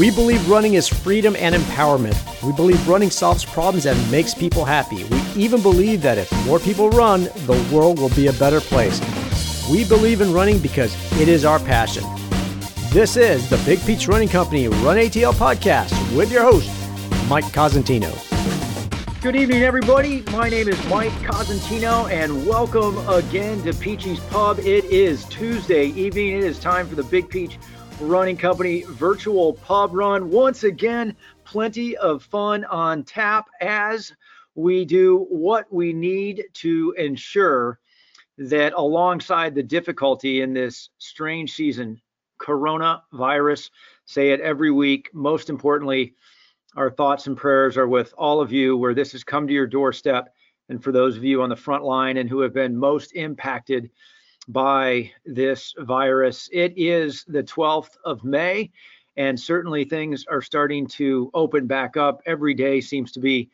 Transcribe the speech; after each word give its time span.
We 0.00 0.10
believe 0.10 0.48
running 0.48 0.74
is 0.74 0.88
freedom 0.88 1.36
and 1.36 1.54
empowerment. 1.54 2.16
We 2.42 2.54
believe 2.54 2.88
running 2.88 3.10
solves 3.10 3.44
problems 3.44 3.84
and 3.84 4.10
makes 4.10 4.32
people 4.32 4.64
happy. 4.64 5.04
We 5.04 5.20
even 5.36 5.60
believe 5.60 6.00
that 6.00 6.16
if 6.16 6.32
more 6.46 6.58
people 6.58 6.88
run, 6.88 7.24
the 7.44 7.68
world 7.70 7.98
will 7.98 8.08
be 8.08 8.28
a 8.28 8.32
better 8.32 8.62
place. 8.62 8.98
We 9.70 9.84
believe 9.84 10.22
in 10.22 10.32
running 10.32 10.58
because 10.58 10.96
it 11.20 11.28
is 11.28 11.44
our 11.44 11.58
passion. 11.58 12.02
This 12.94 13.18
is 13.18 13.50
the 13.50 13.58
Big 13.66 13.78
Peach 13.84 14.08
Running 14.08 14.30
Company 14.30 14.68
Run 14.68 14.96
ATL 14.96 15.34
podcast 15.34 15.92
with 16.16 16.32
your 16.32 16.44
host, 16.44 16.70
Mike 17.28 17.52
Cosentino. 17.52 18.10
Good 19.20 19.36
evening, 19.36 19.64
everybody. 19.64 20.22
My 20.32 20.48
name 20.48 20.70
is 20.70 20.82
Mike 20.86 21.12
Cosentino, 21.28 22.10
and 22.10 22.46
welcome 22.46 22.96
again 23.06 23.62
to 23.64 23.74
Peachy's 23.74 24.20
Pub. 24.30 24.60
It 24.60 24.86
is 24.86 25.26
Tuesday 25.26 25.88
evening. 25.88 26.38
It 26.38 26.44
is 26.44 26.58
time 26.58 26.88
for 26.88 26.94
the 26.94 27.04
Big 27.04 27.28
Peach 27.28 27.58
Running 28.00 28.38
Company 28.38 28.82
virtual 28.88 29.52
pub 29.52 29.92
run. 29.92 30.30
Once 30.30 30.64
again, 30.64 31.14
plenty 31.44 31.96
of 31.98 32.22
fun 32.22 32.64
on 32.64 33.04
tap 33.04 33.46
as 33.60 34.12
we 34.54 34.86
do 34.86 35.26
what 35.28 35.70
we 35.70 35.92
need 35.92 36.44
to 36.54 36.94
ensure 36.96 37.78
that 38.38 38.72
alongside 38.72 39.54
the 39.54 39.62
difficulty 39.62 40.40
in 40.40 40.54
this 40.54 40.88
strange 40.96 41.52
season, 41.52 42.00
coronavirus, 42.40 43.70
say 44.06 44.30
it 44.30 44.40
every 44.40 44.70
week, 44.70 45.10
most 45.12 45.50
importantly, 45.50 46.14
our 46.76 46.90
thoughts 46.90 47.26
and 47.26 47.36
prayers 47.36 47.76
are 47.76 47.88
with 47.88 48.14
all 48.16 48.40
of 48.40 48.50
you 48.50 48.78
where 48.78 48.94
this 48.94 49.12
has 49.12 49.24
come 49.24 49.46
to 49.46 49.52
your 49.52 49.66
doorstep. 49.66 50.32
And 50.70 50.82
for 50.82 50.90
those 50.90 51.18
of 51.18 51.24
you 51.24 51.42
on 51.42 51.50
the 51.50 51.56
front 51.56 51.84
line 51.84 52.16
and 52.16 52.30
who 52.30 52.40
have 52.40 52.54
been 52.54 52.76
most 52.76 53.12
impacted 53.12 53.90
by 54.52 55.10
this 55.24 55.74
virus, 55.78 56.48
it 56.52 56.72
is 56.76 57.24
the 57.28 57.42
12th 57.42 57.96
of 58.04 58.24
May. 58.24 58.70
And 59.16 59.38
certainly 59.38 59.84
things 59.84 60.24
are 60.30 60.42
starting 60.42 60.86
to 60.88 61.30
open 61.34 61.66
back 61.66 61.96
up. 61.96 62.20
Every 62.26 62.54
day 62.54 62.80
seems 62.80 63.12
to 63.12 63.20
be 63.20 63.50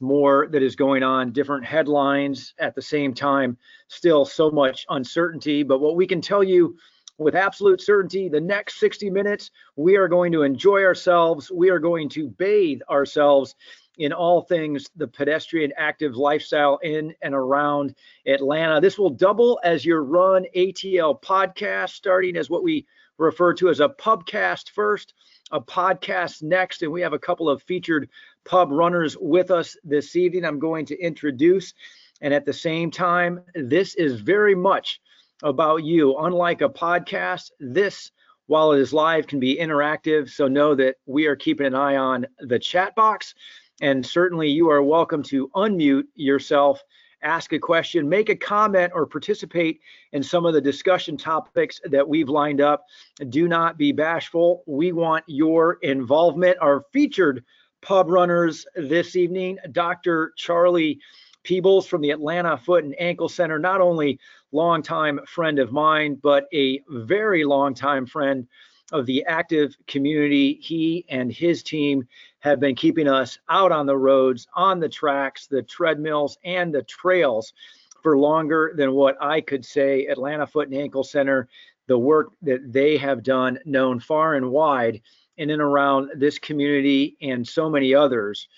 more 0.00 0.48
that 0.50 0.62
is 0.62 0.76
going 0.76 1.02
on, 1.02 1.32
different 1.32 1.64
headlines 1.64 2.54
at 2.58 2.74
the 2.74 2.82
same 2.82 3.12
time, 3.12 3.58
still 3.88 4.24
so 4.24 4.50
much 4.50 4.86
uncertainty. 4.88 5.62
But 5.62 5.80
what 5.80 5.96
we 5.96 6.06
can 6.06 6.20
tell 6.20 6.42
you 6.42 6.76
with 7.20 7.34
absolute 7.34 7.82
certainty 7.82 8.30
the 8.30 8.40
next 8.40 8.80
60 8.80 9.10
minutes 9.10 9.50
we 9.76 9.94
are 9.96 10.08
going 10.08 10.32
to 10.32 10.42
enjoy 10.42 10.82
ourselves 10.82 11.50
we 11.50 11.68
are 11.68 11.78
going 11.78 12.08
to 12.08 12.28
bathe 12.30 12.80
ourselves 12.88 13.54
in 14.00 14.12
all 14.12 14.42
things 14.42 14.88
the 14.96 15.06
pedestrian 15.06 15.72
active 15.76 16.16
lifestyle 16.16 16.78
in 16.82 17.14
and 17.22 17.34
around 17.34 17.94
atlanta 18.26 18.80
this 18.80 18.98
will 18.98 19.10
double 19.10 19.60
as 19.62 19.84
your 19.84 20.02
run 20.02 20.44
atl 20.56 21.20
podcast 21.22 21.90
starting 21.90 22.36
as 22.36 22.50
what 22.50 22.62
we 22.62 22.86
refer 23.18 23.54
to 23.54 23.68
as 23.68 23.80
a 23.80 23.88
pubcast 23.88 24.70
first 24.70 25.14
a 25.52 25.60
podcast 25.60 26.42
next 26.42 26.82
and 26.82 26.90
we 26.90 27.00
have 27.00 27.12
a 27.12 27.18
couple 27.18 27.48
of 27.48 27.62
featured 27.62 28.08
pub 28.44 28.70
runners 28.70 29.16
with 29.20 29.50
us 29.50 29.76
this 29.84 30.16
evening 30.16 30.44
i'm 30.44 30.58
going 30.58 30.84
to 30.84 30.98
introduce 30.98 31.74
and 32.20 32.34
at 32.34 32.44
the 32.44 32.52
same 32.52 32.90
time 32.90 33.40
this 33.54 33.94
is 33.94 34.20
very 34.20 34.54
much 34.54 35.00
about 35.42 35.84
you. 35.84 36.16
Unlike 36.18 36.62
a 36.62 36.68
podcast, 36.68 37.50
this, 37.60 38.10
while 38.46 38.72
it 38.72 38.80
is 38.80 38.92
live, 38.92 39.26
can 39.26 39.40
be 39.40 39.56
interactive. 39.56 40.30
So 40.30 40.48
know 40.48 40.74
that 40.74 40.96
we 41.06 41.26
are 41.26 41.36
keeping 41.36 41.66
an 41.66 41.74
eye 41.74 41.96
on 41.96 42.26
the 42.40 42.58
chat 42.58 42.94
box. 42.94 43.34
And 43.80 44.04
certainly 44.04 44.48
you 44.48 44.68
are 44.68 44.82
welcome 44.82 45.22
to 45.24 45.48
unmute 45.54 46.04
yourself, 46.14 46.82
ask 47.22 47.52
a 47.52 47.58
question, 47.58 48.08
make 48.08 48.28
a 48.28 48.36
comment, 48.36 48.92
or 48.94 49.06
participate 49.06 49.80
in 50.12 50.22
some 50.22 50.44
of 50.44 50.54
the 50.54 50.60
discussion 50.60 51.16
topics 51.16 51.80
that 51.84 52.06
we've 52.06 52.28
lined 52.28 52.60
up. 52.60 52.84
Do 53.30 53.48
not 53.48 53.78
be 53.78 53.92
bashful. 53.92 54.62
We 54.66 54.92
want 54.92 55.24
your 55.26 55.78
involvement. 55.82 56.58
Our 56.60 56.84
featured 56.92 57.44
pub 57.80 58.10
runners 58.10 58.66
this 58.74 59.16
evening, 59.16 59.58
Dr. 59.72 60.32
Charlie 60.36 61.00
Peebles 61.42 61.86
from 61.86 62.02
the 62.02 62.10
Atlanta 62.10 62.58
Foot 62.58 62.84
and 62.84 62.94
Ankle 63.00 63.30
Center, 63.30 63.58
not 63.58 63.80
only 63.80 64.20
longtime 64.52 65.20
friend 65.26 65.58
of 65.58 65.72
mine, 65.72 66.18
but 66.22 66.44
a 66.52 66.82
very 66.88 67.44
long-time 67.44 68.04
friend 68.04 68.46
of 68.92 69.06
the 69.06 69.24
active 69.26 69.76
community. 69.86 70.58
He 70.60 71.04
and 71.08 71.32
his 71.32 71.62
team 71.62 72.06
have 72.40 72.60
been 72.60 72.74
keeping 72.74 73.08
us 73.08 73.38
out 73.48 73.72
on 73.72 73.86
the 73.86 73.96
roads, 73.96 74.46
on 74.54 74.80
the 74.80 74.88
tracks, 74.88 75.46
the 75.46 75.62
treadmills, 75.62 76.38
and 76.44 76.74
the 76.74 76.82
trails 76.82 77.52
for 78.02 78.16
longer 78.16 78.72
than 78.76 78.92
what 78.92 79.16
I 79.20 79.40
could 79.40 79.64
say. 79.64 80.06
Atlanta 80.06 80.46
Foot 80.46 80.68
and 80.68 80.76
Ankle 80.76 81.04
Center, 81.04 81.48
the 81.86 81.98
work 81.98 82.30
that 82.42 82.72
they 82.72 82.96
have 82.96 83.22
done, 83.22 83.58
known 83.64 84.00
far 84.00 84.34
and 84.34 84.50
wide 84.50 85.00
in 85.36 85.50
and 85.50 85.62
around 85.62 86.10
this 86.16 86.38
community 86.38 87.16
and 87.22 87.46
so 87.46 87.68
many 87.68 87.94
others 87.94 88.48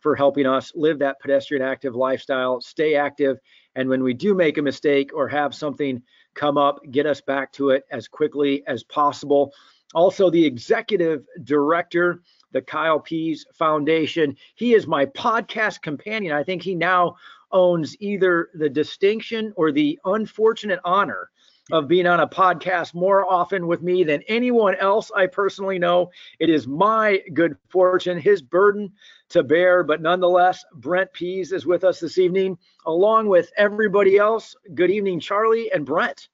for 0.00 0.16
helping 0.16 0.46
us 0.46 0.72
live 0.74 0.98
that 0.98 1.20
pedestrian 1.20 1.62
active 1.62 1.94
lifestyle, 1.94 2.60
stay 2.60 2.94
active, 2.94 3.38
and 3.74 3.88
when 3.88 4.02
we 4.02 4.14
do 4.14 4.34
make 4.34 4.58
a 4.58 4.62
mistake 4.62 5.10
or 5.14 5.28
have 5.28 5.54
something 5.54 6.02
come 6.34 6.56
up, 6.56 6.80
get 6.90 7.06
us 7.06 7.20
back 7.20 7.52
to 7.52 7.70
it 7.70 7.84
as 7.90 8.08
quickly 8.08 8.62
as 8.66 8.82
possible. 8.82 9.52
Also, 9.94 10.30
the 10.30 10.44
executive 10.44 11.24
director, 11.44 12.22
the 12.52 12.62
Kyle 12.62 13.00
Pease 13.00 13.44
Foundation, 13.54 14.36
he 14.54 14.74
is 14.74 14.86
my 14.86 15.06
podcast 15.06 15.82
companion. 15.82 16.32
I 16.34 16.44
think 16.44 16.62
he 16.62 16.74
now 16.74 17.16
owns 17.52 17.96
either 18.00 18.50
the 18.54 18.68
distinction 18.68 19.52
or 19.56 19.72
the 19.72 19.98
unfortunate 20.04 20.80
honor 20.84 21.30
of 21.72 21.88
being 21.88 22.06
on 22.06 22.20
a 22.20 22.26
podcast 22.26 22.94
more 22.94 23.30
often 23.30 23.66
with 23.66 23.82
me 23.82 24.02
than 24.02 24.22
anyone 24.28 24.74
else 24.76 25.10
I 25.14 25.26
personally 25.26 25.78
know. 25.78 26.10
It 26.38 26.50
is 26.50 26.66
my 26.66 27.22
good 27.34 27.56
fortune, 27.68 28.18
his 28.18 28.42
burden 28.42 28.92
to 29.30 29.42
bear, 29.42 29.84
but 29.84 30.02
nonetheless, 30.02 30.64
Brent 30.74 31.12
Pease 31.12 31.52
is 31.52 31.66
with 31.66 31.84
us 31.84 32.00
this 32.00 32.18
evening, 32.18 32.58
along 32.86 33.28
with 33.28 33.52
everybody 33.56 34.16
else. 34.16 34.54
Good 34.74 34.90
evening, 34.90 35.20
Charlie 35.20 35.70
and 35.72 35.86
Brent. 35.86 36.28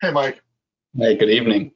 Hey, 0.00 0.10
Mike. 0.10 0.42
Hey, 0.96 1.16
good 1.16 1.30
evening. 1.30 1.72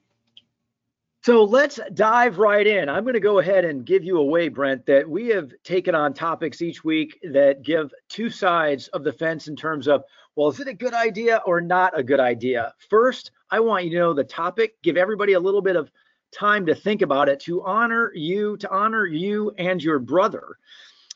So 1.25 1.45
let's 1.45 1.79
dive 1.95 2.39
right 2.39 2.67
in. 2.67 2.89
I'm 2.89 3.05
going 3.05 3.15
to 3.15 3.21
go 3.21 3.39
ahead 3.39 3.65
and 3.65 3.87
give 3.87 4.03
you 4.03 4.19
away, 4.19 4.49
Brent, 4.49 4.85
that 4.87 5.09
we 5.09 5.29
have 5.29 5.53
taken 5.63 5.95
on 5.95 6.15
topics 6.15 6.61
each 6.61 6.83
week 6.83 7.17
that 7.23 7.63
give 7.63 7.95
two 8.09 8.29
sides 8.29 8.89
of 8.89 9.05
the 9.05 9.13
fence 9.13 9.47
in 9.47 9.55
terms 9.55 9.87
of, 9.87 10.03
well, 10.35 10.49
is 10.49 10.59
it 10.59 10.67
a 10.67 10.75
good 10.75 10.95
idea 10.95 11.41
or 11.47 11.61
not 11.61 11.97
a 11.97 12.03
good 12.03 12.19
idea? 12.19 12.75
First, 12.91 13.31
I 13.53 13.61
want 13.61 13.85
you 13.85 13.91
to 13.91 13.99
know 13.99 14.15
the 14.15 14.25
topic, 14.25 14.83
give 14.83 14.97
everybody 14.97 15.35
a 15.35 15.41
little 15.41 15.63
bit 15.63 15.77
of 15.77 15.93
time 16.33 16.67
to 16.67 16.75
think 16.75 17.03
about 17.03 17.29
it, 17.29 17.39
to 17.41 17.63
honor 17.63 18.11
you, 18.17 18.57
to 18.57 18.69
honor 18.73 19.07
you 19.07 19.53
and 19.59 19.81
your 19.81 20.01
brother. 20.01 20.57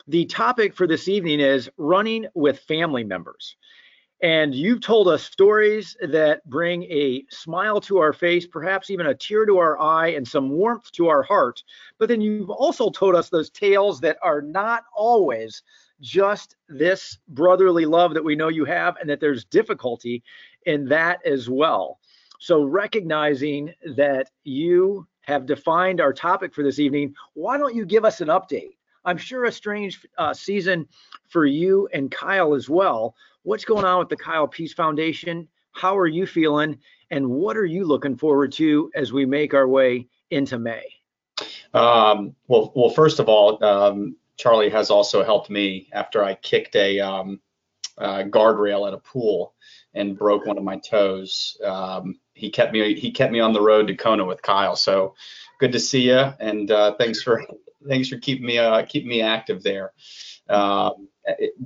The 0.07 0.23
topic 0.23 0.73
for 0.73 0.87
this 0.87 1.09
evening 1.09 1.41
is 1.41 1.69
running 1.75 2.27
with 2.33 2.59
family 2.59 3.03
members. 3.03 3.57
And 4.21 4.55
you've 4.55 4.81
told 4.81 5.07
us 5.07 5.23
stories 5.23 5.95
that 6.01 6.43
bring 6.49 6.83
a 6.83 7.23
smile 7.29 7.79
to 7.81 7.99
our 7.99 8.13
face, 8.13 8.47
perhaps 8.47 8.89
even 8.89 9.05
a 9.05 9.13
tear 9.13 9.45
to 9.45 9.59
our 9.59 9.79
eye 9.79 10.07
and 10.09 10.27
some 10.27 10.49
warmth 10.49 10.91
to 10.93 11.07
our 11.07 11.21
heart. 11.21 11.63
But 11.99 12.09
then 12.09 12.21
you've 12.21 12.49
also 12.49 12.89
told 12.89 13.13
us 13.15 13.29
those 13.29 13.51
tales 13.51 13.99
that 14.01 14.17
are 14.23 14.41
not 14.41 14.85
always 14.95 15.61
just 16.01 16.55
this 16.67 17.19
brotherly 17.27 17.85
love 17.85 18.13
that 18.15 18.23
we 18.23 18.35
know 18.35 18.47
you 18.47 18.65
have, 18.65 18.97
and 18.97 19.09
that 19.09 19.19
there's 19.19 19.45
difficulty 19.45 20.23
in 20.65 20.85
that 20.85 21.23
as 21.25 21.49
well. 21.49 21.99
So, 22.39 22.63
recognizing 22.63 23.73
that 23.95 24.29
you 24.43 25.07
have 25.21 25.45
defined 25.45 25.99
our 25.99 26.13
topic 26.13 26.53
for 26.53 26.63
this 26.63 26.79
evening, 26.79 27.15
why 27.33 27.57
don't 27.57 27.75
you 27.75 27.85
give 27.85 28.05
us 28.05 28.21
an 28.21 28.27
update? 28.27 28.77
I'm 29.05 29.17
sure 29.17 29.45
a 29.45 29.51
strange 29.51 30.05
uh, 30.17 30.33
season 30.33 30.87
for 31.29 31.45
you 31.45 31.87
and 31.93 32.11
Kyle 32.11 32.53
as 32.53 32.69
well 32.69 33.15
what's 33.47 33.63
going 33.63 33.85
on 33.85 33.99
with 33.99 34.09
the 34.09 34.17
Kyle 34.17 34.47
Pease 34.47 34.73
Foundation? 34.73 35.47
How 35.71 35.97
are 35.97 36.07
you 36.07 36.27
feeling? 36.27 36.77
And 37.11 37.29
what 37.29 37.55
are 37.55 37.65
you 37.65 37.85
looking 37.85 38.17
forward 38.17 38.51
to 38.53 38.91
as 38.93 39.13
we 39.13 39.25
make 39.25 39.53
our 39.53 39.67
way 39.67 40.07
into 40.29 40.59
May? 40.59 40.83
Um, 41.73 42.35
well, 42.49 42.73
well, 42.75 42.89
first 42.89 43.19
of 43.19 43.29
all, 43.29 43.63
um, 43.63 44.17
Charlie 44.35 44.69
has 44.69 44.91
also 44.91 45.23
helped 45.23 45.49
me 45.49 45.87
after 45.93 46.21
I 46.23 46.35
kicked 46.35 46.75
a 46.75 46.99
um, 46.99 47.39
guardrail 47.97 48.85
at 48.85 48.93
a 48.93 48.97
pool 48.97 49.53
and 49.93 50.17
broke 50.17 50.45
one 50.45 50.57
of 50.57 50.65
my 50.65 50.77
toes. 50.79 51.57
Um, 51.63 52.19
he 52.33 52.49
kept 52.49 52.73
me 52.73 52.95
he 52.95 53.11
kept 53.11 53.31
me 53.31 53.39
on 53.39 53.53
the 53.53 53.61
road 53.61 53.87
to 53.87 53.95
Kona 53.95 54.25
with 54.25 54.41
Kyle. 54.41 54.75
So 54.75 55.15
good 55.57 55.71
to 55.71 55.79
see 55.79 56.09
you, 56.09 56.33
and 56.39 56.69
uh, 56.69 56.95
thanks 56.95 57.21
for 57.23 57.43
thanks 57.87 58.09
for 58.09 58.17
keeping 58.17 58.45
me 58.45 58.57
uh, 58.57 58.83
keeping 58.85 59.09
me 59.09 59.21
active 59.21 59.63
there. 59.63 59.93
Um, 60.49 61.07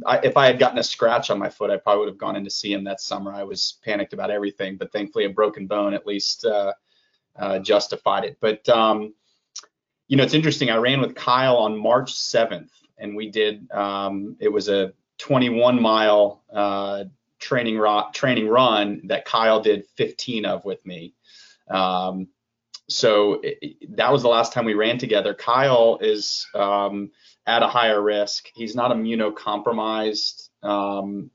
I, 0.06 0.19
if 0.24 0.38
I 0.38 0.48
had 0.48 0.60
gotten 0.60 0.80
a 0.80 0.84
scratch 0.84 1.30
on 1.30 1.38
my 1.38 1.50
foot, 1.50 1.69
I 1.69 1.78
probably 1.78 2.00
would 2.00 2.10
have 2.10 2.18
gone 2.18 2.36
in 2.36 2.44
to 2.44 2.50
see 2.50 2.74
him 2.74 2.84
that 2.86 3.02
summer. 3.02 3.34
I 3.34 3.44
was 3.44 3.78
panicked 3.84 4.13
about 4.13 4.31
everything, 4.31 4.78
but 4.78 4.92
thankfully 4.92 5.25
a 5.25 5.30
broken 5.30 5.68
bone 5.68 5.94
at 5.94 6.08
least 6.08 6.46
uh, 6.46 6.74
uh, 7.38 7.60
justified 7.60 8.24
it. 8.24 8.38
But 8.40 8.68
um, 8.69 9.13
you 10.08 10.18
know, 10.18 10.24
it's 10.24 10.34
interesting. 10.34 10.69
I 10.69 10.78
ran 10.78 11.00
with 11.00 11.16
Kyle 11.16 11.58
on 11.58 11.78
March 11.78 12.13
7th, 12.13 12.72
and 12.98 13.16
we 13.16 13.30
did. 13.30 13.69
Um, 13.72 14.36
it 14.40 14.50
was 14.50 14.68
a 14.68 14.94
21 15.19 15.81
mile 15.81 16.44
uh, 16.52 17.06
training 17.40 17.78
ro- 17.78 18.10
training 18.14 18.48
run 18.48 19.02
that 19.06 19.25
Kyle 19.25 19.62
did 19.62 19.86
15 19.96 20.46
of 20.46 20.66
with 20.66 20.86
me. 20.86 21.14
Um, 21.69 22.28
so 22.90 23.40
it, 23.42 23.96
that 23.96 24.12
was 24.12 24.22
the 24.22 24.28
last 24.28 24.54
time 24.54 24.66
we 24.66 24.74
ran 24.74 24.98
together. 24.98 25.34
Kyle 25.34 25.98
is 26.02 26.48
um, 26.54 27.12
at 27.46 27.64
a 27.64 27.68
higher 27.68 28.02
risk. 28.02 28.50
He's 28.54 28.76
not 28.76 28.92
immunocompromised 28.92 30.50
um, 30.64 31.32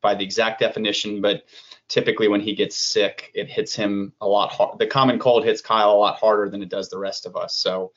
by 0.00 0.14
the 0.14 0.24
exact 0.24 0.60
definition, 0.60 1.20
but 1.20 1.44
typically 1.88 2.28
when 2.28 2.40
he 2.40 2.54
gets 2.54 2.76
sick, 2.76 3.30
it 3.34 3.48
hits 3.48 3.74
him 3.74 4.12
a 4.20 4.26
lot 4.26 4.52
hard. 4.52 4.78
The 4.78 4.86
common 4.86 5.18
cold 5.18 5.44
hits 5.44 5.60
Kyle 5.60 5.92
a 5.92 5.94
lot 5.94 6.18
harder 6.18 6.50
than 6.50 6.62
it 6.62 6.68
does 6.68 6.90
the 6.90 6.98
rest 6.98 7.26
of 7.26 7.36
us. 7.36 7.54
So 7.54 7.92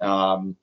um, 0.00 0.56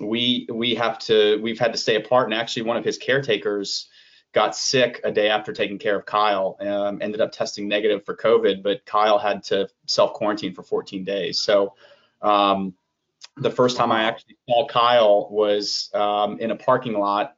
we 0.00 0.46
we 0.52 0.74
have 0.74 0.98
to 1.00 1.40
we've 1.42 1.58
had 1.58 1.72
to 1.72 1.78
stay 1.78 1.96
apart. 1.96 2.26
And 2.26 2.34
actually, 2.34 2.62
one 2.62 2.76
of 2.76 2.84
his 2.84 2.98
caretakers 2.98 3.88
got 4.32 4.54
sick 4.54 5.00
a 5.04 5.10
day 5.10 5.28
after 5.28 5.52
taking 5.52 5.78
care 5.78 5.98
of 5.98 6.04
Kyle. 6.04 6.56
Um, 6.60 7.00
ended 7.00 7.20
up 7.20 7.32
testing 7.32 7.68
negative 7.68 8.04
for 8.04 8.14
COVID, 8.16 8.62
but 8.62 8.84
Kyle 8.84 9.18
had 9.18 9.42
to 9.44 9.68
self 9.86 10.12
quarantine 10.14 10.54
for 10.54 10.62
14 10.62 11.04
days. 11.04 11.38
So 11.38 11.74
um, 12.20 12.74
the 13.36 13.50
first 13.50 13.76
time 13.76 13.92
I 13.92 14.04
actually 14.04 14.36
saw 14.48 14.66
Kyle 14.66 15.28
was 15.30 15.90
um, 15.94 16.38
in 16.40 16.50
a 16.50 16.56
parking 16.56 16.94
lot. 16.94 17.36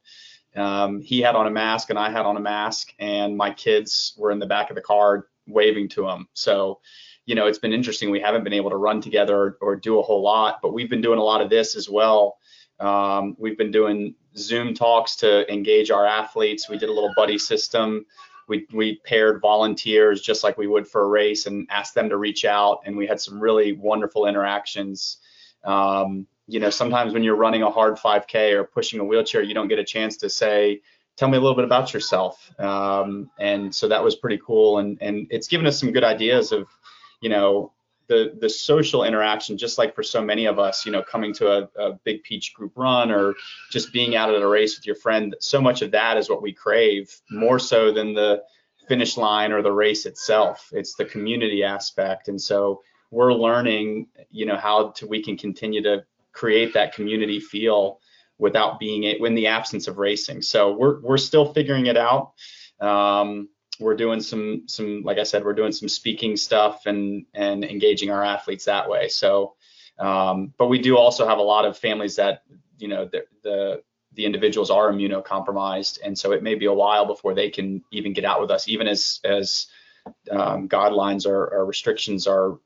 Um, 0.56 1.00
he 1.00 1.20
had 1.20 1.34
on 1.34 1.46
a 1.46 1.50
mask 1.50 1.90
and 1.90 1.98
I 1.98 2.10
had 2.10 2.26
on 2.26 2.36
a 2.36 2.40
mask, 2.40 2.92
and 2.98 3.36
my 3.36 3.52
kids 3.52 4.14
were 4.16 4.30
in 4.30 4.38
the 4.38 4.46
back 4.46 4.70
of 4.70 4.76
the 4.76 4.82
car 4.82 5.28
waving 5.46 5.88
to 5.90 6.08
him. 6.08 6.28
So, 6.34 6.80
you 7.26 7.34
know, 7.34 7.46
it's 7.46 7.58
been 7.58 7.72
interesting. 7.72 8.10
We 8.10 8.20
haven't 8.20 8.44
been 8.44 8.52
able 8.52 8.70
to 8.70 8.76
run 8.76 9.00
together 9.00 9.56
or, 9.60 9.76
do 9.76 9.98
a 9.98 10.02
whole 10.02 10.22
lot, 10.22 10.60
but 10.62 10.72
we've 10.72 10.90
been 10.90 11.00
doing 11.00 11.18
a 11.18 11.22
lot 11.22 11.40
of 11.40 11.50
this 11.50 11.74
as 11.76 11.88
well. 11.88 12.38
Um, 12.80 13.36
we've 13.38 13.58
been 13.58 13.70
doing 13.70 14.14
Zoom 14.36 14.74
talks 14.74 15.16
to 15.16 15.50
engage 15.52 15.90
our 15.90 16.06
athletes. 16.06 16.68
We 16.68 16.78
did 16.78 16.88
a 16.88 16.92
little 16.92 17.12
buddy 17.16 17.38
system. 17.38 18.06
We, 18.46 18.66
we 18.72 19.00
paired 19.04 19.40
volunteers 19.40 20.22
just 20.22 20.42
like 20.42 20.56
we 20.56 20.66
would 20.66 20.88
for 20.88 21.02
a 21.02 21.08
race 21.08 21.46
and 21.46 21.66
asked 21.70 21.94
them 21.94 22.08
to 22.08 22.16
reach 22.16 22.44
out. 22.44 22.80
And 22.86 22.96
we 22.96 23.06
had 23.06 23.20
some 23.20 23.40
really 23.40 23.72
wonderful 23.72 24.26
interactions. 24.26 25.18
Um, 25.64 26.26
you 26.46 26.60
know, 26.60 26.70
sometimes 26.70 27.12
when 27.12 27.22
you're 27.22 27.36
running 27.36 27.62
a 27.62 27.70
hard 27.70 27.96
5K 27.96 28.52
or 28.54 28.64
pushing 28.64 29.00
a 29.00 29.04
wheelchair, 29.04 29.42
you 29.42 29.54
don't 29.54 29.68
get 29.68 29.78
a 29.78 29.84
chance 29.84 30.16
to 30.18 30.30
say, 30.30 30.80
tell 31.16 31.28
me 31.28 31.36
a 31.36 31.40
little 31.40 31.56
bit 31.56 31.64
about 31.64 31.92
yourself. 31.92 32.50
Um, 32.58 33.30
and 33.38 33.74
so 33.74 33.88
that 33.88 34.02
was 34.02 34.16
pretty 34.16 34.40
cool. 34.44 34.78
And, 34.78 34.98
and 35.00 35.26
it's 35.30 35.48
given 35.48 35.66
us 35.66 35.78
some 35.78 35.92
good 35.92 36.04
ideas 36.04 36.52
of, 36.52 36.68
you 37.20 37.28
know, 37.28 37.72
the, 38.06 38.34
the 38.40 38.48
social 38.48 39.04
interaction, 39.04 39.58
just 39.58 39.76
like 39.76 39.94
for 39.94 40.02
so 40.02 40.22
many 40.22 40.46
of 40.46 40.58
us, 40.58 40.86
you 40.86 40.92
know, 40.92 41.02
coming 41.02 41.34
to 41.34 41.48
a, 41.50 41.68
a 41.78 41.92
big 42.04 42.22
peach 42.22 42.54
group 42.54 42.72
run 42.74 43.10
or 43.10 43.34
just 43.70 43.92
being 43.92 44.16
out 44.16 44.32
at 44.32 44.40
a 44.40 44.48
race 44.48 44.78
with 44.78 44.86
your 44.86 44.96
friend, 44.96 45.36
so 45.40 45.60
much 45.60 45.82
of 45.82 45.90
that 45.90 46.16
is 46.16 46.30
what 46.30 46.40
we 46.40 46.52
crave 46.52 47.14
more 47.30 47.58
so 47.58 47.92
than 47.92 48.14
the 48.14 48.42
finish 48.88 49.18
line 49.18 49.52
or 49.52 49.60
the 49.60 49.70
race 49.70 50.06
itself. 50.06 50.70
It's 50.72 50.94
the 50.94 51.04
community 51.04 51.62
aspect. 51.62 52.28
And 52.28 52.40
so 52.40 52.80
we're 53.10 53.32
learning, 53.32 54.08
you 54.30 54.46
know, 54.46 54.56
how 54.56 54.90
to, 54.90 55.06
we 55.06 55.22
can 55.22 55.36
continue 55.36 55.82
to 55.82 56.04
create 56.32 56.74
that 56.74 56.94
community 56.94 57.40
feel 57.40 58.00
without 58.38 58.78
being 58.78 59.04
it 59.04 59.20
in 59.20 59.34
the 59.34 59.48
absence 59.48 59.88
of 59.88 59.98
racing. 59.98 60.42
So 60.42 60.72
we're 60.72 61.00
we're 61.00 61.18
still 61.18 61.52
figuring 61.52 61.86
it 61.86 61.96
out. 61.96 62.32
Um, 62.80 63.48
we're 63.80 63.96
doing 63.96 64.20
some 64.20 64.64
some 64.66 65.02
like 65.02 65.18
I 65.18 65.24
said, 65.24 65.44
we're 65.44 65.54
doing 65.54 65.72
some 65.72 65.88
speaking 65.88 66.36
stuff 66.36 66.86
and 66.86 67.26
and 67.34 67.64
engaging 67.64 68.10
our 68.10 68.24
athletes 68.24 68.66
that 68.66 68.88
way. 68.88 69.08
So, 69.08 69.54
um, 69.98 70.52
but 70.58 70.66
we 70.66 70.78
do 70.78 70.96
also 70.96 71.26
have 71.26 71.38
a 71.38 71.42
lot 71.42 71.64
of 71.64 71.78
families 71.78 72.16
that 72.16 72.42
you 72.78 72.88
know 72.88 73.06
the 73.06 73.24
the 73.42 73.82
the 74.14 74.24
individuals 74.24 74.70
are 74.70 74.90
immunocompromised, 74.90 75.98
and 76.04 76.18
so 76.18 76.32
it 76.32 76.42
may 76.42 76.54
be 76.54 76.66
a 76.66 76.72
while 76.72 77.06
before 77.06 77.34
they 77.34 77.50
can 77.50 77.82
even 77.92 78.12
get 78.12 78.24
out 78.24 78.40
with 78.40 78.50
us, 78.50 78.68
even 78.68 78.88
as 78.88 79.20
as 79.24 79.66
um, 80.30 80.68
guidelines 80.68 81.26
or, 81.26 81.48
or 81.48 81.66
restrictions 81.66 82.26
are 82.26 82.58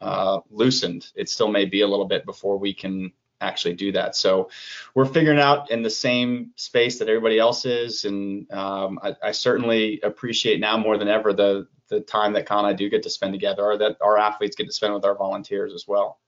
uh, 0.00 0.40
loosened. 0.50 1.08
It 1.14 1.28
still 1.28 1.48
may 1.48 1.64
be 1.64 1.82
a 1.82 1.88
little 1.88 2.06
bit 2.06 2.24
before 2.24 2.58
we 2.58 2.72
can 2.72 3.12
actually 3.40 3.74
do 3.74 3.92
that. 3.92 4.16
So 4.16 4.50
we're 4.94 5.06
figuring 5.06 5.38
out 5.38 5.70
in 5.70 5.82
the 5.82 5.90
same 5.90 6.50
space 6.56 6.98
that 6.98 7.08
everybody 7.08 7.38
else 7.38 7.64
is, 7.64 8.04
and 8.04 8.50
um, 8.52 8.98
I, 9.02 9.16
I, 9.22 9.32
certainly 9.32 10.00
appreciate 10.02 10.60
now 10.60 10.76
more 10.76 10.98
than 10.98 11.08
ever 11.08 11.32
the 11.32 11.66
the 11.88 12.00
time 12.00 12.34
that 12.34 12.46
Con 12.46 12.60
and 12.60 12.68
I 12.68 12.72
do 12.72 12.88
get 12.88 13.02
to 13.02 13.10
spend 13.10 13.32
together, 13.32 13.64
or 13.64 13.78
that 13.78 13.96
our 14.00 14.16
athletes 14.16 14.56
get 14.56 14.66
to 14.66 14.72
spend 14.72 14.94
with 14.94 15.04
our 15.04 15.16
volunteers 15.16 15.72
as 15.74 15.86
well. 15.88 16.20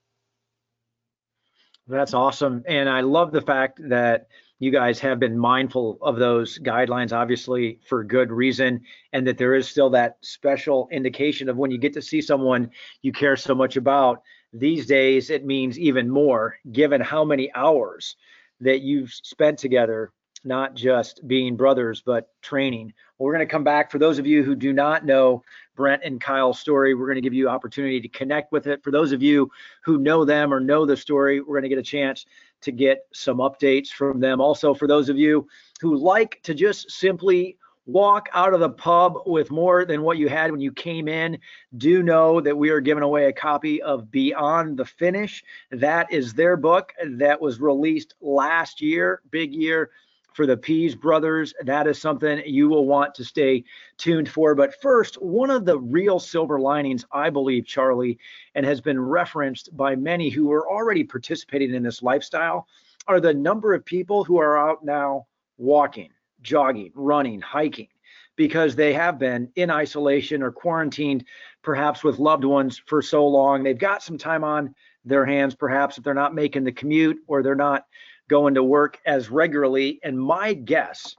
That's 1.86 2.14
awesome, 2.14 2.64
and 2.66 2.88
I 2.88 3.00
love 3.02 3.32
the 3.32 3.42
fact 3.42 3.80
that 3.88 4.28
you 4.62 4.70
guys 4.70 5.00
have 5.00 5.18
been 5.18 5.36
mindful 5.36 5.98
of 6.02 6.20
those 6.20 6.56
guidelines, 6.60 7.12
obviously 7.12 7.80
for 7.84 8.04
good 8.04 8.30
reason, 8.30 8.80
and 9.12 9.26
that 9.26 9.36
there 9.36 9.56
is 9.56 9.68
still 9.68 9.90
that 9.90 10.18
special 10.20 10.88
indication 10.92 11.48
of 11.48 11.56
when 11.56 11.72
you 11.72 11.78
get 11.78 11.92
to 11.94 12.00
see 12.00 12.22
someone 12.22 12.70
you 13.00 13.10
care 13.10 13.34
so 13.34 13.56
much 13.56 13.76
about 13.76 14.22
these 14.52 14.86
days, 14.86 15.30
it 15.30 15.44
means 15.44 15.80
even 15.80 16.08
more 16.08 16.58
given 16.70 17.00
how 17.00 17.24
many 17.24 17.52
hours 17.56 18.14
that 18.60 18.82
you've 18.82 19.12
spent 19.12 19.58
together, 19.58 20.12
not 20.44 20.76
just 20.76 21.26
being 21.26 21.56
brothers, 21.56 22.00
but 22.00 22.28
training. 22.40 22.92
we're 23.18 23.32
going 23.32 23.44
to 23.44 23.50
come 23.50 23.64
back. 23.64 23.90
For 23.90 23.98
those 23.98 24.20
of 24.20 24.28
you 24.28 24.44
who 24.44 24.54
do 24.54 24.72
not 24.72 25.04
know 25.04 25.42
Brent 25.74 26.04
and 26.04 26.20
Kyle's 26.20 26.60
story, 26.60 26.94
we're 26.94 27.06
going 27.06 27.16
to 27.16 27.20
give 27.20 27.34
you 27.34 27.48
opportunity 27.48 28.00
to 28.00 28.08
connect 28.08 28.52
with 28.52 28.68
it. 28.68 28.84
For 28.84 28.92
those 28.92 29.10
of 29.10 29.24
you 29.24 29.50
who 29.82 29.98
know 29.98 30.24
them 30.24 30.54
or 30.54 30.60
know 30.60 30.86
the 30.86 30.96
story, 30.96 31.40
we're 31.40 31.58
going 31.60 31.64
to 31.64 31.68
get 31.68 31.78
a 31.78 31.82
chance 31.82 32.26
to 32.62 32.72
get 32.72 33.06
some 33.12 33.38
updates 33.38 33.88
from 33.88 34.20
them. 34.20 34.40
Also, 34.40 34.74
for 34.74 34.86
those 34.88 35.08
of 35.08 35.18
you 35.18 35.46
who 35.80 35.96
like 35.96 36.40
to 36.44 36.54
just 36.54 36.90
simply 36.90 37.56
walk 37.86 38.28
out 38.32 38.54
of 38.54 38.60
the 38.60 38.70
pub 38.70 39.14
with 39.26 39.50
more 39.50 39.84
than 39.84 40.02
what 40.02 40.16
you 40.16 40.28
had 40.28 40.50
when 40.50 40.60
you 40.60 40.70
came 40.72 41.08
in, 41.08 41.38
do 41.76 42.02
know 42.02 42.40
that 42.40 42.56
we 42.56 42.70
are 42.70 42.80
giving 42.80 43.02
away 43.02 43.26
a 43.26 43.32
copy 43.32 43.82
of 43.82 44.10
Beyond 44.10 44.76
the 44.76 44.84
Finish. 44.84 45.42
That 45.70 46.10
is 46.12 46.32
their 46.32 46.56
book 46.56 46.92
that 47.04 47.40
was 47.40 47.60
released 47.60 48.14
last 48.20 48.80
year, 48.80 49.20
big 49.30 49.52
year 49.52 49.90
for 50.34 50.46
the 50.46 50.56
Pease 50.56 50.94
brothers. 50.94 51.54
That 51.64 51.86
is 51.86 52.00
something 52.00 52.42
you 52.46 52.68
will 52.68 52.86
want 52.86 53.14
to 53.16 53.24
stay 53.24 53.64
tuned 53.98 54.28
for. 54.28 54.54
But 54.54 54.80
first, 54.80 55.14
one 55.22 55.50
of 55.50 55.64
the 55.64 55.78
real 55.78 56.18
silver 56.18 56.60
linings, 56.60 57.04
I 57.12 57.30
believe, 57.30 57.66
Charlie, 57.66 58.18
and 58.54 58.66
has 58.66 58.80
been 58.80 59.00
referenced 59.00 59.76
by 59.76 59.96
many 59.96 60.30
who 60.30 60.50
are 60.52 60.70
already 60.70 61.04
participating 61.04 61.74
in 61.74 61.82
this 61.82 62.02
lifestyle, 62.02 62.66
are 63.06 63.20
the 63.20 63.34
number 63.34 63.74
of 63.74 63.84
people 63.84 64.24
who 64.24 64.38
are 64.38 64.56
out 64.56 64.84
now 64.84 65.26
walking 65.58 66.10
jogging, 66.42 66.90
running, 66.94 67.40
hiking, 67.40 67.88
because 68.36 68.74
they 68.74 68.92
have 68.92 69.18
been 69.18 69.50
in 69.56 69.70
isolation 69.70 70.42
or 70.42 70.50
quarantined, 70.50 71.24
perhaps 71.62 72.04
with 72.04 72.18
loved 72.18 72.44
ones 72.44 72.80
for 72.86 73.00
so 73.00 73.26
long. 73.26 73.62
They've 73.62 73.78
got 73.78 74.02
some 74.02 74.18
time 74.18 74.44
on 74.44 74.74
their 75.04 75.24
hands, 75.24 75.54
perhaps 75.54 75.98
if 75.98 76.04
they're 76.04 76.14
not 76.14 76.34
making 76.34 76.64
the 76.64 76.72
commute 76.72 77.18
or 77.26 77.42
they're 77.42 77.54
not 77.54 77.86
going 78.32 78.54
to 78.54 78.62
work 78.62 78.98
as 79.04 79.28
regularly. 79.28 80.00
And 80.02 80.18
my 80.18 80.54
guess 80.54 81.14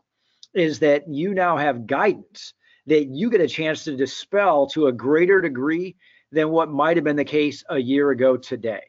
is 0.55 0.79
that 0.79 1.08
you 1.08 1.36
now 1.36 1.58
have 1.58 1.86
guidance 1.86 2.55
that 2.88 3.05
you 3.05 3.29
get 3.29 3.39
a 3.39 3.48
chance 3.48 3.84
to 3.84 3.96
dispel 3.96 4.65
to 4.65 4.88
a 4.88 4.91
greater 4.91 5.39
degree 5.39 5.96
than 6.32 6.50
what 6.50 6.72
might 6.72 6.98
have 6.98 7.03
been 7.03 7.15
the 7.15 7.24
case 7.24 7.63
a 7.70 7.77
year 7.77 8.10
ago 8.10 8.36
today. 8.36 8.82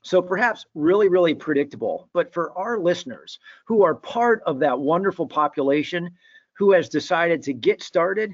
So 0.00 0.22
perhaps 0.22 0.64
really, 0.74 1.10
really 1.10 1.34
predictable. 1.34 2.08
But 2.14 2.32
for 2.32 2.56
our 2.56 2.78
listeners 2.78 3.38
who 3.66 3.82
are 3.82 3.94
part 3.94 4.42
of 4.46 4.60
that 4.60 4.80
wonderful 4.80 5.26
population 5.26 6.08
who 6.54 6.72
has 6.72 6.88
decided 6.88 7.42
to 7.42 7.52
get 7.52 7.82
started, 7.82 8.32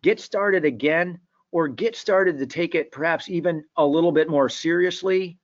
get 0.00 0.20
started 0.20 0.64
again, 0.64 1.18
or 1.50 1.66
get 1.66 1.96
started 1.96 2.38
to 2.38 2.46
take 2.46 2.76
it 2.76 2.92
perhaps 2.92 3.28
even 3.28 3.64
a 3.76 3.84
little 3.84 4.12
bit 4.12 4.28
more 4.28 4.48
seriously, 4.48 5.38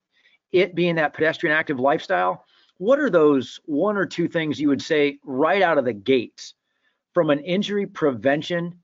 it 0.53 0.77
being 0.77 0.95
that 0.95 1.13
pedestrian 1.13 1.57
active 1.57 1.81
lifestyle, 1.81 2.45
what 2.83 2.99
are 2.99 3.11
those 3.11 3.61
one 3.65 3.97
or 3.97 4.05
two 4.05 4.27
things 4.27 4.61
you 4.61 4.67
would 4.67 4.83
say 4.83 5.17
right 5.23 5.63
out 5.63 5.79
of 5.79 5.85
the 5.85 5.93
gates 5.93 6.55
from 7.15 7.31
an 7.31 7.39
injury 7.39 7.87
prevention 7.87 8.75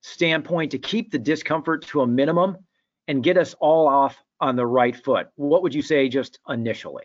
standpoint 0.00 0.72
to 0.72 0.78
keep 0.78 1.12
the 1.12 1.20
discomfort 1.20 1.86
to 1.86 2.00
a 2.00 2.06
minimum 2.06 2.56
and 3.06 3.22
get 3.22 3.38
us 3.38 3.54
all 3.60 3.86
off 3.86 4.20
on 4.40 4.56
the 4.56 4.66
right 4.66 4.96
foot? 5.04 5.28
What 5.36 5.62
would 5.62 5.72
you 5.72 5.82
say 5.82 6.08
just 6.08 6.40
initially? 6.48 7.04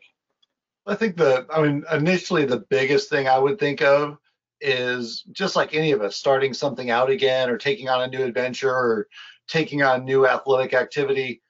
I 0.87 0.95
think 0.95 1.17
the, 1.17 1.45
I 1.53 1.61
mean, 1.61 1.83
initially 1.93 2.45
the 2.45 2.65
biggest 2.67 3.11
thing 3.11 3.27
I 3.27 3.37
would 3.37 3.59
think 3.59 3.83
of 3.83 4.17
is 4.59 5.21
just 5.33 5.55
like 5.55 5.75
any 5.75 5.91
of 5.91 6.01
us 6.01 6.15
starting 6.15 6.55
something 6.55 6.89
out 6.89 7.11
again 7.11 7.47
or 7.47 7.59
taking 7.59 7.89
on 7.89 8.01
a 8.01 8.07
new 8.07 8.23
adventure 8.23 8.73
or 8.73 9.07
taking 9.47 9.83
on 9.83 10.03
new 10.03 10.25
athletic 10.25 10.73
activity. 10.73 11.43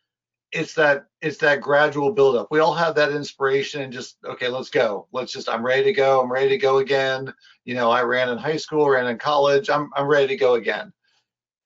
It's 0.54 0.76
that 0.76 1.08
it's 1.22 1.38
that 1.40 1.62
gradual 1.62 2.12
buildup. 2.14 2.48
We 2.52 2.60
all 2.60 2.76
have 2.76 2.96
that 2.96 3.12
inspiration 3.12 3.82
and 3.82 3.92
just 3.92 4.18
okay, 4.24 4.48
let's 4.50 4.70
go. 4.70 5.08
Let's 5.12 5.34
just 5.34 5.50
I'm 5.50 5.66
ready 5.66 5.84
to 5.86 5.94
go. 5.94 6.22
I'm 6.22 6.32
ready 6.32 6.50
to 6.50 6.58
go 6.58 6.78
again. 6.78 7.34
You 7.66 7.76
know, 7.76 7.90
I 7.90 8.04
ran 8.04 8.30
in 8.30 8.38
high 8.38 8.58
school, 8.58 8.90
ran 8.90 9.08
in 9.08 9.18
college. 9.18 9.70
I'm 9.70 9.90
I'm 9.96 10.08
ready 10.08 10.28
to 10.28 10.38
go 10.38 10.54
again. 10.54 10.94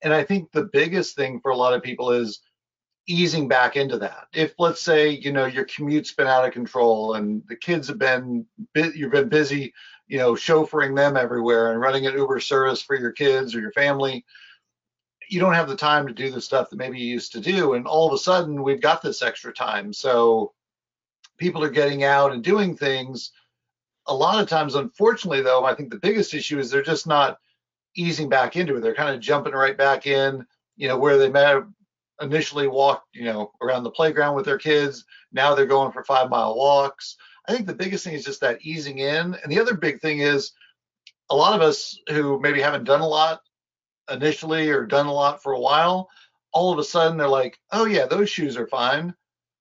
And 0.04 0.14
I 0.14 0.24
think 0.24 0.52
the 0.52 0.70
biggest 0.72 1.16
thing 1.16 1.42
for 1.42 1.52
a 1.52 1.58
lot 1.58 1.74
of 1.74 1.84
people 1.84 2.12
is 2.12 2.40
easing 3.08 3.48
back 3.48 3.76
into 3.76 3.98
that. 4.00 4.28
If 4.34 4.54
let's 4.58 4.82
say 4.82 5.10
you 5.10 5.34
know 5.34 5.46
your 5.46 5.66
commute's 5.66 6.14
been 6.14 6.28
out 6.28 6.46
of 6.46 6.54
control 6.54 7.16
and 7.16 7.44
the 7.48 7.56
kids 7.56 7.88
have 7.90 8.00
been 8.00 8.46
you've 8.76 9.12
been 9.12 9.30
busy, 9.30 9.74
you 10.08 10.18
know, 10.18 10.34
chauffeuring 10.34 10.96
them 10.96 11.18
everywhere 11.18 11.72
and 11.72 11.82
running 11.82 12.06
an 12.08 12.18
Uber 12.18 12.40
service 12.40 12.82
for 12.82 12.96
your 12.96 13.12
kids 13.12 13.54
or 13.54 13.60
your 13.60 13.74
family, 13.74 14.26
you 15.30 15.40
don't 15.40 15.54
have 15.54 15.68
the 15.68 15.76
time 15.76 16.08
to 16.08 16.14
do 16.14 16.32
the 16.32 16.42
stuff 16.42 16.70
that 16.70 16.78
maybe 16.78 17.00
you 17.00 17.08
used 17.08 17.34
to 17.34 17.40
do. 17.40 17.74
And 17.74 17.86
all 17.86 18.08
of 18.08 18.14
a 18.14 18.18
sudden, 18.18 18.64
we've 18.64 18.82
got 18.82 19.02
this 19.02 19.22
extra 19.22 19.54
time. 19.54 19.94
So 19.94 20.54
people 21.38 21.64
are 21.64 21.70
getting 21.70 22.04
out 22.04 22.32
and 22.32 22.44
doing 22.44 22.76
things. 22.76 23.32
A 24.08 24.14
lot 24.14 24.42
of 24.42 24.48
times, 24.48 24.76
unfortunately, 24.76 25.42
though, 25.42 25.66
I 25.66 25.76
think 25.76 25.90
the 25.90 26.00
biggest 26.00 26.34
issue 26.34 26.60
is 26.60 26.72
they're 26.72 26.82
just 26.82 27.08
not 27.08 27.40
easing 27.96 28.30
back 28.30 28.56
into 28.56 28.76
it. 28.76 28.82
They're 28.82 28.96
kind 28.96 29.14
of 29.14 29.22
jumping 29.22 29.54
right 29.54 29.78
back 29.78 30.08
in, 30.08 30.46
you 30.78 30.88
know, 30.88 30.98
where 30.98 31.18
they 31.18 31.30
may 31.30 31.44
have 31.44 31.68
initially 32.22 32.68
walked, 32.68 33.08
you 33.14 33.26
know, 33.26 33.52
around 33.62 33.84
the 33.84 33.92
playground 33.92 34.36
with 34.36 34.46
their 34.46 34.58
kids. 34.58 35.06
Now 35.32 35.54
they're 35.54 35.66
going 35.66 35.92
for 35.92 36.04
five 36.04 36.30
mile 36.30 36.56
walks. 36.56 37.18
I 37.48 37.54
think 37.54 37.68
the 37.68 37.76
biggest 37.76 38.04
thing 38.04 38.14
is 38.14 38.26
just 38.26 38.42
that 38.42 38.62
easing 38.62 39.00
in. 39.00 39.36
And 39.36 39.52
the 39.52 39.60
other 39.60 39.76
big 39.76 40.00
thing 40.00 40.20
is 40.20 40.52
a 41.30 41.36
lot 41.36 41.54
of 41.54 41.62
us 41.62 42.00
who 42.10 42.40
maybe 42.40 42.62
haven't 42.62 42.86
done 42.86 43.02
a 43.02 43.08
lot 43.08 43.42
initially 44.10 44.70
or 44.70 44.86
done 44.86 45.08
a 45.08 45.14
lot 45.14 45.42
for 45.42 45.54
a 45.54 45.60
while, 45.60 46.10
all 46.52 46.72
of 46.72 46.80
a 46.80 46.84
sudden 46.84 47.18
they're 47.18 47.28
like, 47.28 47.60
oh 47.72 47.86
yeah, 47.86 48.06
those 48.06 48.30
shoes 48.30 48.58
are 48.58 48.68
fine. 48.68 49.14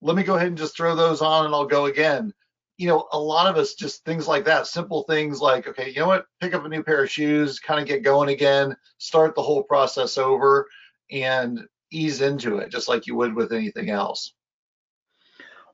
Let 0.02 0.16
me 0.16 0.22
go 0.22 0.36
ahead 0.36 0.48
and 0.48 0.58
just 0.58 0.76
throw 0.76 0.94
those 0.94 1.20
on 1.22 1.46
and 1.46 1.54
I'll 1.54 1.66
go 1.66 1.86
again. 1.86 2.32
You 2.78 2.88
know, 2.88 3.08
a 3.12 3.18
lot 3.18 3.46
of 3.46 3.56
us 3.56 3.74
just 3.74 4.04
things 4.04 4.28
like 4.28 4.44
that, 4.44 4.66
simple 4.66 5.02
things 5.04 5.40
like, 5.40 5.66
okay, 5.66 5.88
you 5.90 6.00
know 6.00 6.08
what, 6.08 6.26
pick 6.40 6.54
up 6.54 6.64
a 6.64 6.68
new 6.68 6.82
pair 6.82 7.02
of 7.02 7.10
shoes, 7.10 7.58
kind 7.58 7.80
of 7.80 7.86
get 7.86 8.02
going 8.02 8.28
again, 8.28 8.76
start 8.98 9.34
the 9.34 9.42
whole 9.42 9.62
process 9.62 10.18
over 10.18 10.68
and 11.10 11.66
ease 11.90 12.20
into 12.20 12.58
it 12.58 12.70
just 12.70 12.88
like 12.88 13.06
you 13.06 13.14
would 13.14 13.34
with 13.34 13.52
anything 13.52 13.90
else. 13.90 14.32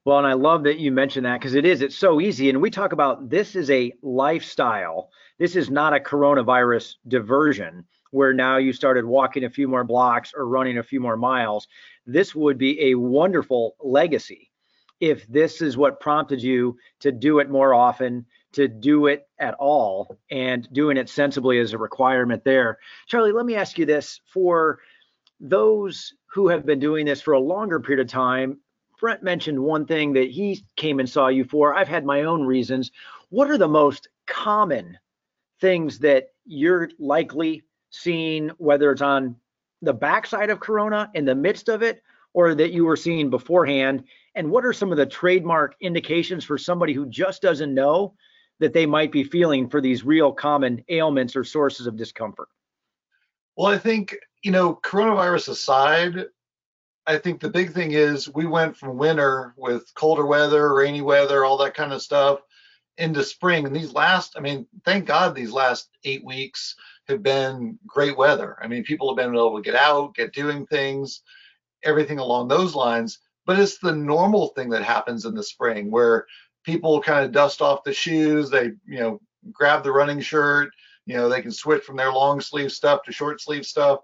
Well, 0.05 0.19
and 0.19 0.27
I 0.27 0.33
love 0.33 0.65
that 0.65 0.79
you 0.79 0.91
mentioned 0.91 1.27
that 1.27 1.41
because 1.41 1.55
it 1.55 1.65
is, 1.65 1.81
it's 1.81 1.97
so 1.97 2.21
easy. 2.21 2.51
And 2.51 2.61
we 2.61 2.71
talk 2.71 2.93
about 2.93 3.31
this 3.31 3.55
is 3.55 3.71
a 3.71 3.93
lifestyle. 4.03 5.11
This 5.39 5.55
is 5.55 5.71
not 5.71 5.95
a 5.95 6.01
coronavirus 6.01 6.97
diversion 7.07 7.85
where 8.13 8.33
now 8.33 8.57
you 8.57 8.73
started 8.73 9.05
walking 9.05 9.45
a 9.45 9.51
few 9.51 9.67
more 9.67 9.85
blocks 9.85 10.33
or 10.37 10.47
running 10.47 10.79
a 10.79 10.83
few 10.83 11.01
more 11.01 11.17
miles. 11.17 11.67
This 12.07 12.35
would 12.35 12.59
be 12.59 12.91
a 12.91 12.95
wonderful 12.95 13.77
legacy 13.81 14.51
if 15.01 15.27
this 15.27 15.61
is 15.61 15.77
what 15.77 16.01
prompted 16.01 16.41
you 16.41 16.79
to 17.01 17.11
do 17.11 17.41
it 17.41 17.51
more 17.51 17.75
often, 17.75 18.25
to 18.53 18.69
do 18.69 19.07
it 19.07 19.27
at 19.41 19.55
all, 19.55 20.17
and 20.31 20.73
doing 20.73 20.97
it 20.97 21.09
sensibly 21.09 21.59
is 21.59 21.73
a 21.73 21.79
requirement 21.79 22.45
there. 22.45 22.79
Charlie, 23.09 23.33
let 23.33 23.47
me 23.47 23.57
ask 23.57 23.79
you 23.79 23.87
this 23.87 24.21
for 24.33 24.79
those 25.41 26.15
who 26.27 26.49
have 26.49 26.65
been 26.65 26.79
doing 26.79 27.05
this 27.05 27.21
for 27.21 27.35
a 27.35 27.41
longer 27.41 27.81
period 27.81 28.07
of 28.07 28.11
time 28.11 28.61
Brent 29.03 29.25
mentioned 29.25 29.59
one 29.59 29.85
thing 29.85 30.13
that 30.13 30.31
he 30.31 30.65
came 30.77 31.01
and 31.01 31.11
saw 31.11 31.27
you 31.27 31.43
for. 31.43 31.75
I've 31.75 31.89
had 31.89 32.05
my 32.05 32.23
own 32.23 32.45
reasons. 32.45 32.93
What 33.31 33.51
are 33.51 33.59
the 33.59 33.67
most 33.67 34.07
common 34.29 34.97
things 35.61 35.99
that 35.99 36.29
you're 36.47 36.89
likely 37.01 37.65
seeing, 37.93 38.51
whether 38.59 38.91
it's 38.91 39.03
on 39.03 39.37
the 39.81 39.93
backside 39.93 40.51
of 40.51 40.61
Corona, 40.61 41.11
in 41.15 41.25
the 41.25 41.35
midst 41.35 41.69
of 41.69 41.83
it, 41.83 42.03
or 42.35 42.55
that 42.55 42.73
you 42.73 42.85
were 42.85 42.97
seeing 42.97 43.31
beforehand? 43.31 44.05
And 44.35 44.51
what 44.51 44.65
are 44.65 44.73
some 44.73 44.91
of 44.91 44.97
the 44.99 45.07
trademark 45.07 45.77
indications 45.81 46.45
for 46.45 46.59
somebody 46.59 46.93
who 46.93 47.07
just 47.07 47.43
doesn't 47.43 47.75
know 47.75 48.15
that 48.59 48.73
they 48.73 48.87
might 48.87 49.13
be 49.13 49.25
feeling 49.25 49.69
for 49.69 49.81
these 49.81 50.05
real 50.05 50.33
common 50.33 50.85
ailments 50.89 51.37
or 51.37 51.45
sources 51.45 51.87
of 51.87 51.97
discomfort? 51.97 52.49
Well, 53.57 53.73
I 53.73 53.79
think, 53.79 54.17
you 54.43 54.51
know, 54.51 54.75
coronavirus 54.83 55.51
aside, 55.51 56.27
I 57.07 57.19
think 57.19 57.41
the 57.41 57.51
big 57.51 57.73
thing 57.73 57.93
is 57.93 58.33
we 58.33 58.47
went 58.47 58.77
from 58.77 58.97
winter 58.97 59.53
with 59.57 59.93
colder 59.95 60.25
weather, 60.25 60.73
rainy 60.75 61.03
weather, 61.03 61.45
all 61.45 61.59
that 61.59 61.75
kind 61.75 61.93
of 61.93 62.01
stuff 62.01 62.41
into 62.97 63.25
spring. 63.25 63.67
And 63.67 63.75
these 63.75 63.93
last, 63.93 64.35
I 64.37 64.41
mean, 64.41 64.67
thank 64.85 65.07
God 65.07 65.35
these 65.35 65.53
last 65.53 65.89
eight 66.05 66.25
weeks 66.25 66.77
have 67.13 67.23
been 67.23 67.79
great 67.87 68.17
weather. 68.17 68.57
I 68.61 68.67
mean, 68.67 68.85
people 68.85 69.09
have 69.09 69.17
been 69.17 69.35
able 69.35 69.57
to 69.57 69.63
get 69.63 69.77
out, 69.77 70.15
get 70.15 70.35
doing 70.35 70.67
things, 70.67 71.23
everything 71.85 72.19
along 72.19 72.49
those 72.49 72.75
lines. 72.75 73.19
But 73.47 73.59
it's 73.59 73.79
the 73.79 73.95
normal 73.95 74.49
thing 74.49 74.71
that 74.71 74.83
happens 74.83 75.25
in 75.25 75.35
the 75.35 75.43
spring 75.43 75.91
where 75.91 76.27
people 76.65 77.01
kind 77.01 77.25
of 77.25 77.33
dust 77.33 77.61
off 77.61 77.85
the 77.85 77.93
shoes, 77.93 78.51
they, 78.51 78.73
you 78.87 79.01
know, 79.01 79.21
grab 79.51 79.83
the 79.83 79.93
running 79.93 80.21
shirt, 80.21 80.71
you 81.07 81.17
know, 81.17 81.29
they 81.29 81.43
can 81.43 81.51
switch 81.51 81.83
from 81.83 81.97
their 81.97 82.13
long 82.13 82.41
sleeve 82.41 82.73
stuff 82.73 83.03
to 83.05 83.13
short 83.13 83.41
sleeve 83.41 83.67
stuff 83.67 84.01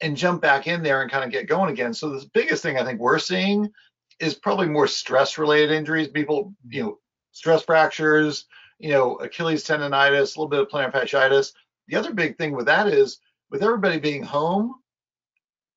and 0.00 0.16
jump 0.16 0.42
back 0.42 0.66
in 0.66 0.82
there 0.82 1.02
and 1.02 1.10
kind 1.10 1.24
of 1.24 1.30
get 1.30 1.48
going 1.48 1.70
again. 1.70 1.94
So 1.94 2.10
the 2.10 2.28
biggest 2.34 2.62
thing 2.62 2.78
I 2.78 2.84
think 2.84 3.00
we're 3.00 3.18
seeing 3.18 3.70
is 4.20 4.34
probably 4.34 4.68
more 4.68 4.86
stress 4.86 5.38
related 5.38 5.70
injuries. 5.70 6.08
People, 6.08 6.54
you 6.68 6.82
know, 6.82 6.98
stress 7.32 7.62
fractures, 7.62 8.46
you 8.78 8.90
know, 8.90 9.14
Achilles 9.16 9.64
tendonitis, 9.64 10.36
a 10.36 10.40
little 10.40 10.48
bit 10.48 10.60
of 10.60 10.68
plantar 10.68 10.92
fasciitis. 10.92 11.52
The 11.88 11.96
other 11.96 12.12
big 12.12 12.36
thing 12.36 12.52
with 12.52 12.66
that 12.66 12.88
is 12.88 13.18
with 13.50 13.62
everybody 13.62 13.98
being 13.98 14.22
home, 14.22 14.74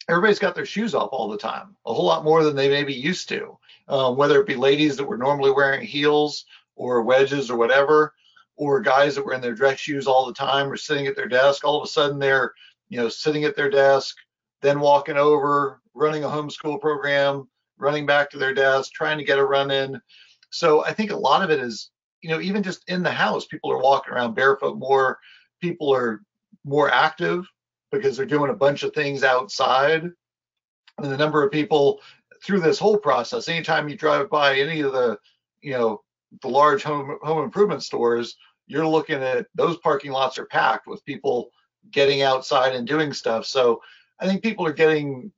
everybody's 0.10 0.39
got 0.39 0.56
their 0.56 0.66
shoes 0.66 0.96
off 0.96 1.10
all 1.12 1.30
the 1.30 1.38
time, 1.38 1.75
a 1.86 1.94
whole 1.94 2.06
lot 2.06 2.24
more 2.24 2.44
than 2.44 2.56
they 2.56 2.70
maybe 2.70 2.94
used 2.94 3.30
to. 3.30 3.58
Um, 3.88 4.18
whether 4.18 4.39
it 4.39 4.48
be 4.48 4.56
ladies 4.56 4.98
that 4.98 5.08
were 5.08 5.18
normally 5.18 5.51
wearing 5.51 5.86
heels 5.86 6.46
or 6.75 7.01
wedges 7.01 7.50
or 7.50 7.58
whatever, 7.58 8.13
or 8.56 8.82
guys 8.82 9.16
that 9.16 9.25
were 9.25 9.34
in 9.34 9.42
their 9.42 9.56
dress 9.56 9.80
shoes 9.80 10.06
all 10.06 10.28
the 10.28 10.34
time 10.34 10.72
or 10.72 10.78
sitting 10.78 11.08
at 11.08 11.16
their 11.16 11.28
desk, 11.28 11.63
all 11.63 11.78
of 11.82 11.84
a 11.84 11.92
sudden 11.92 12.20
they're 12.20 12.54
you 12.89 12.98
know, 12.98 13.08
sitting 13.08 13.44
at 13.46 13.56
their 13.56 13.70
desk, 13.70 14.18
then 14.62 14.80
walking 14.80 15.16
over, 15.16 15.82
running 15.94 16.24
a 16.24 16.28
homeschool 16.28 16.82
program, 16.82 17.48
running 17.78 18.06
back 18.06 18.30
to 18.30 18.38
their 18.38 18.54
desk, 18.54 18.92
trying 18.92 19.18
to 19.18 19.24
get 19.24 19.39
a 19.39 19.46
run 19.46 19.72
in. 19.72 20.01
So 20.50 20.84
I 20.84 20.92
think 20.92 21.12
a 21.12 21.16
lot 21.16 21.44
of 21.44 21.51
it 21.51 21.60
is, 21.60 21.92
you 22.22 22.30
know, 22.30 22.42
even 22.42 22.63
just 22.63 22.84
in 22.89 23.04
the 23.04 23.12
house, 23.12 23.46
people 23.46 23.72
are 23.72 23.82
walking 23.82 24.13
around 24.13 24.34
barefoot 24.34 24.78
more. 24.78 25.20
People 25.62 25.94
are 25.94 26.22
more 26.66 26.89
active 26.89 27.46
because 27.92 28.16
they're 28.16 28.25
doing 28.25 28.51
a 28.51 28.56
bunch 28.56 28.84
of 28.84 28.94
things 28.94 29.24
outside. 29.24 30.04
And 30.04 31.12
the 31.12 31.18
number 31.18 31.44
of 31.44 31.51
people 31.51 32.01
through 32.44 32.60
this 32.62 32.80
whole 32.80 32.98
process, 32.98 33.48
anytime 33.48 33.89
you 33.89 33.98
drive 33.98 34.30
by 34.30 34.58
any 34.58 34.82
of 34.82 34.94
the, 34.94 35.18
you 35.62 35.74
know, 35.74 36.01
the 36.42 36.48
large 36.48 36.84
home 36.84 37.18
home 37.22 37.44
improvement 37.44 37.84
stores, 37.84 38.36
you're 38.68 38.88
looking 38.88 39.22
at 39.22 39.48
those 39.56 39.78
parking 39.78 40.12
lots 40.12 40.38
are 40.38 40.46
packed 40.46 40.88
with 40.88 41.04
people 41.06 41.50
getting 41.92 42.22
outside 42.22 42.75
and 42.75 42.88
doing 42.88 43.13
stuff. 43.13 43.46
So 43.46 43.82
I 44.20 44.28
think 44.28 44.44
people 44.44 44.66
are 44.66 44.74
getting, 44.74 45.32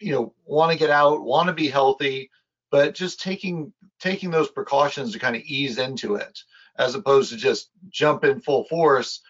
you 0.00 0.12
know, 0.12 0.34
want 0.44 0.70
to 0.72 0.78
get 0.78 0.90
out, 0.90 1.24
want 1.24 1.48
to 1.48 1.52
be 1.52 1.68
healthy, 1.68 2.30
but 2.70 2.94
just 2.94 3.20
taking 3.20 3.72
taking 4.00 4.30
those 4.30 4.50
precautions 4.50 5.12
to 5.12 5.18
kind 5.18 5.36
of 5.36 5.42
ease 5.42 5.78
into 5.78 6.14
it, 6.14 6.38
as 6.78 6.94
opposed 6.94 7.30
to 7.30 7.36
just 7.36 7.70
jump 7.88 8.24
in 8.24 8.40
full 8.40 8.64
force. 8.64 9.20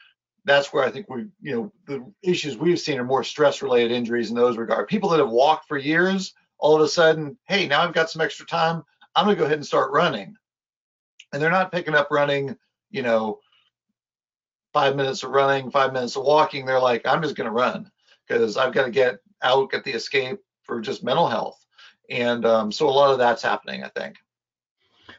That's 0.44 0.72
where 0.72 0.84
I 0.84 0.90
think 0.90 1.08
we, 1.08 1.26
you 1.40 1.54
know, 1.54 1.72
the 1.86 2.12
issues 2.22 2.56
we've 2.56 2.80
seen 2.80 2.98
are 2.98 3.04
more 3.04 3.24
stress-related 3.24 3.90
injuries 3.90 4.30
in 4.30 4.36
those 4.36 4.56
regard. 4.58 4.88
People 4.88 5.08
that 5.10 5.20
have 5.20 5.30
walked 5.30 5.68
for 5.68 5.78
years, 5.78 6.34
all 6.58 6.76
of 6.76 6.82
a 6.82 6.88
sudden, 6.88 7.38
hey, 7.46 7.66
now 7.66 7.82
I've 7.82 7.94
got 7.94 8.10
some 8.10 8.22
extra 8.22 8.46
time. 8.46 8.82
I'm 9.16 9.24
gonna 9.24 9.36
go 9.36 9.44
ahead 9.44 9.58
and 9.58 9.66
start 9.66 9.92
running, 9.92 10.36
and 11.32 11.40
they're 11.40 11.50
not 11.50 11.72
picking 11.72 11.94
up 11.94 12.08
running, 12.10 12.56
you 12.90 13.02
know, 13.02 13.40
five 14.74 14.96
minutes 14.96 15.22
of 15.22 15.30
running, 15.30 15.70
five 15.70 15.92
minutes 15.92 16.16
of 16.16 16.24
walking, 16.24 16.66
they're 16.66 16.80
like, 16.80 17.06
I'm 17.06 17.22
just 17.22 17.36
going 17.36 17.46
to 17.46 17.52
run 17.52 17.90
because 18.26 18.56
I've 18.56 18.74
got 18.74 18.84
to 18.84 18.90
get 18.90 19.18
out, 19.40 19.70
get 19.70 19.84
the 19.84 19.92
escape 19.92 20.40
for 20.64 20.80
just 20.80 21.04
mental 21.04 21.28
health. 21.28 21.64
And 22.10 22.44
um, 22.44 22.72
so 22.72 22.88
a 22.88 22.90
lot 22.90 23.12
of 23.12 23.18
that's 23.18 23.42
happening, 23.42 23.84
I 23.84 23.88
think. 23.88 24.16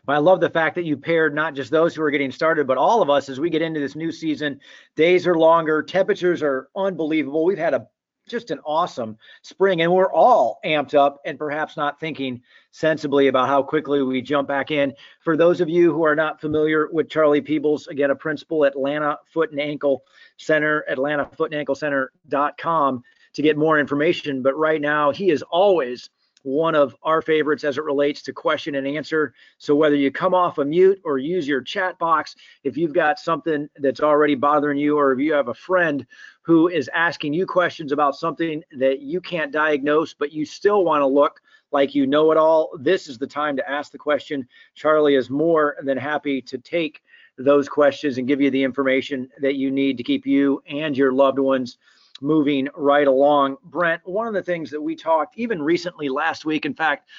Well, 0.07 0.17
I 0.17 0.19
love 0.19 0.39
the 0.39 0.49
fact 0.49 0.75
that 0.75 0.85
you 0.85 0.97
paired 0.97 1.33
not 1.33 1.55
just 1.55 1.71
those 1.71 1.95
who 1.95 2.03
are 2.03 2.11
getting 2.11 2.31
started, 2.31 2.67
but 2.67 2.77
all 2.77 3.01
of 3.01 3.09
us 3.09 3.29
as 3.29 3.39
we 3.39 3.49
get 3.49 3.61
into 3.61 3.79
this 3.79 3.95
new 3.95 4.11
season. 4.11 4.59
Days 4.95 5.25
are 5.25 5.37
longer, 5.37 5.81
temperatures 5.81 6.43
are 6.43 6.69
unbelievable. 6.75 7.43
We've 7.43 7.57
had 7.57 7.73
a 7.73 7.87
just 8.27 8.49
an 8.49 8.59
awesome 8.65 9.17
spring, 9.43 9.81
and 9.81 9.93
we're 9.93 10.11
all 10.11 10.59
amped 10.65 10.95
up 10.95 11.21
and 11.25 11.37
perhaps 11.37 11.77
not 11.77 11.99
thinking 11.99 12.41
sensibly 12.71 13.27
about 13.27 13.47
how 13.47 13.61
quickly 13.61 14.01
we 14.01 14.21
jump 14.21 14.47
back 14.47 14.71
in. 14.71 14.93
For 15.19 15.37
those 15.37 15.61
of 15.61 15.69
you 15.69 15.93
who 15.93 16.03
are 16.03 16.15
not 16.15 16.41
familiar 16.41 16.89
with 16.91 17.07
Charlie 17.07 17.41
Peebles, 17.41 17.85
again, 17.87 18.09
a 18.09 18.15
principal 18.15 18.65
at 18.65 18.73
Atlanta 18.73 19.19
Foot 19.31 19.51
and 19.51 19.59
Ankle 19.59 20.03
Center, 20.37 20.83
AtlantaFootandAnkleCenter.com 20.89 23.03
to 23.33 23.41
get 23.41 23.57
more 23.57 23.79
information. 23.79 24.41
But 24.41 24.57
right 24.57 24.81
now, 24.81 25.11
he 25.11 25.29
is 25.29 25.43
always 25.43 26.09
one 26.45 26.75
of 26.75 26.95
our 27.01 27.23
favorites 27.23 27.63
as 27.63 27.79
it 27.79 27.83
relates 27.83 28.21
to 28.21 28.31
question 28.31 28.75
and 28.75 28.85
answer. 28.85 29.33
So 29.57 29.73
whether 29.73 29.95
you 29.95 30.11
come 30.11 30.35
off 30.35 30.59
a 30.59 30.65
mute 30.65 31.01
or 31.03 31.17
use 31.17 31.47
your 31.47 31.61
chat 31.61 31.97
box, 31.97 32.35
if 32.63 32.77
you've 32.77 32.93
got 32.93 33.17
something 33.17 33.67
that's 33.77 33.99
already 33.99 34.35
bothering 34.35 34.77
you, 34.77 34.95
or 34.95 35.11
if 35.11 35.19
you 35.19 35.33
have 35.33 35.47
a 35.47 35.55
friend 35.55 36.05
who 36.43 36.67
is 36.67 36.87
asking 36.93 37.33
you 37.33 37.47
questions 37.47 37.91
about 37.91 38.15
something 38.15 38.63
that 38.77 39.01
you 39.01 39.19
can't 39.19 39.51
diagnose, 39.51 40.13
but 40.13 40.31
you 40.31 40.45
still 40.45 40.85
want 40.85 41.01
to 41.01 41.07
look 41.07 41.41
like 41.71 41.95
you 41.95 42.05
know 42.05 42.31
it 42.31 42.37
all, 42.37 42.69
this 42.79 43.07
is 43.07 43.17
the 43.17 43.25
time 43.25 43.57
to 43.57 43.67
ask 43.67 43.91
the 43.91 43.97
question. 43.97 44.47
Charlie 44.75 45.15
is 45.15 45.31
more 45.31 45.75
than 45.81 45.97
happy 45.97 46.43
to 46.43 46.59
take 46.59 47.01
those 47.39 47.67
questions 47.67 48.19
and 48.19 48.27
give 48.27 48.39
you 48.39 48.51
the 48.51 48.63
information 48.63 49.29
that 49.41 49.55
you 49.55 49.71
need 49.71 49.97
to 49.97 50.03
keep 50.03 50.27
you 50.27 50.61
and 50.67 50.95
your 50.95 51.11
loved 51.11 51.39
ones 51.39 51.79
moving 52.21 52.69
right 52.75 53.07
along. 53.07 53.57
Brent, 53.63 54.01
one 54.05 54.27
of 54.27 54.33
the 54.33 54.43
things 54.43 54.71
that 54.71 54.81
we 54.81 54.95
talked 54.95 55.37
even 55.37 55.61
recently 55.61 56.09
last 56.09 56.45
week, 56.45 56.65
in 56.65 56.73
fact, 56.73 57.09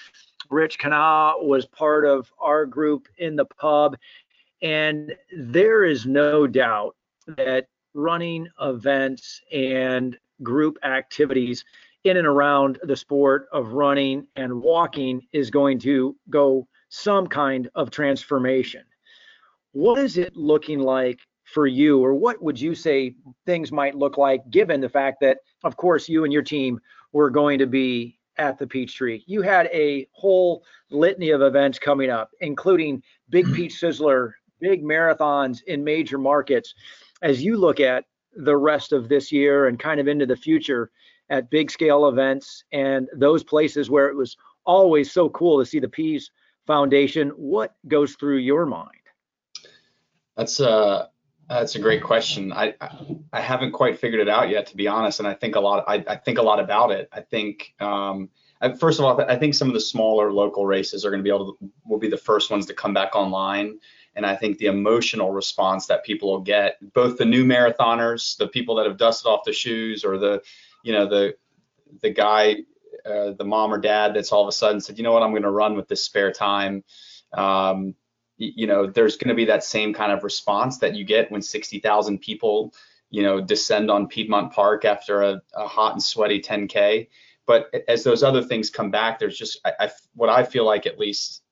Rich 0.50 0.78
Kenah 0.78 1.44
was 1.44 1.66
part 1.66 2.04
of 2.04 2.32
our 2.38 2.66
group 2.66 3.08
in 3.18 3.36
the 3.36 3.44
pub, 3.44 3.96
and 4.62 5.14
there 5.36 5.84
is 5.84 6.06
no 6.06 6.46
doubt 6.46 6.96
that 7.26 7.68
running 7.94 8.46
events 8.60 9.40
and 9.52 10.16
group 10.42 10.78
activities 10.84 11.64
in 12.04 12.16
and 12.16 12.26
around 12.26 12.78
the 12.84 12.96
sport 12.96 13.48
of 13.52 13.72
running 13.72 14.26
and 14.36 14.62
walking 14.62 15.26
is 15.32 15.50
going 15.50 15.78
to 15.80 16.14
go 16.30 16.68
some 16.88 17.26
kind 17.26 17.68
of 17.74 17.90
transformation. 17.90 18.84
What 19.72 19.98
is 19.98 20.16
it 20.16 20.36
looking 20.36 20.78
like 20.78 21.18
for 21.46 21.66
you, 21.66 22.04
or 22.04 22.12
what 22.12 22.42
would 22.42 22.60
you 22.60 22.74
say 22.74 23.14
things 23.46 23.70
might 23.70 23.94
look 23.94 24.18
like 24.18 24.48
given 24.50 24.80
the 24.80 24.88
fact 24.88 25.20
that, 25.20 25.38
of 25.64 25.76
course, 25.76 26.08
you 26.08 26.24
and 26.24 26.32
your 26.32 26.42
team 26.42 26.80
were 27.12 27.30
going 27.30 27.58
to 27.58 27.66
be 27.66 28.18
at 28.36 28.58
the 28.58 28.66
Peachtree? 28.66 29.22
You 29.26 29.42
had 29.42 29.66
a 29.72 30.08
whole 30.12 30.64
litany 30.90 31.30
of 31.30 31.42
events 31.42 31.78
coming 31.78 32.10
up, 32.10 32.30
including 32.40 33.02
Big 33.30 33.46
mm-hmm. 33.46 33.54
Peach 33.54 33.74
Sizzler, 33.80 34.32
big 34.60 34.82
marathons 34.82 35.62
in 35.62 35.84
major 35.84 36.18
markets. 36.18 36.74
As 37.22 37.42
you 37.42 37.56
look 37.56 37.78
at 37.80 38.04
the 38.36 38.56
rest 38.56 38.92
of 38.92 39.08
this 39.08 39.30
year 39.30 39.68
and 39.68 39.78
kind 39.78 40.00
of 40.00 40.08
into 40.08 40.26
the 40.26 40.36
future 40.36 40.90
at 41.30 41.50
big 41.50 41.70
scale 41.70 42.08
events 42.08 42.64
and 42.72 43.08
those 43.14 43.42
places 43.44 43.88
where 43.88 44.08
it 44.08 44.16
was 44.16 44.36
always 44.64 45.12
so 45.12 45.28
cool 45.30 45.58
to 45.58 45.66
see 45.66 45.78
the 45.78 45.88
Pease 45.88 46.30
Foundation, 46.66 47.30
what 47.30 47.76
goes 47.86 48.14
through 48.14 48.38
your 48.38 48.66
mind? 48.66 48.90
That's 50.36 50.60
a 50.60 51.08
that's 51.48 51.74
a 51.74 51.78
great 51.78 52.02
question. 52.02 52.52
I, 52.52 52.74
I 53.32 53.40
haven't 53.40 53.72
quite 53.72 53.98
figured 53.98 54.20
it 54.20 54.28
out 54.28 54.48
yet, 54.48 54.66
to 54.68 54.76
be 54.76 54.88
honest. 54.88 55.20
And 55.20 55.28
I 55.28 55.34
think 55.34 55.56
a 55.56 55.60
lot. 55.60 55.84
I, 55.86 56.04
I 56.06 56.16
think 56.16 56.38
a 56.38 56.42
lot 56.42 56.60
about 56.60 56.90
it. 56.90 57.08
I 57.12 57.20
think 57.20 57.74
um, 57.80 58.30
first 58.78 58.98
of 58.98 59.04
all, 59.04 59.20
I 59.20 59.36
think 59.36 59.54
some 59.54 59.68
of 59.68 59.74
the 59.74 59.80
smaller 59.80 60.32
local 60.32 60.66
races 60.66 61.04
are 61.04 61.10
going 61.10 61.20
to 61.20 61.24
be 61.24 61.34
able 61.34 61.52
to 61.52 61.70
will 61.84 61.98
be 61.98 62.08
the 62.10 62.16
first 62.16 62.50
ones 62.50 62.66
to 62.66 62.74
come 62.74 62.94
back 62.94 63.14
online. 63.14 63.78
And 64.14 64.24
I 64.24 64.34
think 64.34 64.58
the 64.58 64.66
emotional 64.66 65.30
response 65.30 65.86
that 65.86 66.04
people 66.04 66.30
will 66.30 66.40
get, 66.40 66.78
both 66.94 67.18
the 67.18 67.26
new 67.26 67.44
marathoners, 67.44 68.36
the 68.38 68.48
people 68.48 68.76
that 68.76 68.86
have 68.86 68.96
dusted 68.96 69.28
off 69.28 69.44
the 69.44 69.52
shoes, 69.52 70.04
or 70.04 70.18
the, 70.18 70.42
you 70.82 70.92
know, 70.92 71.06
the 71.06 71.36
the 72.00 72.10
guy, 72.10 72.56
uh, 73.04 73.32
the 73.32 73.44
mom 73.44 73.72
or 73.72 73.78
dad 73.78 74.14
that's 74.14 74.32
all 74.32 74.42
of 74.42 74.48
a 74.48 74.52
sudden 74.52 74.80
said, 74.80 74.98
you 74.98 75.04
know 75.04 75.12
what, 75.12 75.22
I'm 75.22 75.30
going 75.30 75.42
to 75.42 75.50
run 75.50 75.76
with 75.76 75.86
this 75.86 76.02
spare 76.02 76.32
time. 76.32 76.82
Um, 77.32 77.94
you 78.38 78.66
know, 78.66 78.86
there's 78.86 79.16
going 79.16 79.28
to 79.28 79.34
be 79.34 79.46
that 79.46 79.64
same 79.64 79.94
kind 79.94 80.12
of 80.12 80.24
response 80.24 80.78
that 80.78 80.94
you 80.94 81.04
get 81.04 81.30
when 81.30 81.42
60,000 81.42 82.18
people, 82.18 82.74
you 83.10 83.22
know, 83.22 83.40
descend 83.40 83.90
on 83.90 84.08
Piedmont 84.08 84.52
Park 84.52 84.84
after 84.84 85.22
a, 85.22 85.42
a, 85.54 85.66
hot 85.66 85.92
and 85.92 86.02
sweaty 86.02 86.40
10K. 86.40 87.08
But 87.46 87.72
as 87.88 88.04
those 88.04 88.22
other 88.22 88.42
things 88.42 88.70
come 88.70 88.90
back, 88.90 89.18
there's 89.18 89.38
just 89.38 89.60
I, 89.64 89.72
I, 89.80 89.90
what 90.14 90.28
I 90.28 90.42
feel 90.42 90.66
like 90.66 90.86
at 90.86 90.98
least 90.98 91.42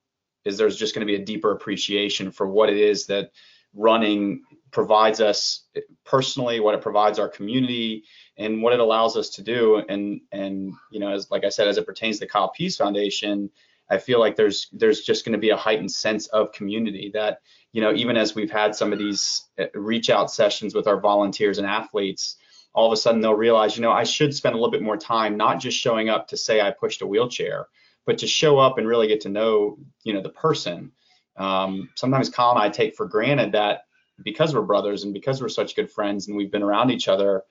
is 0.43 0.57
there's 0.57 0.77
just 0.77 0.93
going 0.93 1.05
to 1.05 1.11
be 1.11 1.19
a 1.19 1.25
deeper 1.25 1.51
appreciation 1.51 2.31
for 2.31 2.47
what 2.47 2.69
it 2.69 2.77
is 2.77 3.07
that 3.07 3.31
running 3.73 4.43
provides 4.71 5.21
us 5.21 5.63
personally, 6.03 6.59
what 6.59 6.75
it 6.75 6.81
provides 6.81 7.17
our 7.17 7.29
community, 7.29 8.03
and 8.37 8.61
what 8.61 8.73
it 8.73 8.79
allows 8.79 9.15
us 9.15 9.29
to 9.31 9.41
do. 9.41 9.77
And 9.89 10.21
and 10.31 10.73
you 10.91 10.99
know, 10.99 11.13
as 11.13 11.31
like 11.31 11.45
I 11.45 11.49
said, 11.49 11.67
as 11.67 11.77
it 11.77 11.85
pertains 11.85 12.19
to 12.19 12.25
the 12.25 12.29
Kyle 12.29 12.49
Pease 12.49 12.77
Foundation, 12.77 13.49
I 13.89 13.97
feel 13.97 14.19
like 14.19 14.35
there's 14.35 14.67
there's 14.71 15.01
just 15.01 15.25
going 15.25 15.33
to 15.33 15.39
be 15.39 15.51
a 15.51 15.57
heightened 15.57 15.91
sense 15.91 16.27
of 16.27 16.51
community 16.51 17.11
that 17.13 17.39
you 17.71 17.81
know 17.81 17.93
even 17.93 18.17
as 18.17 18.35
we've 18.35 18.51
had 18.51 18.75
some 18.75 18.91
of 18.91 18.99
these 18.99 19.47
uh, 19.59 19.65
reach 19.73 20.09
out 20.09 20.31
sessions 20.31 20.73
with 20.73 20.87
our 20.87 20.99
volunteers 20.99 21.57
and 21.57 21.67
athletes, 21.67 22.37
all 22.73 22.87
of 22.87 22.93
a 22.93 22.97
sudden 22.97 23.21
they'll 23.21 23.35
realize 23.35 23.75
you 23.75 23.81
know 23.81 23.91
I 23.91 24.03
should 24.03 24.33
spend 24.33 24.55
a 24.55 24.57
little 24.57 24.71
bit 24.71 24.81
more 24.81 24.97
time 24.97 25.37
not 25.37 25.59
just 25.59 25.77
showing 25.77 26.09
up 26.09 26.27
to 26.29 26.37
say 26.37 26.61
I 26.61 26.71
pushed 26.71 27.01
a 27.01 27.07
wheelchair, 27.07 27.67
but 28.05 28.17
to 28.19 28.27
show 28.27 28.57
up 28.57 28.77
and 28.77 28.87
really 28.87 29.07
get 29.07 29.21
to 29.21 29.29
know 29.29 29.77
you 30.03 30.13
know 30.13 30.21
the 30.21 30.29
person. 30.29 30.91
Um, 31.37 31.89
sometimes 31.95 32.29
Kyle 32.29 32.51
and 32.51 32.59
I 32.59 32.69
take 32.69 32.95
for 32.95 33.05
granted 33.05 33.51
that 33.51 33.81
because 34.23 34.55
we're 34.55 34.61
brothers 34.61 35.03
and 35.03 35.13
because 35.13 35.41
we're 35.41 35.49
such 35.49 35.75
good 35.75 35.91
friends 35.91 36.27
and 36.27 36.37
we've 36.37 36.51
been 36.51 36.63
around 36.63 36.91
each 36.91 37.07
other 37.07 37.43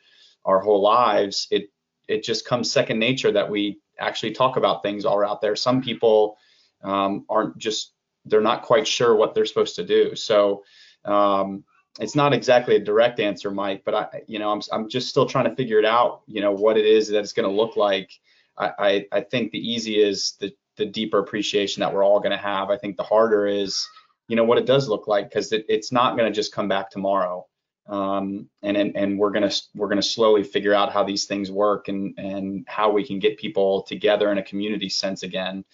our 0.44 0.60
whole 0.60 0.82
lives, 0.82 1.46
it 1.50 1.70
it 2.08 2.22
just 2.22 2.46
comes 2.46 2.70
second 2.70 2.98
nature 2.98 3.32
that 3.32 3.50
we 3.50 3.80
actually 3.98 4.32
talk 4.32 4.56
about 4.56 4.82
things 4.82 5.04
all 5.04 5.24
out 5.24 5.40
there. 5.40 5.56
Some 5.56 5.82
people 5.82 6.36
um, 6.82 7.24
aren't 7.28 7.58
just 7.58 7.92
they're 8.26 8.40
not 8.40 8.62
quite 8.62 8.86
sure 8.86 9.14
what 9.14 9.34
they're 9.34 9.46
supposed 9.46 9.76
to 9.76 9.84
do. 9.84 10.16
So 10.16 10.64
um, 11.04 11.64
it's 12.00 12.14
not 12.14 12.32
exactly 12.32 12.76
a 12.76 12.80
direct 12.80 13.20
answer, 13.20 13.50
Mike, 13.50 13.82
but 13.84 13.94
I, 13.94 14.22
you 14.26 14.38
know, 14.38 14.50
I'm 14.50 14.60
I'm 14.72 14.88
just 14.88 15.08
still 15.08 15.26
trying 15.26 15.48
to 15.48 15.56
figure 15.56 15.78
it 15.78 15.84
out. 15.84 16.22
You 16.26 16.40
know, 16.40 16.52
what 16.52 16.76
it 16.76 16.86
is 16.86 17.08
that 17.08 17.20
it's 17.20 17.32
going 17.32 17.48
to 17.48 17.54
look 17.54 17.76
like. 17.76 18.10
I, 18.56 18.72
I 18.78 19.06
I 19.12 19.20
think 19.20 19.50
the 19.50 19.58
easy 19.58 20.00
is 20.00 20.36
the 20.40 20.52
the 20.76 20.86
deeper 20.86 21.18
appreciation 21.18 21.80
that 21.80 21.94
we're 21.94 22.04
all 22.04 22.20
going 22.20 22.32
to 22.32 22.36
have. 22.36 22.70
I 22.70 22.78
think 22.78 22.96
the 22.96 23.04
harder 23.04 23.46
is, 23.46 23.86
you 24.28 24.36
know, 24.36 24.44
what 24.44 24.58
it 24.58 24.66
does 24.66 24.88
look 24.88 25.06
like 25.06 25.28
because 25.28 25.52
it, 25.52 25.64
it's 25.68 25.92
not 25.92 26.16
going 26.16 26.30
to 26.30 26.34
just 26.34 26.52
come 26.52 26.68
back 26.68 26.90
tomorrow 26.90 27.46
um, 27.86 28.48
and, 28.62 28.76
and 28.76 28.96
and 28.96 29.18
we're 29.18 29.30
gonna 29.30 29.50
we're 29.74 29.88
gonna 29.88 30.02
slowly 30.02 30.42
figure 30.42 30.74
out 30.74 30.92
how 30.92 31.04
these 31.04 31.26
things 31.26 31.50
work 31.50 31.88
and 31.88 32.14
and 32.18 32.64
how 32.66 32.90
we 32.90 33.04
can 33.04 33.18
get 33.18 33.38
people 33.38 33.82
together 33.82 34.32
in 34.32 34.38
a 34.38 34.42
community 34.42 34.88
sense 34.88 35.22
again. 35.22 35.64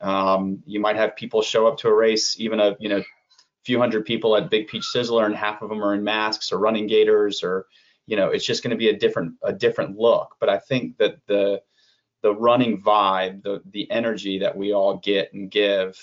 Um, 0.00 0.62
you 0.66 0.78
might 0.78 0.96
have 0.96 1.16
people 1.16 1.42
show 1.42 1.66
up 1.66 1.78
to 1.78 1.88
a 1.88 1.94
race, 1.94 2.38
even 2.38 2.60
a 2.60 2.76
you 2.78 2.88
know 2.88 3.02
few 3.64 3.80
hundred 3.80 4.04
people 4.04 4.36
at 4.36 4.48
Big 4.48 4.68
Peach 4.68 4.84
Sizzler, 4.84 5.26
and 5.26 5.34
half 5.34 5.60
of 5.60 5.68
them 5.68 5.82
are 5.82 5.94
in 5.94 6.04
masks 6.04 6.52
or 6.52 6.58
running 6.58 6.86
gaiters, 6.86 7.42
or 7.42 7.66
you 8.06 8.16
know 8.16 8.28
it's 8.28 8.46
just 8.46 8.62
going 8.62 8.70
to 8.70 8.76
be 8.76 8.88
a 8.88 8.96
different 8.96 9.34
a 9.42 9.52
different 9.52 9.98
look. 9.98 10.36
But 10.38 10.48
I 10.48 10.58
think 10.58 10.98
that 10.98 11.16
the 11.26 11.62
the 12.22 12.32
running 12.32 12.80
vibe, 12.80 13.42
the 13.42 13.60
the 13.70 13.90
energy 13.90 14.38
that 14.38 14.56
we 14.56 14.72
all 14.72 14.98
get 14.98 15.32
and 15.34 15.50
give, 15.50 15.98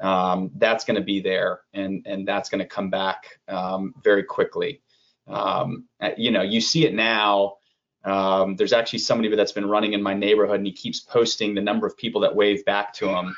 um, 0.00 0.50
that's 0.56 0.84
going 0.84 0.96
to 0.96 1.02
be 1.04 1.20
there, 1.20 1.60
and 1.72 2.02
and 2.06 2.28
that's 2.28 2.50
going 2.50 2.58
to 2.58 2.68
come 2.68 2.90
back 2.90 3.40
um, 3.48 3.94
very 4.02 4.22
quickly. 4.22 4.82
Um, 5.26 5.88
uh, 6.00 6.10
you 6.16 6.30
know, 6.30 6.42
you 6.42 6.60
see 6.60 6.86
it 6.86 6.94
now. 6.94 7.56
Um, 8.04 8.54
there's 8.54 8.72
actually 8.72 9.00
somebody 9.00 9.34
that's 9.34 9.52
been 9.52 9.68
running 9.68 9.92
in 9.92 10.02
my 10.02 10.14
neighborhood, 10.14 10.58
and 10.58 10.66
he 10.66 10.72
keeps 10.72 11.00
posting 11.00 11.54
the 11.54 11.60
number 11.60 11.86
of 11.86 11.96
people 11.96 12.20
that 12.20 12.34
wave 12.34 12.64
back 12.64 12.92
to 12.94 13.08
him, 13.08 13.36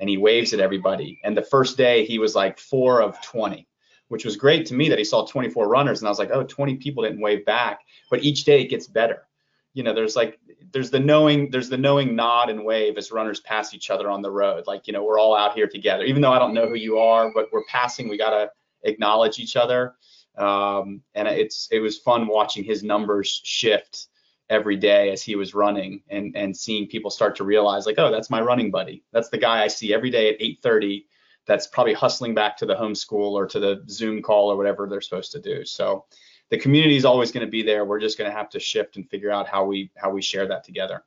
and 0.00 0.08
he 0.08 0.16
waves 0.16 0.52
at 0.52 0.60
everybody. 0.60 1.20
And 1.24 1.36
the 1.36 1.42
first 1.42 1.76
day, 1.76 2.04
he 2.04 2.18
was 2.18 2.34
like 2.34 2.58
four 2.58 3.00
of 3.00 3.20
20, 3.22 3.68
which 4.08 4.24
was 4.24 4.36
great 4.36 4.66
to 4.66 4.74
me 4.74 4.88
that 4.88 4.98
he 4.98 5.04
saw 5.04 5.24
24 5.24 5.68
runners, 5.68 6.00
and 6.00 6.08
I 6.08 6.10
was 6.10 6.18
like, 6.18 6.30
oh, 6.32 6.42
20 6.42 6.76
people 6.76 7.04
didn't 7.04 7.20
wave 7.20 7.44
back. 7.44 7.80
But 8.10 8.24
each 8.24 8.44
day 8.44 8.62
it 8.62 8.70
gets 8.70 8.88
better. 8.88 9.28
You 9.74 9.84
know, 9.84 9.94
there's 9.94 10.16
like 10.16 10.40
there's 10.72 10.90
the 10.90 10.98
knowing 10.98 11.50
there's 11.50 11.68
the 11.68 11.78
knowing 11.78 12.16
nod 12.16 12.50
and 12.50 12.64
wave 12.64 12.98
as 12.98 13.12
runners 13.12 13.38
pass 13.38 13.74
each 13.74 13.90
other 13.90 14.10
on 14.10 14.22
the 14.22 14.30
road. 14.30 14.66
Like 14.66 14.88
you 14.88 14.92
know, 14.92 15.04
we're 15.04 15.20
all 15.20 15.36
out 15.36 15.54
here 15.54 15.68
together, 15.68 16.02
even 16.02 16.20
though 16.20 16.32
I 16.32 16.40
don't 16.40 16.54
know 16.54 16.66
who 16.66 16.74
you 16.74 16.98
are, 16.98 17.30
but 17.32 17.46
we're 17.52 17.64
passing. 17.66 18.08
We 18.08 18.18
gotta 18.18 18.50
acknowledge 18.82 19.38
each 19.38 19.54
other. 19.54 19.94
Um, 20.38 21.02
and 21.14 21.26
it's 21.28 21.68
it 21.70 21.80
was 21.80 21.98
fun 21.98 22.26
watching 22.26 22.64
his 22.64 22.82
numbers 22.82 23.40
shift 23.44 24.06
every 24.50 24.76
day 24.76 25.10
as 25.10 25.22
he 25.22 25.36
was 25.36 25.54
running 25.54 26.02
and 26.08 26.34
and 26.36 26.56
seeing 26.56 26.86
people 26.86 27.10
start 27.10 27.36
to 27.36 27.44
realize 27.44 27.84
like 27.84 27.98
oh 27.98 28.10
that's 28.10 28.30
my 28.30 28.40
running 28.40 28.70
buddy. 28.70 29.02
That's 29.12 29.28
the 29.28 29.38
guy 29.38 29.62
I 29.62 29.68
see 29.68 29.92
every 29.92 30.10
day 30.10 30.30
at 30.30 30.40
8:30 30.40 31.04
that's 31.46 31.66
probably 31.66 31.94
hustling 31.94 32.34
back 32.34 32.56
to 32.58 32.66
the 32.66 32.76
home 32.76 32.94
school 32.94 33.36
or 33.36 33.46
to 33.46 33.58
the 33.58 33.82
Zoom 33.88 34.22
call 34.22 34.52
or 34.52 34.56
whatever 34.56 34.86
they're 34.86 35.00
supposed 35.00 35.32
to 35.32 35.40
do. 35.40 35.64
So 35.64 36.04
the 36.50 36.58
community 36.58 36.96
is 36.96 37.06
always 37.06 37.32
going 37.32 37.44
to 37.44 37.50
be 37.50 37.62
there. 37.62 37.84
We're 37.84 38.00
just 38.00 38.18
going 38.18 38.30
to 38.30 38.36
have 38.36 38.50
to 38.50 38.60
shift 38.60 38.96
and 38.96 39.08
figure 39.08 39.30
out 39.30 39.48
how 39.48 39.64
we 39.64 39.90
how 39.96 40.10
we 40.10 40.22
share 40.22 40.46
that 40.48 40.64
together. 40.64 41.04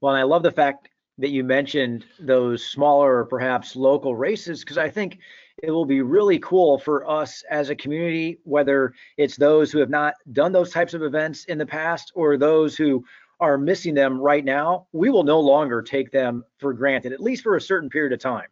Well 0.00 0.14
and 0.14 0.20
I 0.20 0.24
love 0.24 0.42
the 0.42 0.50
fact 0.50 0.88
that 1.18 1.30
you 1.30 1.44
mentioned 1.44 2.04
those 2.18 2.64
smaller 2.64 3.18
or 3.18 3.24
perhaps 3.24 3.74
local 3.74 4.14
races 4.14 4.60
because 4.60 4.76
I 4.76 4.90
think 4.90 5.18
it 5.62 5.70
will 5.70 5.86
be 5.86 6.02
really 6.02 6.38
cool 6.38 6.78
for 6.78 7.08
us 7.08 7.42
as 7.50 7.70
a 7.70 7.76
community, 7.76 8.38
whether 8.44 8.92
it's 9.16 9.36
those 9.36 9.72
who 9.72 9.78
have 9.78 9.90
not 9.90 10.14
done 10.32 10.52
those 10.52 10.70
types 10.70 10.92
of 10.92 11.02
events 11.02 11.44
in 11.46 11.56
the 11.56 11.66
past 11.66 12.12
or 12.14 12.36
those 12.36 12.76
who 12.76 13.04
are 13.40 13.56
missing 13.56 13.94
them 13.94 14.20
right 14.20 14.44
now. 14.44 14.86
We 14.92 15.08
will 15.08 15.24
no 15.24 15.40
longer 15.40 15.80
take 15.82 16.10
them 16.10 16.44
for 16.58 16.74
granted, 16.74 17.12
at 17.12 17.20
least 17.20 17.42
for 17.42 17.56
a 17.56 17.60
certain 17.60 17.88
period 17.88 18.12
of 18.12 18.18
time. 18.18 18.48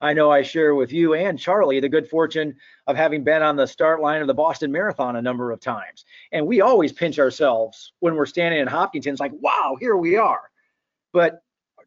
I 0.00 0.12
know 0.12 0.30
I 0.30 0.42
share 0.42 0.74
with 0.74 0.92
you 0.92 1.14
and 1.14 1.38
Charlie 1.38 1.80
the 1.80 1.88
good 1.88 2.08
fortune 2.08 2.54
of 2.86 2.96
having 2.96 3.24
been 3.24 3.42
on 3.42 3.56
the 3.56 3.66
start 3.66 4.00
line 4.00 4.20
of 4.20 4.26
the 4.26 4.34
Boston 4.34 4.70
Marathon 4.70 5.16
a 5.16 5.22
number 5.22 5.52
of 5.52 5.60
times. 5.60 6.04
And 6.32 6.46
we 6.46 6.60
always 6.60 6.92
pinch 6.92 7.18
ourselves 7.18 7.92
when 8.00 8.14
we're 8.14 8.26
standing 8.26 8.60
in 8.60 8.66
Hopkinton. 8.66 9.12
It's 9.12 9.20
like, 9.20 9.32
wow, 9.40 9.76
here 9.80 9.96
we 9.96 10.16
are. 10.16 10.50
But 11.12 11.42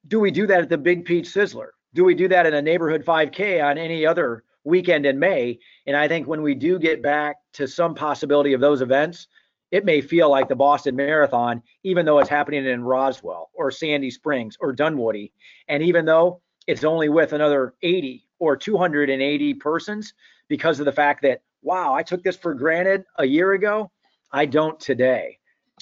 do 0.07 0.19
we 0.19 0.31
do 0.31 0.47
that 0.47 0.61
at 0.61 0.69
the 0.69 0.77
Big 0.77 1.05
Peach 1.05 1.27
Sizzler? 1.27 1.69
Do 1.93 2.03
we 2.03 2.15
do 2.15 2.27
that 2.27 2.47
in 2.47 2.55
a 2.55 2.61
neighborhood 2.61 3.05
5K 3.05 3.63
on 3.63 3.77
any 3.77 4.07
other 4.07 4.43
weekend 4.69 5.05
in 5.05 5.19
May. 5.19 5.59
And 5.85 5.97
I 5.97 6.07
think 6.07 6.27
when 6.27 6.41
we 6.41 6.55
do 6.55 6.79
get 6.79 7.01
back 7.01 7.37
to 7.53 7.67
some 7.67 7.95
possibility 7.95 8.53
of 8.53 8.61
those 8.61 8.81
events, 8.81 9.27
it 9.71 9.85
may 9.85 10.01
feel 10.01 10.29
like 10.29 10.47
the 10.47 10.55
Boston 10.55 10.95
Marathon, 10.95 11.61
even 11.83 12.05
though 12.05 12.19
it's 12.19 12.29
happening 12.29 12.65
in 12.65 12.83
Roswell 12.83 13.49
or 13.53 13.69
Sandy 13.69 14.09
Springs 14.09 14.57
or 14.59 14.73
Dunwoody. 14.73 15.31
And 15.67 15.83
even 15.83 16.05
though 16.05 16.41
it's 16.65 16.83
only 16.83 17.09
with 17.09 17.33
another 17.33 17.75
80 17.81 18.25
or 18.39 18.55
280 18.55 19.53
persons 19.55 20.13
because 20.47 20.79
of 20.79 20.85
the 20.85 20.91
fact 20.91 21.21
that, 21.23 21.41
wow, 21.61 21.93
I 21.93 22.03
took 22.03 22.23
this 22.23 22.37
for 22.37 22.53
granted 22.53 23.03
a 23.17 23.25
year 23.25 23.53
ago, 23.53 23.91
I 24.31 24.45
don't 24.45 24.79
today. 24.79 25.37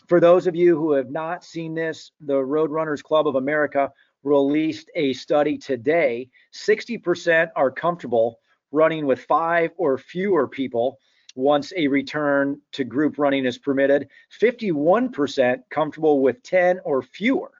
For 0.07 0.19
those 0.19 0.47
of 0.47 0.55
you 0.55 0.77
who 0.77 0.93
have 0.93 1.09
not 1.09 1.43
seen 1.43 1.73
this, 1.73 2.11
the 2.19 2.35
Roadrunners 2.35 3.03
Club 3.03 3.27
of 3.27 3.35
America 3.35 3.91
released 4.23 4.89
a 4.95 5.13
study 5.13 5.57
today. 5.57 6.29
60% 6.53 7.49
are 7.55 7.71
comfortable 7.71 8.39
running 8.71 9.05
with 9.05 9.21
five 9.21 9.71
or 9.77 9.97
fewer 9.97 10.47
people 10.47 10.99
once 11.35 11.71
a 11.75 11.87
return 11.87 12.59
to 12.71 12.83
group 12.83 13.17
running 13.17 13.45
is 13.45 13.57
permitted, 13.57 14.09
51% 14.41 15.59
comfortable 15.69 16.21
with 16.21 16.41
10 16.43 16.79
or 16.83 17.03
fewer. 17.03 17.51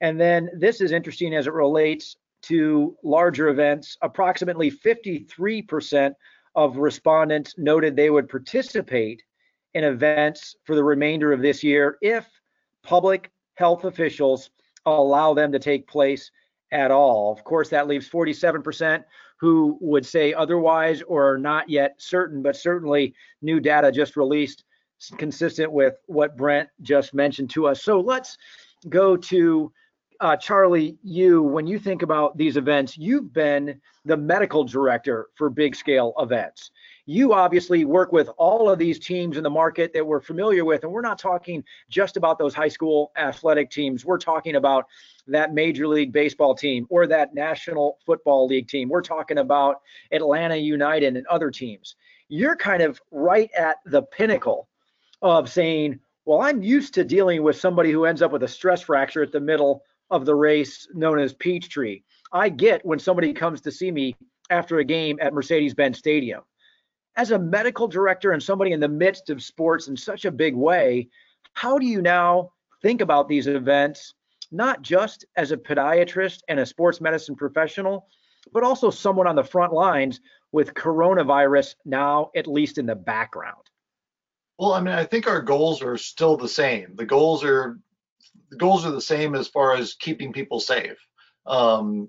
And 0.00 0.18
then 0.20 0.48
this 0.58 0.80
is 0.80 0.92
interesting 0.92 1.34
as 1.34 1.46
it 1.46 1.52
relates 1.52 2.16
to 2.42 2.96
larger 3.02 3.48
events. 3.48 3.96
Approximately 4.02 4.70
53% 4.70 6.14
of 6.54 6.78
respondents 6.78 7.54
noted 7.58 7.94
they 7.94 8.10
would 8.10 8.28
participate 8.28 9.22
in 9.74 9.84
events 9.84 10.56
for 10.64 10.74
the 10.74 10.84
remainder 10.84 11.32
of 11.32 11.42
this 11.42 11.62
year 11.62 11.98
if 12.00 12.26
public 12.82 13.30
health 13.54 13.84
officials 13.84 14.50
allow 14.86 15.34
them 15.34 15.52
to 15.52 15.58
take 15.58 15.86
place 15.86 16.30
at 16.72 16.90
all. 16.90 17.32
Of 17.32 17.44
course, 17.44 17.68
that 17.70 17.88
leaves 17.88 18.08
47% 18.08 19.04
who 19.38 19.76
would 19.80 20.06
say 20.06 20.32
otherwise 20.32 21.02
or 21.02 21.32
are 21.32 21.38
not 21.38 21.68
yet 21.68 21.94
certain, 21.98 22.42
but 22.42 22.56
certainly 22.56 23.14
new 23.42 23.60
data 23.60 23.92
just 23.92 24.16
released 24.16 24.64
consistent 25.18 25.70
with 25.70 25.94
what 26.06 26.36
Brent 26.36 26.68
just 26.80 27.12
mentioned 27.12 27.50
to 27.50 27.66
us. 27.66 27.82
So 27.82 28.00
let's 28.00 28.38
go 28.88 29.16
to 29.16 29.72
uh, 30.20 30.36
Charlie, 30.36 30.96
you, 31.02 31.42
when 31.42 31.66
you 31.66 31.78
think 31.78 32.02
about 32.02 32.36
these 32.36 32.56
events, 32.56 32.96
you've 32.96 33.32
been 33.32 33.80
the 34.04 34.16
medical 34.16 34.64
director 34.64 35.28
for 35.34 35.50
big 35.50 35.74
scale 35.74 36.14
events. 36.18 36.70
You 37.06 37.34
obviously 37.34 37.84
work 37.84 38.12
with 38.12 38.28
all 38.36 38.68
of 38.68 38.78
these 38.78 38.98
teams 38.98 39.36
in 39.36 39.42
the 39.42 39.50
market 39.50 39.92
that 39.92 40.06
we're 40.06 40.20
familiar 40.20 40.64
with, 40.64 40.82
and 40.82 40.92
we're 40.92 41.02
not 41.02 41.18
talking 41.18 41.62
just 41.88 42.16
about 42.16 42.38
those 42.38 42.54
high 42.54 42.68
school 42.68 43.12
athletic 43.16 43.70
teams. 43.70 44.04
We're 44.04 44.18
talking 44.18 44.56
about 44.56 44.86
that 45.28 45.54
Major 45.54 45.86
League 45.86 46.12
Baseball 46.12 46.54
team 46.54 46.86
or 46.88 47.06
that 47.06 47.34
National 47.34 47.98
Football 48.04 48.46
League 48.46 48.68
team. 48.68 48.88
We're 48.88 49.02
talking 49.02 49.38
about 49.38 49.80
Atlanta 50.12 50.56
United 50.56 51.16
and 51.16 51.26
other 51.26 51.50
teams. 51.50 51.96
You're 52.28 52.56
kind 52.56 52.82
of 52.82 53.00
right 53.10 53.50
at 53.56 53.76
the 53.84 54.02
pinnacle 54.02 54.68
of 55.22 55.48
saying, 55.48 56.00
well, 56.24 56.42
I'm 56.42 56.60
used 56.60 56.94
to 56.94 57.04
dealing 57.04 57.42
with 57.44 57.56
somebody 57.56 57.92
who 57.92 58.04
ends 58.04 58.20
up 58.20 58.32
with 58.32 58.42
a 58.42 58.48
stress 58.48 58.82
fracture 58.82 59.22
at 59.22 59.30
the 59.30 59.40
middle 59.40 59.84
of 60.10 60.24
the 60.24 60.34
race 60.34 60.88
known 60.94 61.18
as 61.18 61.34
Peachtree. 61.34 62.02
I 62.32 62.48
get 62.48 62.84
when 62.84 62.98
somebody 62.98 63.32
comes 63.32 63.60
to 63.62 63.72
see 63.72 63.90
me 63.90 64.16
after 64.50 64.78
a 64.78 64.84
game 64.84 65.18
at 65.20 65.34
Mercedes-Benz 65.34 65.98
Stadium. 65.98 66.42
As 67.16 67.30
a 67.30 67.38
medical 67.38 67.88
director 67.88 68.32
and 68.32 68.42
somebody 68.42 68.72
in 68.72 68.80
the 68.80 68.88
midst 68.88 69.30
of 69.30 69.42
sports 69.42 69.88
in 69.88 69.96
such 69.96 70.24
a 70.24 70.30
big 70.30 70.54
way, 70.54 71.08
how 71.54 71.78
do 71.78 71.86
you 71.86 72.02
now 72.02 72.52
think 72.82 73.00
about 73.00 73.28
these 73.28 73.46
events, 73.46 74.14
not 74.52 74.82
just 74.82 75.24
as 75.36 75.50
a 75.50 75.56
podiatrist 75.56 76.40
and 76.48 76.60
a 76.60 76.66
sports 76.66 77.00
medicine 77.00 77.34
professional, 77.34 78.06
but 78.52 78.62
also 78.62 78.90
someone 78.90 79.26
on 79.26 79.34
the 79.34 79.42
front 79.42 79.72
lines 79.72 80.20
with 80.52 80.74
coronavirus 80.74 81.74
now, 81.84 82.30
at 82.36 82.46
least 82.46 82.78
in 82.78 82.86
the 82.86 82.94
background? 82.94 83.62
Well, 84.58 84.72
I 84.72 84.80
mean, 84.80 84.94
I 84.94 85.04
think 85.04 85.26
our 85.26 85.42
goals 85.42 85.82
are 85.82 85.98
still 85.98 86.36
the 86.36 86.48
same. 86.48 86.94
The 86.94 87.04
goals 87.04 87.44
are 87.44 87.78
the 88.56 88.64
goals 88.64 88.86
are 88.86 88.90
the 88.90 89.00
same 89.02 89.34
as 89.34 89.48
far 89.48 89.74
as 89.74 89.92
keeping 89.94 90.32
people 90.32 90.60
safe. 90.60 90.96
Um, 91.44 92.08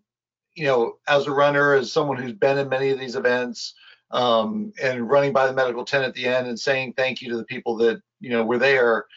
you 0.55 0.63
know, 0.63 0.97
as 1.05 1.27
a 1.27 1.31
runner, 1.31 1.73
as 1.73 1.91
someone 1.91 2.15
who's 2.15 2.31
been 2.31 2.57
in 2.57 2.69
many 2.69 2.89
of 2.89 2.99
these 2.99 3.17
events, 3.17 3.73
um, 4.11 4.71
and 4.81 5.09
running 5.09 5.33
by 5.33 5.45
the 5.45 5.53
medical 5.53 5.83
tent 5.83 6.05
at 6.05 6.13
the 6.13 6.25
end 6.25 6.47
and 6.47 6.57
saying 6.57 6.93
thank 6.93 7.21
you 7.21 7.29
to 7.29 7.35
the 7.37 7.43
people 7.43 7.75
that 7.77 8.01
you 8.21 8.29
know 8.29 8.45
were 8.45 8.57
there, 8.57 9.07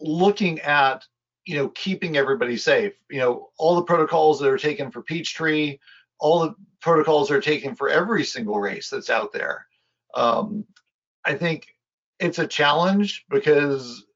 looking 0.00 0.60
at 0.60 1.04
you 1.44 1.56
know 1.56 1.68
keeping 1.70 2.16
everybody 2.16 2.56
safe. 2.56 2.92
You 3.10 3.18
know, 3.18 3.50
all 3.58 3.74
the 3.74 3.82
protocols 3.82 4.38
that 4.38 4.48
are 4.48 4.58
taken 4.58 4.92
for 4.92 5.02
Peachtree, 5.02 5.78
all 6.20 6.38
the 6.38 6.54
protocols 6.80 7.28
that 7.28 7.34
are 7.34 7.40
taken 7.40 7.74
for 7.74 7.88
every 7.88 8.22
single 8.22 8.60
race 8.60 8.88
that's 8.88 9.10
out 9.10 9.32
there. 9.32 9.66
Um, 10.14 10.66
I 11.24 11.34
think 11.34 11.66
it's 12.20 12.38
a 12.38 12.46
challenge 12.46 13.24
because 13.28 14.06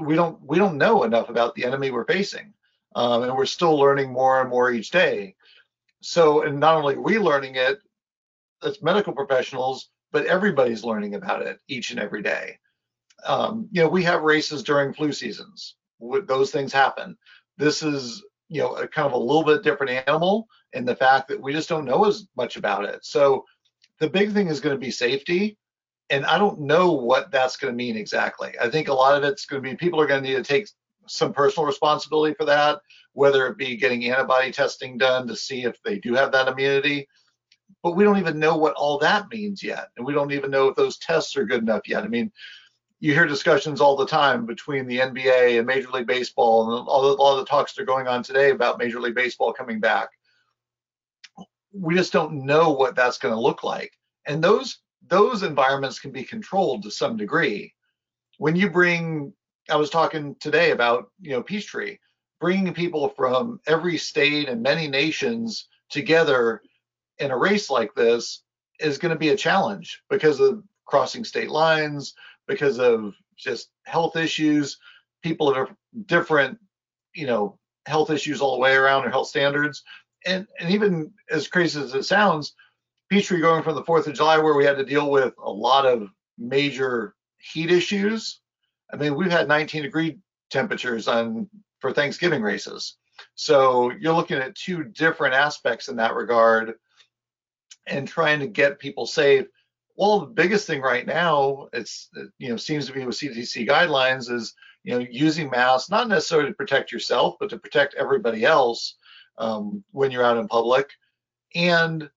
we 0.00 0.14
don't 0.14 0.40
we 0.44 0.58
don't 0.58 0.78
know 0.78 1.04
enough 1.04 1.28
about 1.28 1.54
the 1.54 1.64
enemy 1.64 1.90
we're 1.90 2.04
facing, 2.04 2.52
um, 2.94 3.22
and 3.22 3.36
we're 3.36 3.46
still 3.46 3.78
learning 3.78 4.12
more 4.12 4.40
and 4.40 4.50
more 4.50 4.70
each 4.70 4.90
day. 4.90 5.34
So, 6.00 6.42
and 6.42 6.60
not 6.60 6.76
only 6.76 6.94
are 6.94 7.00
we 7.00 7.18
learning 7.18 7.56
it 7.56 7.80
as 8.62 8.82
medical 8.82 9.12
professionals, 9.12 9.90
but 10.12 10.26
everybody's 10.26 10.84
learning 10.84 11.14
about 11.14 11.42
it 11.42 11.58
each 11.68 11.90
and 11.90 12.00
every 12.00 12.22
day. 12.22 12.58
Um, 13.26 13.68
you 13.72 13.82
know, 13.82 13.88
we 13.88 14.04
have 14.04 14.22
races 14.22 14.62
during 14.62 14.92
flu 14.94 15.12
seasons. 15.12 15.74
Those 16.26 16.50
things 16.50 16.72
happen. 16.72 17.16
This 17.56 17.82
is 17.82 18.22
you 18.48 18.60
know 18.60 18.74
a 18.76 18.86
kind 18.86 19.06
of 19.06 19.12
a 19.12 19.18
little 19.18 19.44
bit 19.44 19.62
different 19.62 20.08
animal 20.08 20.48
in 20.72 20.84
the 20.84 20.96
fact 20.96 21.28
that 21.28 21.40
we 21.40 21.52
just 21.52 21.68
don't 21.68 21.84
know 21.84 22.04
as 22.04 22.26
much 22.36 22.56
about 22.56 22.84
it. 22.84 23.04
So 23.04 23.44
the 23.98 24.08
big 24.08 24.32
thing 24.32 24.48
is 24.48 24.60
going 24.60 24.76
to 24.76 24.80
be 24.80 24.90
safety 24.90 25.58
and 26.10 26.24
I 26.24 26.38
don't 26.38 26.60
know 26.60 26.92
what 26.92 27.30
that's 27.30 27.56
going 27.56 27.72
to 27.72 27.76
mean 27.76 27.96
exactly. 27.96 28.54
I 28.60 28.68
think 28.70 28.88
a 28.88 28.94
lot 28.94 29.16
of 29.16 29.24
it's 29.24 29.46
going 29.46 29.62
to 29.62 29.68
be 29.68 29.76
people 29.76 30.00
are 30.00 30.06
going 30.06 30.22
to 30.22 30.28
need 30.28 30.36
to 30.36 30.42
take 30.42 30.68
some 31.06 31.32
personal 31.32 31.66
responsibility 31.66 32.34
for 32.34 32.44
that, 32.46 32.80
whether 33.12 33.46
it 33.46 33.58
be 33.58 33.76
getting 33.76 34.04
antibody 34.10 34.52
testing 34.52 34.98
done 34.98 35.26
to 35.28 35.36
see 35.36 35.64
if 35.64 35.82
they 35.82 35.98
do 35.98 36.14
have 36.14 36.32
that 36.32 36.48
immunity. 36.48 37.08
But 37.82 37.96
we 37.96 38.04
don't 38.04 38.18
even 38.18 38.38
know 38.38 38.56
what 38.56 38.74
all 38.74 38.98
that 38.98 39.30
means 39.30 39.62
yet. 39.62 39.88
And 39.96 40.06
we 40.06 40.12
don't 40.12 40.32
even 40.32 40.50
know 40.50 40.68
if 40.68 40.76
those 40.76 40.98
tests 40.98 41.36
are 41.36 41.44
good 41.44 41.62
enough 41.62 41.86
yet. 41.86 42.04
I 42.04 42.08
mean, 42.08 42.32
you 43.00 43.12
hear 43.12 43.26
discussions 43.26 43.80
all 43.80 43.96
the 43.96 44.06
time 44.06 44.46
between 44.46 44.86
the 44.86 44.98
NBA 44.98 45.58
and 45.58 45.66
Major 45.66 45.90
League 45.90 46.06
Baseball, 46.06 46.64
and 46.64 46.88
all 46.88 47.02
the, 47.02 47.16
all 47.16 47.36
the 47.36 47.44
talks 47.44 47.74
that 47.74 47.82
are 47.82 47.86
going 47.86 48.08
on 48.08 48.22
today 48.22 48.50
about 48.50 48.78
Major 48.78 48.98
League 48.98 49.14
Baseball 49.14 49.52
coming 49.52 49.78
back. 49.78 50.08
We 51.72 51.94
just 51.94 52.12
don't 52.12 52.44
know 52.44 52.70
what 52.70 52.96
that's 52.96 53.18
going 53.18 53.34
to 53.34 53.40
look 53.40 53.62
like. 53.62 53.92
And 54.26 54.42
those 54.42 54.78
those 55.08 55.42
environments 55.42 55.98
can 55.98 56.10
be 56.10 56.24
controlled 56.24 56.82
to 56.82 56.90
some 56.90 57.16
degree. 57.16 57.74
When 58.38 58.56
you 58.56 58.70
bring, 58.70 59.32
I 59.68 59.76
was 59.76 59.90
talking 59.90 60.36
today 60.40 60.70
about, 60.70 61.10
you 61.20 61.30
know, 61.30 61.42
Peachtree, 61.42 61.98
bringing 62.40 62.72
people 62.72 63.08
from 63.10 63.60
every 63.66 63.98
state 63.98 64.48
and 64.48 64.62
many 64.62 64.88
nations 64.88 65.66
together 65.90 66.62
in 67.18 67.30
a 67.30 67.36
race 67.36 67.68
like 67.68 67.94
this 67.94 68.42
is 68.78 68.98
going 68.98 69.12
to 69.12 69.18
be 69.18 69.30
a 69.30 69.36
challenge 69.36 70.02
because 70.08 70.40
of 70.40 70.62
crossing 70.86 71.24
state 71.24 71.50
lines, 71.50 72.14
because 72.46 72.78
of 72.78 73.14
just 73.36 73.70
health 73.84 74.16
issues, 74.16 74.78
people 75.22 75.52
are 75.52 75.68
different, 76.06 76.58
you 77.14 77.26
know, 77.26 77.58
health 77.86 78.10
issues 78.10 78.40
all 78.40 78.54
the 78.54 78.60
way 78.60 78.74
around 78.74 79.04
or 79.04 79.10
health 79.10 79.28
standards. 79.28 79.82
And, 80.26 80.46
and 80.60 80.70
even 80.70 81.12
as 81.30 81.48
crazy 81.48 81.80
as 81.80 81.94
it 81.94 82.04
sounds, 82.04 82.54
Peachtree 83.08 83.40
going 83.40 83.62
from 83.62 83.74
the 83.74 83.82
4th 83.82 84.06
of 84.06 84.14
July, 84.14 84.38
where 84.38 84.54
we 84.54 84.64
had 84.64 84.76
to 84.76 84.84
deal 84.84 85.10
with 85.10 85.34
a 85.42 85.50
lot 85.50 85.86
of 85.86 86.10
major 86.36 87.14
heat 87.38 87.70
issues. 87.70 88.40
I 88.92 88.96
mean, 88.96 89.14
we've 89.14 89.30
had 89.30 89.48
19 89.48 89.82
degree 89.82 90.18
temperatures 90.50 91.08
on 91.08 91.48
for 91.80 91.92
Thanksgiving 91.92 92.42
races. 92.42 92.96
So 93.34 93.90
you're 93.98 94.14
looking 94.14 94.38
at 94.38 94.54
two 94.54 94.84
different 94.84 95.34
aspects 95.34 95.88
in 95.88 95.96
that 95.96 96.14
regard 96.14 96.74
and 97.86 98.06
trying 98.06 98.40
to 98.40 98.46
get 98.46 98.78
people 98.78 99.06
safe. 99.06 99.46
Well, 99.96 100.20
the 100.20 100.26
biggest 100.26 100.66
thing 100.66 100.80
right 100.80 101.06
now, 101.06 101.68
it's 101.72 102.08
you 102.38 102.50
know 102.50 102.56
seems 102.56 102.86
to 102.86 102.92
be 102.92 103.04
with 103.04 103.16
CDC 103.16 103.68
guidelines 103.68 104.30
is 104.30 104.54
you 104.84 104.92
know 104.92 105.04
using 105.10 105.50
masks 105.50 105.90
not 105.90 106.08
necessarily 106.08 106.50
to 106.50 106.54
protect 106.54 106.92
yourself, 106.92 107.36
but 107.40 107.50
to 107.50 107.58
protect 107.58 107.94
everybody 107.94 108.44
else 108.44 108.94
um, 109.38 109.82
when 109.90 110.10
you're 110.10 110.24
out 110.24 110.36
in 110.36 110.46
public, 110.46 110.90
and 111.54 112.08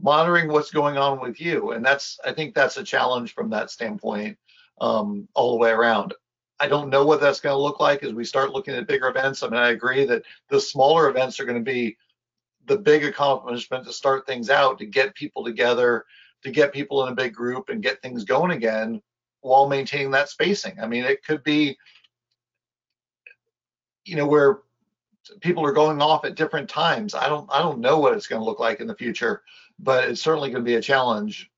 monitoring 0.00 0.48
what's 0.48 0.70
going 0.70 0.96
on 0.96 1.20
with 1.20 1.40
you. 1.40 1.72
And 1.72 1.84
that's, 1.84 2.18
I 2.24 2.32
think 2.32 2.54
that's 2.54 2.76
a 2.76 2.84
challenge 2.84 3.34
from 3.34 3.50
that 3.50 3.70
standpoint 3.70 4.38
um, 4.80 5.28
all 5.34 5.52
the 5.52 5.58
way 5.58 5.70
around. 5.70 6.14
I 6.60 6.68
don't 6.68 6.90
know 6.90 7.04
what 7.04 7.20
that's 7.20 7.40
going 7.40 7.54
to 7.54 7.60
look 7.60 7.80
like 7.80 8.02
as 8.02 8.12
we 8.12 8.24
start 8.24 8.52
looking 8.52 8.74
at 8.74 8.86
bigger 8.86 9.08
events. 9.08 9.42
I 9.42 9.48
mean, 9.48 9.60
I 9.60 9.70
agree 9.70 10.04
that 10.06 10.22
the 10.48 10.60
smaller 10.60 11.08
events 11.08 11.40
are 11.40 11.44
going 11.44 11.62
to 11.62 11.72
be 11.72 11.96
the 12.66 12.78
big 12.78 13.04
accomplishment 13.04 13.84
to 13.84 13.92
start 13.92 14.26
things 14.26 14.50
out, 14.50 14.78
to 14.78 14.86
get 14.86 15.14
people 15.14 15.44
together, 15.44 16.04
to 16.42 16.50
get 16.50 16.72
people 16.72 17.04
in 17.04 17.12
a 17.12 17.16
big 17.16 17.34
group 17.34 17.68
and 17.68 17.82
get 17.82 18.00
things 18.00 18.24
going 18.24 18.52
again 18.52 19.02
while 19.40 19.68
maintaining 19.68 20.10
that 20.12 20.28
spacing. 20.28 20.78
I 20.80 20.86
mean, 20.86 21.04
it 21.04 21.24
could 21.24 21.42
be, 21.42 21.76
you 24.04 24.16
know, 24.16 24.26
where 24.26 24.60
people 25.40 25.64
are 25.64 25.72
going 25.72 26.00
off 26.00 26.24
at 26.24 26.34
different 26.34 26.68
times. 26.68 27.14
I 27.14 27.28
don't 27.28 27.50
I 27.50 27.60
don't 27.60 27.80
know 27.80 27.98
what 27.98 28.14
it's 28.14 28.26
going 28.26 28.40
to 28.40 28.46
look 28.46 28.60
like 28.60 28.80
in 28.80 28.86
the 28.86 28.94
future 28.94 29.42
but 29.78 30.08
it's 30.08 30.20
certainly 30.20 30.50
going 30.50 30.64
to 30.64 30.68
be 30.68 30.76
a 30.76 30.82
challenge. 30.82 31.50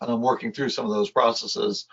And 0.00 0.10
I'm 0.10 0.22
working 0.22 0.52
through 0.52 0.70
some 0.70 0.86
of 0.86 0.92
those 0.92 1.10
processes. 1.10 1.86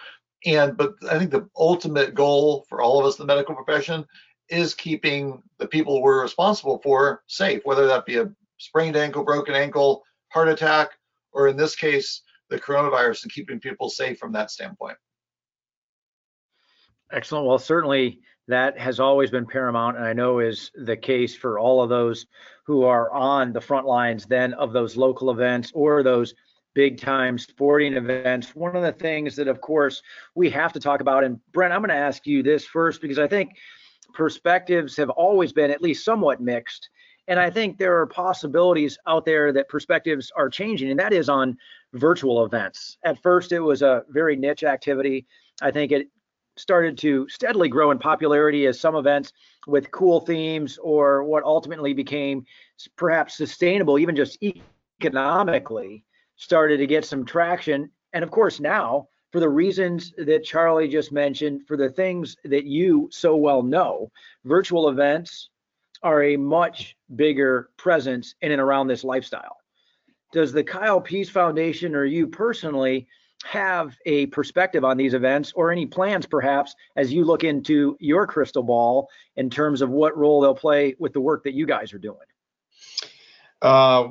And 0.45 0.77
but 0.77 0.93
I 1.09 1.17
think 1.17 1.31
the 1.31 1.49
ultimate 1.57 2.13
goal 2.13 2.65
for 2.69 2.81
all 2.81 2.99
of 2.99 3.05
us 3.05 3.19
in 3.19 3.23
the 3.25 3.33
medical 3.33 3.55
profession 3.55 4.05
is 4.49 4.73
keeping 4.73 5.41
the 5.57 5.67
people 5.67 6.01
we're 6.01 6.21
responsible 6.21 6.79
for 6.83 7.23
safe, 7.27 7.61
whether 7.65 7.87
that 7.87 8.05
be 8.05 8.17
a 8.17 8.31
sprained 8.57 8.95
ankle, 8.95 9.23
broken 9.23 9.55
ankle, 9.55 10.03
heart 10.29 10.47
attack, 10.47 10.91
or 11.31 11.47
in 11.47 11.57
this 11.57 11.75
case, 11.75 12.21
the 12.49 12.59
coronavirus 12.59 13.23
and 13.23 13.33
keeping 13.33 13.59
people 13.59 13.89
safe 13.89 14.17
from 14.17 14.31
that 14.31 14.51
standpoint. 14.51 14.97
Excellent. 17.11 17.45
Well, 17.45 17.59
certainly 17.59 18.19
that 18.47 18.77
has 18.77 18.99
always 18.99 19.29
been 19.29 19.45
paramount, 19.45 19.97
and 19.97 20.05
I 20.05 20.13
know 20.13 20.39
is 20.39 20.71
the 20.75 20.97
case 20.97 21.35
for 21.35 21.59
all 21.59 21.81
of 21.81 21.89
those 21.89 22.25
who 22.65 22.83
are 22.83 23.11
on 23.11 23.53
the 23.53 23.61
front 23.61 23.85
lines 23.85 24.25
then 24.25 24.53
of 24.53 24.73
those 24.73 24.97
local 24.97 25.31
events 25.31 25.71
or 25.73 26.03
those 26.03 26.33
big 26.73 26.99
time 26.99 27.37
sporting 27.37 27.93
events. 27.93 28.55
One 28.55 28.75
of 28.75 28.83
the 28.83 28.91
things 28.91 29.35
that, 29.35 29.47
of 29.47 29.61
course, 29.61 30.01
we 30.35 30.49
have 30.51 30.71
to 30.73 30.79
talk 30.79 31.01
about, 31.01 31.23
and 31.23 31.39
Brent, 31.51 31.73
I'm 31.73 31.81
going 31.81 31.89
to 31.89 31.95
ask 31.95 32.27
you 32.27 32.43
this 32.43 32.65
first 32.65 33.01
because 33.01 33.19
I 33.19 33.27
think 33.27 33.57
perspectives 34.13 34.95
have 34.97 35.09
always 35.09 35.51
been 35.51 35.71
at 35.71 35.81
least 35.81 36.05
somewhat 36.05 36.39
mixed. 36.39 36.89
And 37.27 37.39
I 37.39 37.49
think 37.49 37.77
there 37.77 37.99
are 37.99 38.07
possibilities 38.07 38.97
out 39.07 39.25
there 39.25 39.51
that 39.51 39.67
perspectives 39.67 40.31
are 40.35 40.49
changing, 40.49 40.91
and 40.91 40.99
that 40.99 41.11
is 41.11 41.27
on 41.27 41.57
virtual 41.93 42.45
events. 42.45 42.97
At 43.03 43.21
first, 43.21 43.51
it 43.51 43.59
was 43.59 43.81
a 43.81 44.03
very 44.09 44.35
niche 44.35 44.63
activity. 44.63 45.25
I 45.61 45.71
think 45.71 45.91
it 45.91 46.07
started 46.57 46.97
to 46.99 47.27
steadily 47.29 47.69
grow 47.69 47.91
in 47.91 47.99
popularity 47.99 48.65
as 48.65 48.79
some 48.79 48.95
events 48.95 49.33
with 49.67 49.91
cool 49.91 50.19
themes 50.21 50.77
or 50.81 51.23
what 51.23 51.43
ultimately 51.43 51.93
became 51.93 52.45
perhaps 52.95 53.35
sustainable, 53.35 53.99
even 53.99 54.15
just 54.15 54.37
economically, 55.01 56.03
started 56.35 56.77
to 56.77 56.87
get 56.87 57.05
some 57.05 57.25
traction. 57.25 57.89
And 58.13 58.23
of 58.23 58.31
course, 58.31 58.59
now, 58.59 59.07
for 59.31 59.39
the 59.39 59.49
reasons 59.49 60.13
that 60.17 60.43
Charlie 60.43 60.87
just 60.87 61.11
mentioned, 61.11 61.67
for 61.67 61.77
the 61.77 61.89
things 61.89 62.35
that 62.45 62.65
you 62.65 63.09
so 63.11 63.35
well 63.35 63.61
know, 63.61 64.11
virtual 64.45 64.89
events 64.89 65.49
are 66.03 66.23
a 66.23 66.37
much 66.37 66.95
bigger 67.15 67.69
presence 67.77 68.35
in 68.41 68.51
and 68.51 68.61
around 68.61 68.87
this 68.87 69.03
lifestyle. 69.03 69.57
Does 70.31 70.51
the 70.51 70.63
Kyle 70.63 71.01
Pease 71.01 71.29
Foundation 71.29 71.95
or 71.95 72.05
you 72.05 72.27
personally 72.27 73.07
have 73.45 73.95
a 74.05 74.25
perspective 74.27 74.83
on 74.83 74.97
these 74.97 75.13
events 75.13 75.53
or 75.55 75.71
any 75.71 75.85
plans 75.85 76.25
perhaps 76.25 76.75
as 76.95 77.13
you 77.13 77.23
look 77.23 77.43
into 77.43 77.95
your 77.99 78.25
crystal 78.25 78.63
ball 78.63 79.07
in 79.35 79.49
terms 79.49 79.81
of 79.81 79.89
what 79.89 80.17
role 80.17 80.41
they'll 80.41 80.55
play 80.55 80.95
with 80.99 81.13
the 81.13 81.21
work 81.21 81.43
that 81.43 81.53
you 81.53 81.65
guys 81.65 81.93
are 81.93 81.99
doing? 81.99 82.17
Uh, 83.61 84.09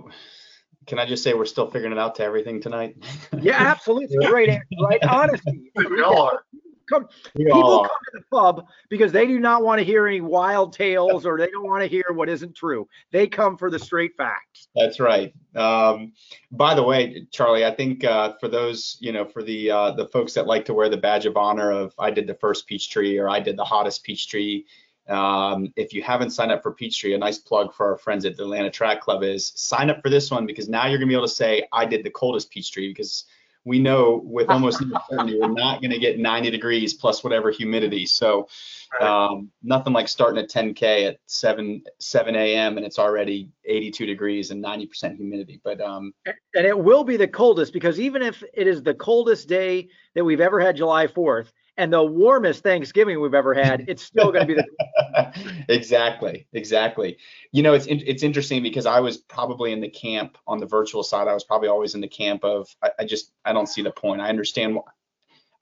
can 0.87 0.99
I 0.99 1.07
just 1.07 1.23
say 1.23 1.35
we're 1.35 1.45
still 1.45 1.71
figuring 1.71 1.93
it 1.93 1.99
out 1.99 2.15
to 2.17 2.23
everything 2.23 2.61
tonight? 2.61 2.97
yeah, 3.41 3.57
absolutely. 3.59 4.25
Great 4.27 4.49
answer, 4.49 4.65
right? 4.81 5.03
Honesty. 5.09 5.71
We 5.75 6.03
all 6.03 6.23
are 6.23 6.45
come 6.88 7.09
people 7.37 7.81
come 7.81 7.88
to 8.12 8.18
the 8.18 8.25
pub 8.31 8.66
because 8.88 9.12
they 9.12 9.27
do 9.27 9.38
not 9.38 9.62
want 9.62 9.79
to 9.79 9.85
hear 9.85 10.07
any 10.07 10.20
wild 10.20 10.72
tales 10.72 11.27
or 11.27 11.38
they 11.38 11.49
don't 11.49 11.66
want 11.66 11.83
to 11.83 11.88
hear 11.88 12.05
what 12.12 12.29
isn't 12.29 12.55
true. 12.55 12.88
They 13.11 13.27
come 13.27 13.57
for 13.57 13.70
the 13.70 13.79
straight 13.79 14.16
facts. 14.16 14.68
That's 14.75 15.01
right. 15.01 15.35
Um, 15.55 16.12
by 16.51 16.75
the 16.75 16.83
way, 16.83 17.27
Charlie, 17.31 17.64
I 17.64 17.75
think 17.75 18.05
uh, 18.05 18.35
for 18.40 18.49
those, 18.49 18.96
you 19.01 19.12
know, 19.12 19.25
for 19.25 19.42
the 19.42 19.70
uh, 19.70 19.90
the 19.92 20.09
folks 20.09 20.35
that 20.35 20.46
like 20.46 20.64
to 20.66 20.75
wear 20.75 20.88
the 20.88 20.96
badge 20.96 21.27
of 21.27 21.37
honor 21.37 21.70
of 21.70 21.94
I 21.99 22.11
did 22.11 22.27
the 22.27 22.35
first 22.35 22.66
Peachtree 22.66 23.18
or 23.18 23.29
I 23.29 23.40
did 23.40 23.57
the 23.57 23.64
hottest 23.64 24.05
Peachtree. 24.05 24.64
Um, 25.09 25.72
if 25.77 25.92
you 25.92 26.03
haven't 26.03 26.31
signed 26.31 26.51
up 26.51 26.62
for 26.62 26.72
Peachtree, 26.72 27.14
a 27.14 27.18
nice 27.18 27.38
plug 27.38 27.72
for 27.72 27.87
our 27.87 27.96
friends 27.96 28.25
at 28.25 28.37
the 28.37 28.42
Atlanta 28.42 28.70
Track 28.70 29.01
Club 29.01 29.22
is 29.22 29.53
sign 29.55 29.88
up 29.88 30.03
for 30.03 30.11
this 30.11 30.31
one 30.31 30.46
because 30.46 30.68
now 30.68 30.87
you're 30.87 30.99
gonna 30.99 31.09
be 31.09 31.14
able 31.14 31.29
to 31.29 31.33
say 31.33 31.66
I 31.72 31.85
did 31.85 32.03
the 32.03 32.11
coldest 32.11 32.51
Peachtree 32.51 32.88
because 32.88 33.25
we 33.66 33.81
know 33.81 34.22
with 34.24 34.48
almost 34.50 34.83
certainty 35.11 35.38
we're 35.38 35.48
not 35.48 35.83
going 35.83 35.90
to 35.90 35.98
get 35.98 36.18
90 36.18 36.50
degrees 36.50 36.94
plus 36.94 37.22
whatever 37.22 37.50
humidity. 37.50 38.07
So 38.07 38.48
um, 39.00 39.50
nothing 39.62 39.92
like 39.92 40.09
starting 40.09 40.42
at 40.42 40.48
10k 40.48 41.09
at 41.09 41.18
7 41.26 41.83
7 41.98 42.37
a.m. 42.37 42.79
and 42.79 42.87
it's 42.87 42.98
already 42.98 43.50
82 43.66 44.07
degrees 44.07 44.50
and 44.52 44.64
90% 44.64 45.16
humidity. 45.16 45.61
But 45.62 45.81
um, 45.83 46.14
and 46.24 46.66
it 46.66 46.79
will 46.79 47.05
be 47.05 47.18
the 47.18 47.29
coldest 47.29 47.74
because 47.74 48.00
even 48.00 48.22
if 48.22 48.42
it 48.55 48.66
is 48.66 48.83
the 48.83 48.94
coldest 48.94 49.48
day 49.48 49.88
that 50.14 50.24
we've 50.24 50.40
ever 50.40 50.61
had, 50.61 50.76
July 50.76 51.09
4th, 51.09 51.48
and 51.77 51.93
the 51.93 52.03
warmest 52.03 52.62
Thanksgiving 52.62 53.21
we've 53.21 53.35
ever 53.35 53.55
had, 53.55 53.85
it's 53.89 54.03
still 54.03 54.33
going 54.33 54.47
to 54.47 54.55
be 54.55 54.61
the 54.61 55.65
exactly, 55.69 56.47
exactly. 56.53 57.19
You 57.53 57.62
know, 57.62 57.75
it's 57.75 57.87
it's 57.89 58.23
interesting 58.23 58.62
because 58.62 58.87
I 58.87 59.01
was 59.01 59.19
probably 59.19 59.73
in 59.73 59.81
the 59.81 59.89
camp 59.89 60.39
on 60.47 60.59
the 60.59 60.67
virtual 60.67 61.03
side. 61.03 61.29
I 61.29 61.35
was 61.35 61.45
probably 61.45 61.69
always 61.69 61.95
in 61.95 62.01
the 62.01 62.09
camp 62.09 62.45
of 62.45 62.69
I, 62.83 62.91
I 63.01 63.05
just 63.05 63.33
I 63.45 63.53
don't 63.53 63.69
see 63.69 63.83
the 63.83 63.91
point. 63.91 64.21
I 64.21 64.29
understand 64.29 64.79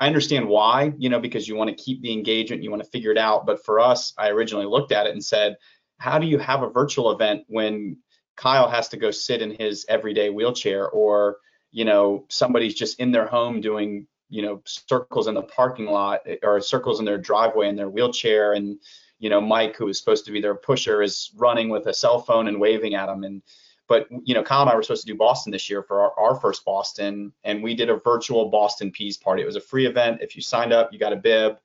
I 0.01 0.07
understand 0.07 0.49
why, 0.49 0.93
you 0.99 1.09
know, 1.09 1.21
because 1.21 1.47
you 1.49 1.55
want 1.55 1.71
to 1.71 1.83
keep 1.83 2.03
the 2.03 2.13
engagement, 2.13 2.63
you 2.63 2.71
want 2.71 2.83
to 2.83 2.91
figure 2.91 3.13
it 3.13 3.19
out. 3.19 3.47
But 3.47 3.65
for 3.65 3.81
us, 3.81 4.13
I 4.19 4.29
originally 4.31 4.67
looked 4.67 4.93
at 4.93 5.07
it 5.07 5.13
and 5.13 5.25
said, 5.25 5.57
how 5.99 6.19
do 6.19 6.27
you 6.27 6.39
have 6.39 6.63
a 6.63 6.69
virtual 6.69 7.13
event 7.13 7.45
when 7.47 7.99
Kyle 8.37 8.69
has 8.69 8.89
to 8.89 8.97
go 8.97 9.11
sit 9.11 9.41
in 9.41 9.55
his 9.55 9.87
everyday 9.89 10.31
wheelchair 10.31 10.89
or 10.89 11.39
you 11.71 11.85
know 11.85 12.27
somebody's 12.29 12.75
just 12.75 13.01
in 13.01 13.13
their 13.13 13.27
home 13.27 13.61
doing 13.61 14.07
you 14.29 14.43
know 14.43 14.63
circles 14.65 15.27
in 15.27 15.35
the 15.35 15.43
parking 15.43 15.87
lot 15.87 16.21
or 16.43 16.61
circles 16.61 16.99
in 16.99 17.05
their 17.05 17.19
driveway 17.19 17.69
in 17.69 17.77
their 17.77 17.91
wheelchair 17.91 18.53
and 18.55 18.79
you 19.19 19.31
know 19.31 19.41
mike 19.41 19.77
who 19.77 19.87
was 19.87 19.99
supposed 19.99 20.25
to 20.25 20.33
be 20.33 20.41
their 20.41 20.55
pusher 20.55 21.03
is 21.03 21.31
running 21.37 21.69
with 21.69 21.87
a 21.87 21.95
cell 21.95 22.21
phone 22.21 22.49
and 22.49 22.61
waving 22.61 22.95
at 22.95 23.07
them 23.07 23.25
and 23.25 23.43
but 23.87 24.07
you 24.25 24.35
know 24.35 24.43
kyle 24.43 24.63
and 24.63 24.71
i 24.71 24.75
were 24.75 24.83
supposed 24.83 25.07
to 25.07 25.13
do 25.13 25.19
boston 25.19 25.53
this 25.53 25.69
year 25.69 25.83
for 25.83 26.01
our, 26.01 26.19
our 26.19 26.41
first 26.41 26.65
boston 26.65 27.33
and 27.45 27.63
we 27.63 27.75
did 27.75 27.91
a 27.91 27.97
virtual 27.97 28.51
boston 28.51 28.91
pease 28.91 29.17
party 29.17 29.43
it 29.43 29.47
was 29.47 29.57
a 29.57 29.61
free 29.61 29.87
event 29.87 30.21
if 30.21 30.35
you 30.37 30.43
signed 30.43 30.73
up 30.73 30.93
you 30.93 30.99
got 30.99 31.13
a 31.13 31.17
bib 31.17 31.57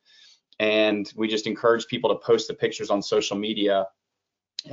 and 0.59 1.13
we 1.15 1.27
just 1.27 1.47
encouraged 1.47 1.87
people 1.87 2.09
to 2.09 2.25
post 2.25 2.47
the 2.47 2.53
pictures 2.53 2.89
on 2.89 3.01
social 3.01 3.37
media 3.37 3.87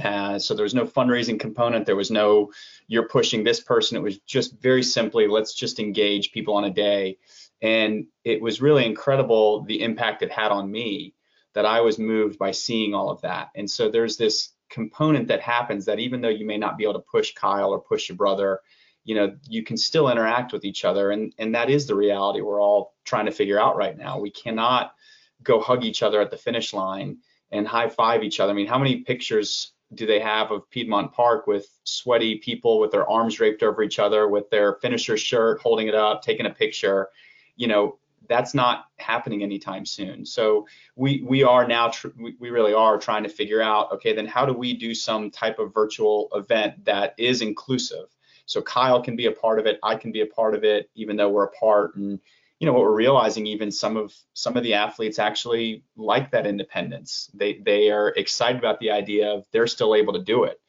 uh, 0.02 0.38
so 0.38 0.54
there 0.54 0.64
was 0.64 0.74
no 0.74 0.84
fundraising 0.84 1.38
component. 1.38 1.86
There 1.86 1.96
was 1.96 2.10
no 2.10 2.52
you're 2.88 3.08
pushing 3.08 3.44
this 3.44 3.60
person. 3.60 3.96
It 3.96 4.02
was 4.02 4.18
just 4.18 4.60
very 4.60 4.82
simply 4.82 5.26
let's 5.28 5.54
just 5.54 5.78
engage 5.78 6.32
people 6.32 6.54
on 6.54 6.64
a 6.64 6.70
day. 6.70 7.18
And 7.62 8.06
it 8.24 8.40
was 8.40 8.60
really 8.60 8.84
incredible 8.84 9.64
the 9.64 9.82
impact 9.82 10.22
it 10.22 10.30
had 10.30 10.52
on 10.52 10.70
me 10.70 11.14
that 11.54 11.66
I 11.66 11.80
was 11.80 11.98
moved 11.98 12.38
by 12.38 12.50
seeing 12.50 12.94
all 12.94 13.10
of 13.10 13.22
that. 13.22 13.48
And 13.54 13.70
so 13.70 13.90
there's 13.90 14.16
this 14.16 14.50
component 14.68 15.28
that 15.28 15.40
happens 15.40 15.86
that 15.86 15.98
even 15.98 16.20
though 16.20 16.28
you 16.28 16.44
may 16.44 16.58
not 16.58 16.76
be 16.76 16.84
able 16.84 16.94
to 16.94 17.06
push 17.10 17.32
Kyle 17.34 17.70
or 17.70 17.80
push 17.80 18.08
your 18.08 18.16
brother, 18.16 18.60
you 19.04 19.14
know, 19.14 19.36
you 19.48 19.62
can 19.62 19.76
still 19.76 20.10
interact 20.10 20.52
with 20.52 20.64
each 20.64 20.84
other. 20.84 21.12
And, 21.12 21.32
and 21.38 21.54
that 21.54 21.70
is 21.70 21.86
the 21.86 21.94
reality 21.94 22.40
we're 22.40 22.60
all 22.60 22.94
trying 23.04 23.26
to 23.26 23.32
figure 23.32 23.60
out 23.60 23.76
right 23.76 23.96
now. 23.96 24.18
We 24.18 24.30
cannot 24.30 24.94
go 25.42 25.60
hug 25.60 25.84
each 25.84 26.02
other 26.02 26.20
at 26.20 26.30
the 26.30 26.36
finish 26.36 26.74
line 26.74 27.18
and 27.52 27.66
high 27.66 27.88
five 27.88 28.24
each 28.24 28.40
other. 28.40 28.52
I 28.52 28.56
mean, 28.56 28.66
how 28.66 28.78
many 28.78 28.96
pictures 28.96 29.72
do 29.94 30.04
they 30.04 30.18
have 30.18 30.50
of 30.50 30.68
Piedmont 30.70 31.12
Park 31.12 31.46
with 31.46 31.68
sweaty 31.84 32.36
people 32.38 32.80
with 32.80 32.90
their 32.90 33.08
arms 33.08 33.36
draped 33.36 33.62
over 33.62 33.82
each 33.82 34.00
other, 34.00 34.28
with 34.28 34.50
their 34.50 34.74
finisher 34.74 35.16
shirt, 35.16 35.60
holding 35.60 35.86
it 35.86 35.94
up, 35.94 36.22
taking 36.22 36.46
a 36.46 36.50
picture? 36.50 37.08
You 37.56 37.66
know, 37.66 37.98
that's 38.28 38.54
not 38.54 38.86
happening 38.96 39.42
anytime 39.42 39.86
soon. 39.86 40.24
So 40.26 40.66
we 40.96 41.22
we 41.26 41.42
are 41.42 41.66
now 41.66 41.88
tr- 41.88 42.08
we, 42.18 42.36
we 42.38 42.50
really 42.50 42.72
are 42.74 42.98
trying 42.98 43.22
to 43.22 43.28
figure 43.28 43.62
out 43.62 43.92
okay 43.92 44.14
then 44.14 44.26
how 44.26 44.46
do 44.46 44.52
we 44.52 44.74
do 44.74 44.94
some 44.94 45.30
type 45.30 45.58
of 45.58 45.74
virtual 45.74 46.28
event 46.34 46.84
that 46.84 47.14
is 47.18 47.42
inclusive. 47.42 48.06
So 48.46 48.62
Kyle 48.62 49.02
can 49.02 49.16
be 49.16 49.26
a 49.26 49.32
part 49.32 49.58
of 49.58 49.66
it, 49.66 49.78
I 49.82 49.96
can 49.96 50.12
be 50.12 50.20
a 50.20 50.26
part 50.26 50.54
of 50.54 50.64
it, 50.64 50.90
even 50.94 51.16
though 51.16 51.30
we're 51.30 51.44
apart. 51.44 51.96
And 51.96 52.20
you 52.58 52.66
know 52.66 52.72
what 52.72 52.82
we're 52.82 52.94
realizing, 52.94 53.46
even 53.46 53.70
some 53.70 53.96
of 53.96 54.14
some 54.32 54.56
of 54.56 54.62
the 54.62 54.74
athletes 54.74 55.18
actually 55.18 55.84
like 55.96 56.30
that 56.30 56.46
independence. 56.46 57.30
They 57.34 57.58
they 57.64 57.90
are 57.90 58.08
excited 58.16 58.58
about 58.58 58.80
the 58.80 58.90
idea 58.90 59.30
of 59.30 59.46
they're 59.52 59.66
still 59.66 59.94
able 59.94 60.14
to 60.14 60.22
do 60.22 60.44
it. 60.44 60.60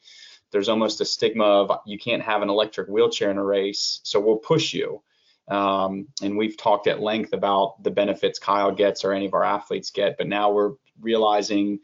There's 0.50 0.68
almost 0.68 1.00
a 1.00 1.04
stigma 1.04 1.44
of 1.44 1.80
you 1.86 1.98
can't 1.98 2.22
have 2.22 2.42
an 2.42 2.50
electric 2.50 2.88
wheelchair 2.88 3.30
in 3.30 3.38
a 3.38 3.44
race, 3.44 4.00
so 4.02 4.20
we'll 4.20 4.36
push 4.36 4.74
you. 4.74 5.02
Um, 5.48 6.08
and 6.22 6.36
we've 6.36 6.56
talked 6.56 6.86
at 6.86 7.00
length 7.00 7.32
about 7.32 7.82
the 7.82 7.90
benefits 7.90 8.38
Kyle 8.38 8.72
gets 8.72 9.04
or 9.04 9.12
any 9.12 9.26
of 9.26 9.34
our 9.34 9.44
athletes 9.44 9.90
get, 9.90 10.18
but 10.18 10.26
now 10.26 10.52
we're 10.52 10.72
realizing 11.00 11.80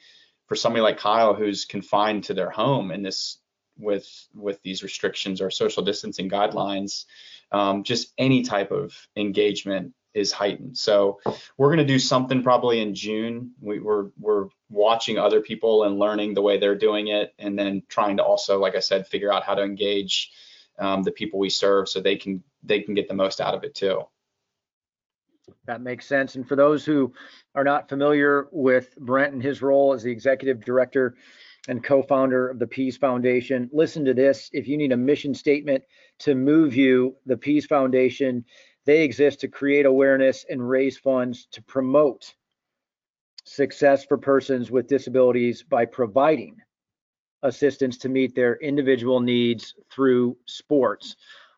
for 0.46 0.56
somebody 0.56 0.82
like 0.82 0.98
Kyle 0.98 1.34
who's 1.34 1.64
confined 1.64 2.24
to 2.24 2.34
their 2.34 2.50
home 2.50 2.90
in 2.90 3.02
this 3.02 3.38
with 3.78 4.08
with 4.34 4.62
these 4.62 4.82
restrictions 4.82 5.40
or 5.40 5.50
social 5.50 5.82
distancing 5.82 6.28
guidelines, 6.28 7.06
um, 7.52 7.82
just 7.82 8.12
any 8.18 8.42
type 8.42 8.70
of 8.70 8.94
engagement 9.16 9.94
is 10.12 10.30
heightened. 10.30 10.78
So 10.78 11.18
we're 11.56 11.68
going 11.68 11.78
to 11.78 11.92
do 11.92 11.98
something 11.98 12.42
probably 12.42 12.80
in 12.80 12.94
June. 12.94 13.52
We, 13.60 13.80
we're 13.80 14.10
we're 14.18 14.48
watching 14.70 15.18
other 15.18 15.40
people 15.40 15.84
and 15.84 15.98
learning 15.98 16.34
the 16.34 16.42
way 16.42 16.58
they're 16.58 16.78
doing 16.78 17.08
it, 17.08 17.34
and 17.38 17.58
then 17.58 17.82
trying 17.88 18.18
to 18.18 18.24
also, 18.24 18.60
like 18.60 18.76
I 18.76 18.80
said, 18.80 19.06
figure 19.06 19.32
out 19.32 19.42
how 19.44 19.54
to 19.54 19.62
engage 19.62 20.30
um, 20.78 21.02
the 21.02 21.12
people 21.12 21.38
we 21.38 21.50
serve 21.50 21.88
so 21.88 22.00
they 22.00 22.16
can 22.16 22.42
they 22.62 22.80
can 22.80 22.94
get 22.94 23.08
the 23.08 23.14
most 23.14 23.40
out 23.40 23.54
of 23.54 23.64
it 23.64 23.74
too. 23.74 24.02
That 25.66 25.82
makes 25.82 26.06
sense. 26.06 26.36
And 26.36 26.46
for 26.46 26.56
those 26.56 26.84
who 26.84 27.12
are 27.54 27.64
not 27.64 27.88
familiar 27.88 28.48
with 28.50 28.96
Brent 28.96 29.34
and 29.34 29.42
his 29.42 29.62
role 29.62 29.92
as 29.92 30.02
the 30.02 30.10
executive 30.10 30.64
director 30.64 31.16
and 31.68 31.82
co-founder 31.82 32.48
of 32.48 32.58
the 32.58 32.66
Pease 32.66 32.96
Foundation, 32.96 33.68
listen 33.72 34.04
to 34.04 34.14
this. 34.14 34.50
If 34.52 34.68
you 34.68 34.76
need 34.76 34.92
a 34.92 34.96
mission 34.96 35.34
statement 35.34 35.84
to 36.20 36.34
move 36.34 36.74
you, 36.74 37.16
the 37.26 37.36
Pease 37.36 37.66
Foundation, 37.66 38.44
they 38.86 39.02
exist 39.02 39.40
to 39.40 39.48
create 39.48 39.86
awareness 39.86 40.44
and 40.48 40.66
raise 40.66 40.98
funds 40.98 41.46
to 41.52 41.62
promote 41.62 42.34
success 43.44 44.04
for 44.04 44.18
persons 44.18 44.70
with 44.70 44.88
disabilities 44.88 45.62
by 45.62 45.84
providing 45.84 46.56
assistance 47.44 47.96
to 47.98 48.08
meet 48.08 48.34
their 48.34 48.56
individual 48.56 49.20
needs 49.20 49.74
through 49.90 50.36
sports. 50.46 51.16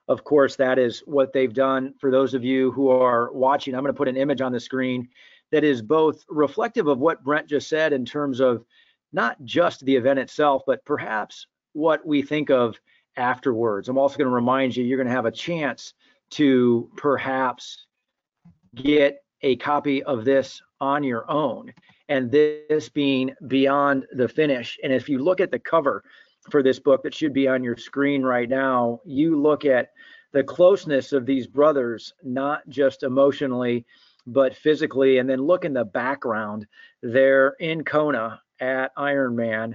Of 0.09 0.23
course, 0.23 0.55
that 0.57 0.79
is 0.79 1.01
what 1.01 1.33
they've 1.33 1.53
done. 1.53 1.95
For 1.99 2.11
those 2.11 2.35
of 2.35 2.45
you 2.45 2.71
who 2.73 2.91
are 2.91 3.33
watching, 3.33 3.75
I'm 3.75 3.83
going 3.83 3.95
to 3.95 3.97
put 3.97 4.09
an 4.09 4.17
image 4.17 4.41
on 4.41 4.53
the 4.53 4.61
screen 4.61 5.09
that 5.51 5.65
is 5.65 5.81
both 5.81 6.25
reflective 6.29 6.87
of 6.87 6.99
what 6.99 7.25
Brent 7.25 7.49
just 7.49 7.69
said 7.69 7.93
in 7.93 8.05
terms 8.05 8.41
of 8.41 8.65
not 9.13 9.43
just 9.45 9.85
the 9.85 9.97
event 9.97 10.19
itself, 10.19 10.63
but 10.67 10.85
perhaps 10.85 11.47
what 11.73 12.07
we 12.07 12.23
think 12.23 12.51
of 12.51 12.79
afterwards. 13.17 13.89
I'm 13.89 13.99
also 13.99 14.19
going 14.19 14.29
to 14.29 14.35
remind 14.35 14.77
you, 14.77 14.85
you're 14.85 14.99
going 14.99 15.09
to 15.09 15.15
have 15.15 15.27
a 15.27 15.31
chance 15.31 15.95
to 16.31 16.91
perhaps 16.97 17.87
get 18.75 19.23
a 19.43 19.57
copy 19.57 20.03
of 20.03 20.25
this 20.25 20.61
on 20.81 21.03
your 21.05 21.31
own 21.31 21.73
and 22.09 22.31
this 22.31 22.89
being 22.89 23.35
beyond 23.49 24.07
the 24.13 24.29
finish. 24.29 24.79
And 24.83 24.93
if 24.93 25.09
you 25.09 25.19
look 25.19 25.41
at 25.41 25.51
the 25.51 25.59
cover 25.59 26.05
for 26.51 26.63
this 26.63 26.79
book 26.79 27.03
that 27.03 27.15
should 27.15 27.33
be 27.33 27.49
on 27.49 27.65
your 27.65 27.77
screen 27.77 28.23
right 28.23 28.49
now 28.49 29.01
you 29.05 29.41
look 29.41 29.65
at 29.65 29.89
the 30.33 30.45
closeness 30.45 31.13
of 31.13 31.27
these 31.27 31.47
brothers 31.47 32.13
not 32.23 32.61
just 32.69 33.03
emotionally 33.03 33.85
but 34.29 34.57
physically. 34.57 35.19
And 35.19 35.31
then 35.31 35.41
look 35.41 35.65
in 35.65 35.73
the 35.73 35.85
background 35.85 36.67
they're 37.03 37.57
in 37.61 37.85
kona 37.85 38.41
at 38.61 38.95
ironman 38.97 39.75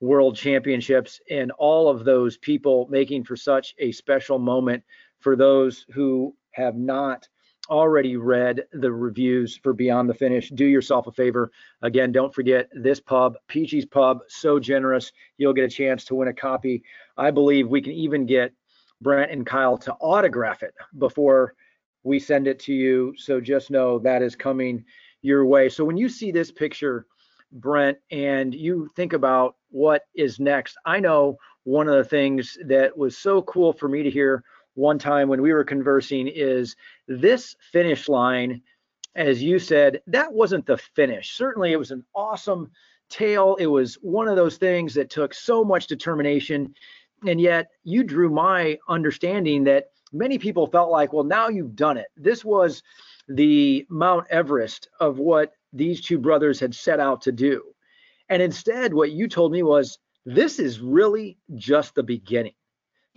world 0.00 0.36
championships 0.36 1.20
and 1.30 1.50
all 1.52 1.88
of 1.88 2.04
those 2.04 2.36
people 2.38 2.86
making 2.90 3.24
for 3.24 3.36
such 3.36 3.74
a 3.78 3.90
special 3.92 4.38
moment 4.38 4.82
for 5.20 5.34
those 5.34 5.84
who 5.92 6.34
have 6.52 6.76
not 6.76 7.26
already 7.68 8.16
read 8.16 8.64
the 8.72 8.90
reviews 8.90 9.56
for 9.56 9.72
Beyond 9.72 10.08
the 10.08 10.14
Finish, 10.14 10.50
do 10.50 10.64
yourself 10.64 11.06
a 11.06 11.12
favor. 11.12 11.50
Again, 11.82 12.12
don't 12.12 12.34
forget 12.34 12.68
this 12.72 13.00
pub, 13.00 13.36
Peachy's 13.46 13.86
Pub, 13.86 14.20
so 14.28 14.58
generous. 14.58 15.12
You'll 15.36 15.52
get 15.52 15.64
a 15.64 15.68
chance 15.68 16.04
to 16.06 16.14
win 16.14 16.28
a 16.28 16.32
copy. 16.32 16.82
I 17.16 17.30
believe 17.30 17.68
we 17.68 17.82
can 17.82 17.92
even 17.92 18.26
get 18.26 18.52
Brent 19.00 19.30
and 19.30 19.46
Kyle 19.46 19.78
to 19.78 19.92
autograph 19.94 20.62
it 20.62 20.74
before 20.98 21.54
we 22.02 22.18
send 22.18 22.46
it 22.46 22.58
to 22.60 22.72
you. 22.72 23.14
So 23.16 23.40
just 23.40 23.70
know 23.70 23.98
that 24.00 24.22
is 24.22 24.34
coming 24.34 24.84
your 25.22 25.44
way. 25.46 25.68
So 25.68 25.84
when 25.84 25.96
you 25.96 26.08
see 26.08 26.32
this 26.32 26.50
picture, 26.50 27.06
Brent, 27.52 27.98
and 28.10 28.54
you 28.54 28.90
think 28.96 29.12
about 29.12 29.56
what 29.70 30.02
is 30.14 30.38
next, 30.38 30.76
I 30.84 31.00
know 31.00 31.38
one 31.64 31.88
of 31.88 31.96
the 31.96 32.04
things 32.04 32.56
that 32.66 32.96
was 32.96 33.16
so 33.16 33.42
cool 33.42 33.72
for 33.72 33.88
me 33.88 34.02
to 34.02 34.10
hear 34.10 34.42
one 34.78 34.98
time 34.98 35.28
when 35.28 35.42
we 35.42 35.52
were 35.52 35.64
conversing 35.64 36.28
is 36.28 36.76
this 37.08 37.56
finish 37.72 38.08
line, 38.08 38.62
as 39.16 39.42
you 39.42 39.58
said, 39.58 40.00
that 40.06 40.32
wasn't 40.32 40.64
the 40.66 40.78
finish. 40.78 41.32
Certainly, 41.32 41.72
it 41.72 41.78
was 41.78 41.90
an 41.90 42.04
awesome 42.14 42.70
tale. 43.10 43.56
It 43.56 43.66
was 43.66 43.96
one 43.96 44.28
of 44.28 44.36
those 44.36 44.56
things 44.56 44.94
that 44.94 45.10
took 45.10 45.34
so 45.34 45.64
much 45.64 45.88
determination. 45.88 46.74
And 47.26 47.40
yet, 47.40 47.70
you 47.82 48.04
drew 48.04 48.30
my 48.30 48.78
understanding 48.88 49.64
that 49.64 49.86
many 50.12 50.38
people 50.38 50.68
felt 50.68 50.92
like, 50.92 51.12
well, 51.12 51.24
now 51.24 51.48
you've 51.48 51.74
done 51.74 51.96
it. 51.96 52.06
This 52.16 52.44
was 52.44 52.84
the 53.26 53.84
Mount 53.90 54.28
Everest 54.30 54.88
of 55.00 55.18
what 55.18 55.54
these 55.72 56.00
two 56.00 56.18
brothers 56.18 56.60
had 56.60 56.72
set 56.72 57.00
out 57.00 57.20
to 57.22 57.32
do. 57.32 57.64
And 58.28 58.40
instead, 58.40 58.94
what 58.94 59.10
you 59.10 59.26
told 59.26 59.50
me 59.50 59.64
was, 59.64 59.98
this 60.24 60.60
is 60.60 60.78
really 60.78 61.36
just 61.56 61.96
the 61.96 62.04
beginning 62.04 62.52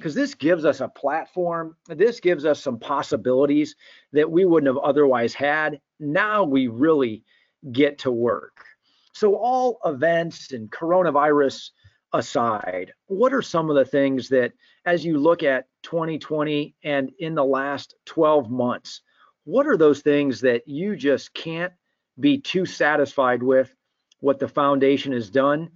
because 0.01 0.15
this 0.15 0.33
gives 0.33 0.65
us 0.65 0.81
a 0.81 0.87
platform. 0.87 1.75
This 1.87 2.19
gives 2.19 2.43
us 2.43 2.59
some 2.59 2.79
possibilities 2.79 3.75
that 4.13 4.31
we 4.31 4.45
wouldn't 4.45 4.75
have 4.75 4.83
otherwise 4.83 5.35
had. 5.35 5.79
Now 5.99 6.43
we 6.43 6.67
really 6.67 7.23
get 7.71 7.99
to 7.99 8.11
work. 8.11 8.65
So, 9.13 9.35
all 9.35 9.77
events 9.85 10.53
and 10.53 10.71
coronavirus 10.71 11.69
aside, 12.13 12.93
what 13.05 13.31
are 13.31 13.43
some 13.43 13.69
of 13.69 13.75
the 13.75 13.85
things 13.85 14.27
that, 14.29 14.53
as 14.85 15.05
you 15.05 15.19
look 15.19 15.43
at 15.43 15.67
2020 15.83 16.73
and 16.83 17.11
in 17.19 17.35
the 17.35 17.45
last 17.45 17.93
12 18.05 18.49
months, 18.49 19.01
what 19.43 19.67
are 19.67 19.77
those 19.77 20.01
things 20.01 20.41
that 20.41 20.67
you 20.67 20.95
just 20.95 21.31
can't 21.35 21.73
be 22.19 22.39
too 22.39 22.65
satisfied 22.65 23.43
with 23.43 23.75
what 24.19 24.39
the 24.39 24.47
foundation 24.47 25.11
has 25.13 25.29
done 25.29 25.69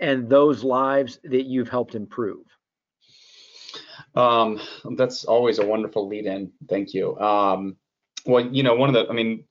and 0.00 0.30
those 0.30 0.64
lives 0.64 1.20
that 1.24 1.44
you've 1.44 1.68
helped 1.68 1.94
improve? 1.94 2.45
Um, 4.16 4.60
that's 4.96 5.24
always 5.24 5.58
a 5.58 5.66
wonderful 5.66 6.08
lead 6.08 6.26
in. 6.26 6.52
Thank 6.68 6.94
you. 6.94 7.18
Um, 7.18 7.76
well, 8.24 8.44
you 8.44 8.62
know, 8.62 8.74
one 8.74 8.88
of 8.88 8.94
the, 8.94 9.08
I 9.08 9.12
mean, 9.12 9.44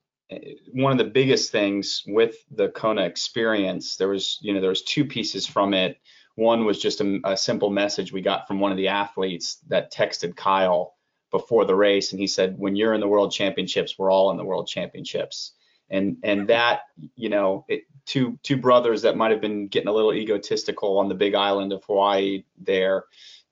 one 0.72 0.92
of 0.92 0.98
the 0.98 1.04
biggest 1.04 1.52
things 1.52 2.02
with 2.06 2.34
the 2.50 2.68
Kona 2.68 3.02
experience, 3.02 3.96
there 3.96 4.08
was, 4.08 4.38
you 4.42 4.52
know, 4.52 4.60
there 4.60 4.70
was 4.70 4.82
two 4.82 5.04
pieces 5.04 5.46
from 5.46 5.72
it. 5.72 5.98
One 6.34 6.64
was 6.64 6.80
just 6.80 7.00
a, 7.00 7.20
a 7.24 7.36
simple 7.36 7.70
message 7.70 8.12
we 8.12 8.20
got 8.20 8.46
from 8.46 8.60
one 8.60 8.72
of 8.72 8.76
the 8.76 8.88
athletes 8.88 9.58
that 9.68 9.92
texted 9.92 10.36
Kyle 10.36 10.94
before 11.30 11.64
the 11.64 11.74
race, 11.74 12.12
and 12.12 12.20
he 12.20 12.26
said, 12.26 12.58
"When 12.58 12.76
you're 12.76 12.94
in 12.94 13.00
the 13.00 13.08
World 13.08 13.32
Championships, 13.32 13.98
we're 13.98 14.10
all 14.10 14.30
in 14.30 14.36
the 14.36 14.44
World 14.44 14.68
Championships." 14.68 15.52
And 15.88 16.18
and 16.22 16.48
that, 16.48 16.82
you 17.14 17.30
know, 17.30 17.64
it, 17.68 17.84
two 18.04 18.38
two 18.42 18.56
brothers 18.56 19.02
that 19.02 19.16
might 19.16 19.30
have 19.30 19.40
been 19.40 19.68
getting 19.68 19.88
a 19.88 19.92
little 19.92 20.12
egotistical 20.12 20.98
on 20.98 21.08
the 21.08 21.14
Big 21.14 21.34
Island 21.34 21.72
of 21.72 21.84
Hawaii 21.84 22.44
there 22.58 23.04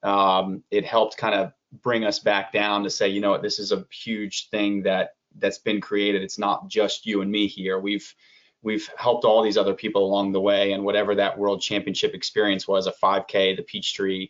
um, 0.05 0.62
it 0.71 0.85
helped 0.85 1.17
kind 1.17 1.35
of 1.35 1.53
bring 1.83 2.05
us 2.05 2.21
back 2.21 2.53
down 2.53 2.85
to 2.85 2.90
say, 2.90 3.09
you 3.09 3.21
know 3.21 3.31
what, 3.31 3.43
this 3.43 3.59
is 3.59 3.73
a 3.73 3.85
huge 3.90 4.49
thing 4.51 4.83
that 4.83 5.17
that's 5.37 5.59
been 5.59 5.81
created. 5.81 6.23
It's 6.23 6.38
not 6.38 6.69
just 6.69 7.07
you 7.07 7.23
and 7.23 7.31
me 7.31 7.49
here. 7.49 7.79
We've 7.81 8.14
we've 8.62 8.88
helped 8.97 9.25
all 9.25 9.43
these 9.43 9.59
other 9.59 9.75
people 9.75 10.05
along 10.05 10.33
the 10.33 10.40
way, 10.40 10.73
and 10.73 10.85
whatever 10.85 11.14
that 11.17 11.38
world 11.38 11.61
championship 11.61 12.14
experience 12.14 12.69
was, 12.69 12.87
a 12.87 12.93
5K, 12.93 13.57
the 13.57 13.62
Peachtree. 13.62 14.29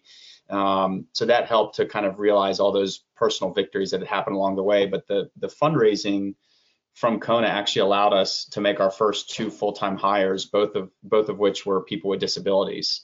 Um, 0.50 1.06
so 1.12 1.26
that 1.26 1.46
helped 1.46 1.76
to 1.76 1.87
kind 1.87 2.06
of 2.06 2.18
realize 2.18 2.60
all 2.60 2.72
those 2.72 3.04
personal 3.16 3.52
victories 3.52 3.90
that 3.90 4.00
had 4.00 4.08
happened 4.08 4.37
along 4.37 4.56
the 4.56 4.62
way. 4.62 4.87
But 4.87 5.06
the 5.06 5.30
the 5.37 5.48
fundraising 5.48 6.34
from 6.94 7.18
Kona 7.18 7.48
actually 7.48 7.82
allowed 7.82 8.12
us 8.12 8.44
to 8.46 8.60
make 8.60 8.78
our 8.78 8.90
first 8.90 9.30
two 9.30 9.50
full-time 9.50 9.96
hires, 9.96 10.46
both 10.46 10.76
of 10.76 10.90
both 11.02 11.28
of 11.28 11.38
which 11.38 11.66
were 11.66 11.82
people 11.82 12.10
with 12.10 12.20
disabilities. 12.20 13.02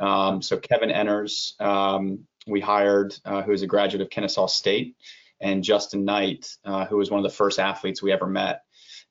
Um, 0.00 0.42
so 0.42 0.56
Kevin 0.56 0.90
Enners, 0.90 1.60
um, 1.60 2.26
we 2.46 2.60
hired, 2.60 3.14
uh, 3.24 3.42
who 3.42 3.52
is 3.52 3.62
a 3.62 3.66
graduate 3.66 4.00
of 4.00 4.10
Kennesaw 4.10 4.46
State, 4.46 4.96
and 5.40 5.62
Justin 5.62 6.04
Knight, 6.04 6.48
uh, 6.64 6.86
who 6.86 6.96
was 6.96 7.10
one 7.10 7.18
of 7.18 7.24
the 7.24 7.36
first 7.36 7.58
athletes 7.58 8.02
we 8.02 8.12
ever 8.12 8.26
met. 8.26 8.62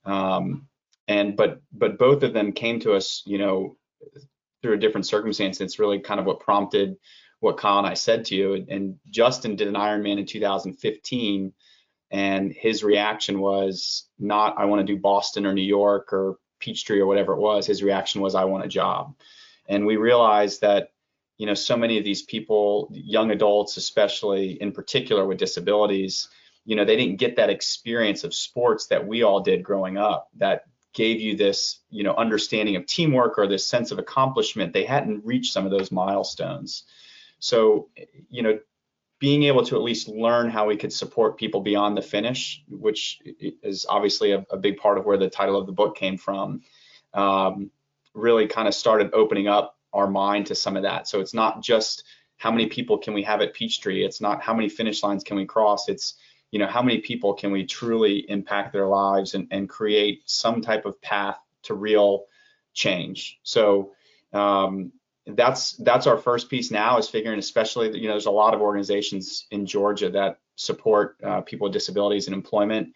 Um, 0.06 0.68
and 1.08 1.36
but 1.36 1.62
but 1.72 1.98
both 1.98 2.24
of 2.24 2.34
them 2.34 2.52
came 2.52 2.80
to 2.82 2.94
us, 2.94 3.24
you 3.26 3.38
know, 3.38 3.78
through 4.62 4.74
a 4.74 4.80
different 4.80 5.08
circumstance. 5.08 5.62
It's 5.62 5.80
really 5.80 6.00
kind 6.00 6.20
of 6.20 6.26
what 6.26 6.40
prompted 6.40 6.98
what 7.40 7.58
Kyle 7.58 7.78
and 7.78 7.88
I 7.88 7.94
said 7.94 8.26
to 8.26 8.36
you. 8.36 8.66
And 8.70 8.98
Justin 9.10 9.56
did 9.56 9.68
an 9.68 9.76
Ironman 9.76 10.20
in 10.20 10.26
2015, 10.26 11.54
and 12.12 12.52
his 12.52 12.84
reaction 12.84 13.40
was 13.40 14.08
not 14.20 14.58
I 14.58 14.66
want 14.66 14.86
to 14.86 14.94
do 14.94 15.00
Boston 15.00 15.46
or 15.46 15.54
New 15.54 15.62
York 15.62 16.14
or 16.14 16.38
Peachtree 16.60 17.00
or 17.00 17.08
whatever 17.08 17.34
it 17.34 17.40
was. 17.40 17.66
His 17.66 17.84
reaction 17.84 18.22
was 18.22 18.36
I 18.36 18.46
want 18.46 18.66
a 18.66 18.70
job. 18.70 19.16
And 19.70 19.86
we 19.86 19.96
realized 19.96 20.62
that, 20.62 20.90
you 21.38 21.46
know, 21.46 21.54
so 21.54 21.78
many 21.78 21.98
of 21.98 22.04
these 22.04 22.24
people, 22.24 22.90
young 22.92 23.32
adults, 23.32 23.78
especially 23.78 24.62
in 24.62 24.74
particular 24.74 25.26
with 25.26 25.38
disabilities, 25.38 26.28
you 26.66 26.76
know, 26.76 26.84
they 26.84 26.98
didn't 26.98 27.20
get 27.20 27.38
that 27.38 27.50
experience 27.50 28.26
of 28.26 28.34
sports 28.34 28.88
that 28.88 29.08
we 29.08 29.24
all 29.24 29.40
did 29.40 29.64
growing 29.64 29.98
up 29.98 30.28
that 30.38 30.66
gave 30.94 31.22
you 31.22 31.38
this, 31.38 31.80
you 31.90 32.04
know, 32.04 32.16
understanding 32.16 32.76
of 32.76 32.86
teamwork 32.86 33.38
or 33.38 33.48
this 33.48 33.66
sense 33.66 33.92
of 33.92 34.00
accomplishment. 34.00 34.74
They 34.74 34.84
hadn't 34.84 35.24
reached 35.24 35.54
some 35.54 35.66
of 35.66 35.72
those 35.72 35.92
milestones. 35.92 36.84
So, 37.40 37.90
you 38.30 38.42
know, 38.42 38.60
being 39.20 39.44
able 39.44 39.64
to 39.66 39.76
at 39.76 39.82
least 39.82 40.08
learn 40.08 40.50
how 40.50 40.66
we 40.66 40.78
could 40.78 40.94
support 40.94 41.38
people 41.38 41.62
beyond 41.62 41.96
the 41.96 42.02
finish, 42.02 42.64
which 42.70 43.22
is 43.62 43.86
obviously 43.88 44.32
a, 44.32 44.46
a 44.50 44.58
big 44.58 44.78
part 44.78 44.98
of 44.98 45.06
where 45.06 45.18
the 45.18 45.30
title 45.30 45.58
of 45.58 45.68
the 45.68 45.74
book 45.74 45.96
came 45.96 46.18
from, 46.18 46.62
um, 47.14 47.70
really 48.14 48.48
kind 48.48 48.68
of 48.68 48.74
started 48.74 49.12
opening 49.14 49.48
up 49.48 49.78
our 49.94 50.08
mind 50.08 50.48
to 50.48 50.56
some 50.56 50.76
of 50.76 50.84
that. 50.84 51.08
So 51.08 51.20
it's 51.20 51.34
not 51.34 51.62
just 51.62 52.04
how 52.38 52.52
many 52.52 52.68
people 52.68 52.98
can 52.98 53.14
we 53.14 53.24
have 53.24 53.42
at 53.42 53.54
Peachtree. 53.54 54.04
It's 54.04 54.22
not 54.22 54.42
how 54.42 54.54
many 54.54 54.70
finish 54.70 55.04
lines 55.04 55.24
can 55.24 55.38
we 55.38 55.46
cross. 55.46 55.90
It's 55.90 56.16
you 56.52 56.60
know 56.60 56.68
how 56.68 56.82
many 56.82 57.00
people 57.00 57.34
can 57.34 57.52
we 57.52 57.66
truly 57.66 58.26
impact 58.30 58.74
their 58.74 58.88
lives 58.88 59.36
and, 59.36 59.48
and 59.52 59.70
create 59.70 60.24
some 60.26 60.62
type 60.62 60.86
of 60.86 61.00
path 61.02 61.38
to 61.64 61.74
real 61.76 62.26
change. 62.74 63.40
So 63.44 63.92
um, 64.34 64.92
that's 65.28 65.74
that's 65.74 66.08
our 66.08 66.18
first 66.18 66.50
piece 66.50 66.72
now 66.72 66.98
is 66.98 67.10
figuring, 67.10 67.40
especially 67.40 67.98
you 67.98 68.08
know 68.08 68.14
there's 68.14 68.26
a 68.26 68.32
lot 68.32 68.54
of 68.54 68.62
organizations 68.62 69.46
in 69.52 69.66
Georgia 69.66 70.10
that 70.10 70.40
support 70.56 71.18
uh, 71.24 71.42
people 71.42 71.66
with 71.66 71.74
disabilities 71.74 72.28
and 72.28 72.34
employment. 72.34 72.94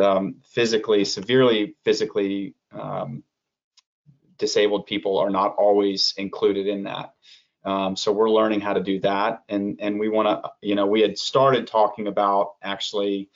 Um, 0.00 0.36
physically, 0.44 1.04
severely 1.04 1.74
physically 1.82 2.54
um, 2.70 3.24
disabled 4.40 4.86
people 4.86 5.18
are 5.18 5.30
not 5.30 5.54
always 5.56 6.14
included 6.16 6.66
in 6.66 6.84
that. 6.84 7.14
Um, 7.64 7.94
so 7.94 8.10
we're 8.10 8.30
learning 8.30 8.60
how 8.60 8.72
to 8.72 8.82
do 8.82 9.00
that, 9.00 9.42
and 9.48 9.78
and 9.80 10.00
we 10.00 10.08
want 10.08 10.28
to, 10.28 10.50
you 10.62 10.74
know, 10.74 10.86
we 10.86 11.02
had 11.02 11.18
started 11.18 11.66
talking 11.66 12.06
about 12.06 12.54
actually 12.62 13.28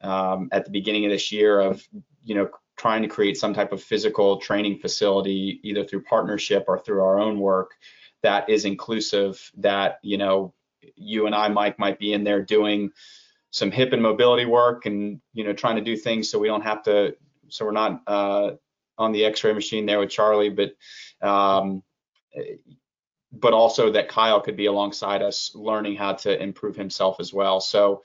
um, 0.00 0.48
at 0.50 0.64
the 0.64 0.70
beginning 0.70 1.04
of 1.04 1.10
this 1.10 1.30
year 1.30 1.60
of, 1.60 1.86
you 2.24 2.34
know, 2.34 2.48
trying 2.76 3.02
to 3.02 3.08
create 3.08 3.36
some 3.36 3.54
type 3.54 3.72
of 3.72 3.82
physical 3.82 4.38
training 4.38 4.78
facility, 4.78 5.60
either 5.62 5.84
through 5.84 6.02
partnership 6.02 6.64
or 6.68 6.78
through 6.78 7.02
our 7.02 7.18
own 7.18 7.38
work, 7.38 7.72
that 8.22 8.48
is 8.48 8.64
inclusive. 8.64 9.50
That 9.58 9.98
you 10.02 10.16
know, 10.16 10.54
you 10.96 11.26
and 11.26 11.34
I, 11.34 11.48
Mike, 11.48 11.78
might 11.78 11.98
be 11.98 12.14
in 12.14 12.24
there 12.24 12.42
doing 12.42 12.90
some 13.50 13.70
hip 13.70 13.92
and 13.92 14.02
mobility 14.02 14.46
work, 14.46 14.86
and 14.86 15.20
you 15.34 15.44
know, 15.44 15.52
trying 15.52 15.76
to 15.76 15.82
do 15.82 15.96
things 15.96 16.30
so 16.30 16.38
we 16.38 16.48
don't 16.48 16.62
have 16.62 16.82
to, 16.84 17.14
so 17.48 17.66
we're 17.66 17.72
not 17.72 18.02
uh, 18.06 18.52
on 18.98 19.12
the 19.12 19.24
X-ray 19.24 19.52
machine 19.52 19.86
there 19.86 19.98
with 19.98 20.10
Charlie, 20.10 20.50
but 20.50 20.72
um, 21.26 21.82
but 23.32 23.52
also 23.52 23.92
that 23.92 24.08
Kyle 24.08 24.40
could 24.40 24.56
be 24.56 24.66
alongside 24.66 25.22
us, 25.22 25.52
learning 25.54 25.96
how 25.96 26.14
to 26.14 26.42
improve 26.42 26.76
himself 26.76 27.16
as 27.20 27.32
well. 27.32 27.60
So 27.60 28.02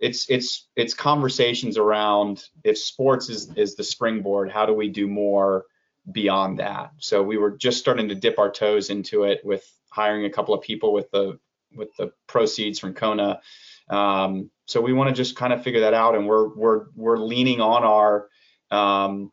it's 0.00 0.28
it's 0.28 0.68
it's 0.76 0.94
conversations 0.94 1.78
around 1.78 2.44
if 2.64 2.78
sports 2.78 3.28
is 3.28 3.52
is 3.56 3.76
the 3.76 3.84
springboard, 3.84 4.50
how 4.50 4.66
do 4.66 4.74
we 4.74 4.88
do 4.88 5.06
more 5.06 5.66
beyond 6.10 6.58
that? 6.58 6.90
So 6.98 7.22
we 7.22 7.38
were 7.38 7.52
just 7.52 7.78
starting 7.78 8.08
to 8.08 8.14
dip 8.14 8.38
our 8.38 8.50
toes 8.50 8.90
into 8.90 9.24
it 9.24 9.40
with 9.44 9.64
hiring 9.90 10.24
a 10.24 10.30
couple 10.30 10.54
of 10.54 10.62
people 10.62 10.92
with 10.92 11.10
the 11.10 11.38
with 11.74 11.94
the 11.96 12.12
proceeds 12.26 12.78
from 12.78 12.94
Kona. 12.94 13.40
Um, 13.88 14.50
so 14.66 14.80
we 14.80 14.92
want 14.92 15.08
to 15.08 15.14
just 15.14 15.36
kind 15.36 15.52
of 15.52 15.62
figure 15.62 15.80
that 15.80 15.94
out, 15.94 16.14
and 16.14 16.26
we're 16.26 16.48
we're 16.48 16.86
we're 16.94 17.18
leaning 17.18 17.60
on 17.60 17.84
our 17.84 18.28
um, 18.70 19.30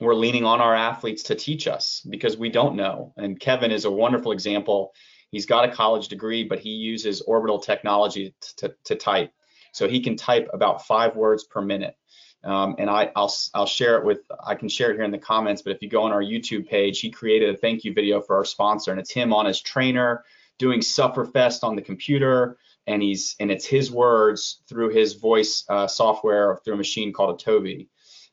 we're 0.00 0.14
leaning 0.14 0.44
on 0.44 0.60
our 0.60 0.74
athletes 0.74 1.24
to 1.24 1.34
teach 1.34 1.66
us 1.66 2.06
because 2.08 2.36
we 2.36 2.50
don't 2.50 2.76
know. 2.76 3.12
And 3.16 3.38
Kevin 3.40 3.70
is 3.70 3.84
a 3.84 3.90
wonderful 3.90 4.32
example. 4.32 4.92
He's 5.30 5.46
got 5.46 5.68
a 5.68 5.72
college 5.72 6.08
degree, 6.08 6.44
but 6.44 6.58
he 6.58 6.70
uses 6.70 7.22
orbital 7.22 7.58
technology 7.58 8.34
to, 8.58 8.74
to 8.84 8.94
type. 8.94 9.32
So 9.72 9.88
he 9.88 10.00
can 10.00 10.16
type 10.16 10.48
about 10.52 10.86
five 10.86 11.16
words 11.16 11.44
per 11.44 11.60
minute. 11.60 11.96
Um, 12.44 12.76
and 12.78 12.88
I, 12.88 13.10
will 13.16 13.32
I'll 13.54 13.66
share 13.66 13.98
it 13.98 14.04
with, 14.04 14.20
I 14.44 14.54
can 14.54 14.68
share 14.68 14.90
it 14.90 14.94
here 14.94 15.04
in 15.04 15.10
the 15.10 15.18
comments, 15.18 15.62
but 15.62 15.72
if 15.72 15.82
you 15.82 15.88
go 15.88 16.02
on 16.02 16.12
our 16.12 16.22
YouTube 16.22 16.68
page, 16.68 17.00
he 17.00 17.10
created 17.10 17.54
a 17.54 17.58
thank 17.58 17.84
you 17.84 17.92
video 17.92 18.20
for 18.20 18.36
our 18.36 18.44
sponsor 18.44 18.92
and 18.92 19.00
it's 19.00 19.10
him 19.10 19.32
on 19.32 19.46
his 19.46 19.60
trainer 19.60 20.24
doing 20.58 20.80
Sufferfest 20.80 21.64
on 21.64 21.76
the 21.76 21.82
computer. 21.82 22.56
And 22.86 23.02
he's, 23.02 23.34
and 23.40 23.50
it's 23.50 23.66
his 23.66 23.90
words 23.90 24.62
through 24.68 24.90
his 24.90 25.14
voice 25.14 25.64
uh, 25.68 25.88
software 25.88 26.60
through 26.64 26.74
a 26.74 26.78
machine 26.78 27.12
called 27.12 27.40
Otovi. 27.40 27.88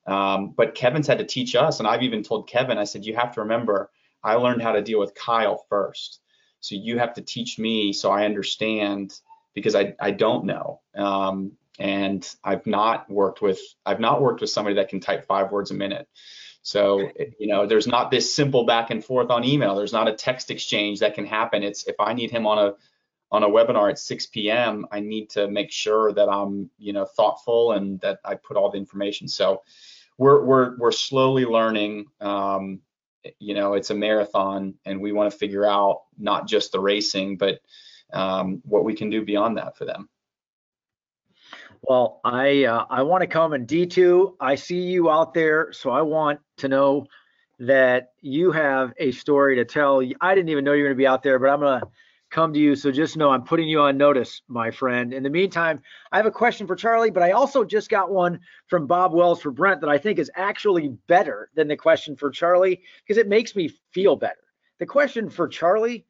Um, 0.06 0.54
but 0.56 0.76
Kevin's 0.76 1.08
had 1.08 1.20
to 1.20 1.26
teach 1.26 1.56
us, 1.56 1.80
and 1.80 1.88
I've 1.88 2.04
even 2.04 2.24
told 2.24 2.50
Kevin, 2.50 2.78
I 2.78 2.84
said, 2.84 3.06
you 3.06 3.16
have 3.16 3.34
to 3.36 3.42
remember, 3.42 3.90
I 4.24 4.36
learned 4.36 4.62
how 4.62 4.74
to 4.74 4.82
deal 4.82 5.00
with 5.00 5.16
Kyle 5.16 5.66
first. 5.70 6.20
So 6.60 6.76
you 6.76 6.98
have 7.00 7.14
to 7.16 7.22
teach 7.22 7.60
me 7.60 7.94
so 7.94 8.12
I 8.12 8.26
understand 8.26 9.14
because 9.54 9.76
I, 9.76 9.96
I 10.00 10.12
don't 10.12 10.46
know. 10.46 10.82
Um, 10.96 11.54
and 11.80 12.28
I've 12.44 12.66
not 12.66 13.10
worked 13.10 13.42
with 13.42 13.60
I've 13.86 14.00
not 14.00 14.22
worked 14.22 14.42
with 14.42 14.50
somebody 14.50 14.76
that 14.76 14.90
can 14.90 15.00
type 15.00 15.26
five 15.26 15.52
words 15.52 15.72
a 15.72 15.74
minute. 15.74 16.08
So 16.62 17.10
you 17.40 17.48
know, 17.48 17.66
there's 17.66 17.88
not 17.88 18.12
this 18.12 18.34
simple 18.34 18.66
back 18.66 18.90
and 18.90 19.04
forth 19.04 19.30
on 19.30 19.44
email. 19.44 19.76
There's 19.76 19.94
not 19.94 20.08
a 20.08 20.14
text 20.14 20.52
exchange 20.52 21.00
that 21.00 21.16
can 21.16 21.26
happen. 21.26 21.64
It's 21.64 21.86
if 21.88 21.96
I 22.00 22.14
need 22.14 22.32
him 22.32 22.48
on 22.48 22.60
a 22.60 22.74
on 23.34 23.44
a 23.44 23.50
webinar 23.50 23.90
at 23.90 23.98
6 23.98 24.28
p.m., 24.28 24.86
I 24.92 25.00
need 25.00 25.32
to 25.32 25.50
make 25.50 25.72
sure 25.72 26.14
that 26.14 26.30
I'm 26.30 26.70
you 26.78 26.94
know 26.94 27.04
thoughtful 27.04 27.74
and 27.74 28.00
that 28.02 28.20
I 28.24 28.36
put 28.36 28.56
all 28.56 28.70
the 28.70 28.78
information. 28.78 29.28
So 29.28 29.64
we're 30.18 30.46
we're 30.46 30.78
we're 30.78 30.92
slowly 30.92 31.44
learning. 31.44 32.06
Um, 32.22 32.80
you 33.40 33.56
know, 33.56 33.74
it's 33.74 33.90
a 33.90 33.96
marathon, 33.96 34.76
and 34.86 35.02
we 35.02 35.12
want 35.12 35.32
to 35.32 35.38
figure 35.38 35.66
out 35.66 36.04
not 36.18 36.48
just 36.48 36.72
the 36.72 36.80
racing, 36.80 37.38
but 37.38 37.60
um, 38.14 38.62
what 38.66 38.84
we 38.84 38.94
can 38.94 39.10
do 39.10 39.26
beyond 39.26 39.58
that 39.58 39.78
for 39.78 39.86
them. 39.86 40.10
Well, 41.82 42.22
I 42.24 42.66
uh, 42.66 42.86
I 42.90 43.02
want 43.02 43.22
to 43.22 43.28
come 43.28 43.54
and 43.54 43.68
D2. 43.68 44.36
I 44.40 44.54
see 44.56 44.82
you 44.82 45.10
out 45.10 45.34
there, 45.34 45.74
so 45.74 45.90
I 45.90 46.04
want 46.04 46.40
to 46.58 46.68
know 46.68 47.08
that 47.60 48.12
you 48.22 48.52
have 48.52 48.94
a 48.98 49.12
story 49.12 49.56
to 49.56 49.66
tell. 49.66 50.04
I 50.22 50.36
didn't 50.36 50.50
even 50.50 50.64
know 50.64 50.74
you 50.74 50.84
were 50.84 50.90
going 50.90 50.98
to 50.98 51.02
be 51.02 51.08
out 51.08 51.24
there, 51.24 51.40
but 51.40 51.50
I'm 51.50 51.62
gonna 51.62 51.82
come 52.34 52.52
to 52.52 52.60
you. 52.60 52.76
So 52.76 52.92
just 52.92 53.16
know 53.16 53.30
I'm 53.30 53.44
putting 53.44 53.70
you 53.70 53.82
on 53.82 53.96
notice, 53.96 54.42
my 54.48 54.72
friend. 54.72 55.14
In 55.14 55.24
the 55.24 55.30
meantime, 55.30 55.82
I 56.12 56.18
have 56.18 56.26
a 56.26 56.32
question 56.32 56.68
for 56.68 56.76
Charlie, 56.76 57.12
but 57.12 57.24
I 57.24 57.32
also 57.32 57.64
just 57.64 57.90
got 57.90 58.12
one 58.12 58.40
from 58.68 58.88
Bob 58.88 59.14
Wells 59.14 59.42
for 59.42 59.52
Brent 59.52 59.80
that 59.82 59.90
I 59.90 60.00
think 60.00 60.20
is 60.20 60.32
actually 60.36 60.90
better 61.08 61.50
than 61.56 61.68
the 61.68 61.78
question 61.78 62.16
for 62.16 62.32
Charlie 62.32 62.82
because 63.06 63.20
it 63.20 63.30
makes 63.30 63.56
me 63.56 63.70
feel 63.92 64.16
better. 64.16 64.42
The 64.80 64.86
question 64.88 65.30
for 65.30 65.48
Charlie, 65.48 66.06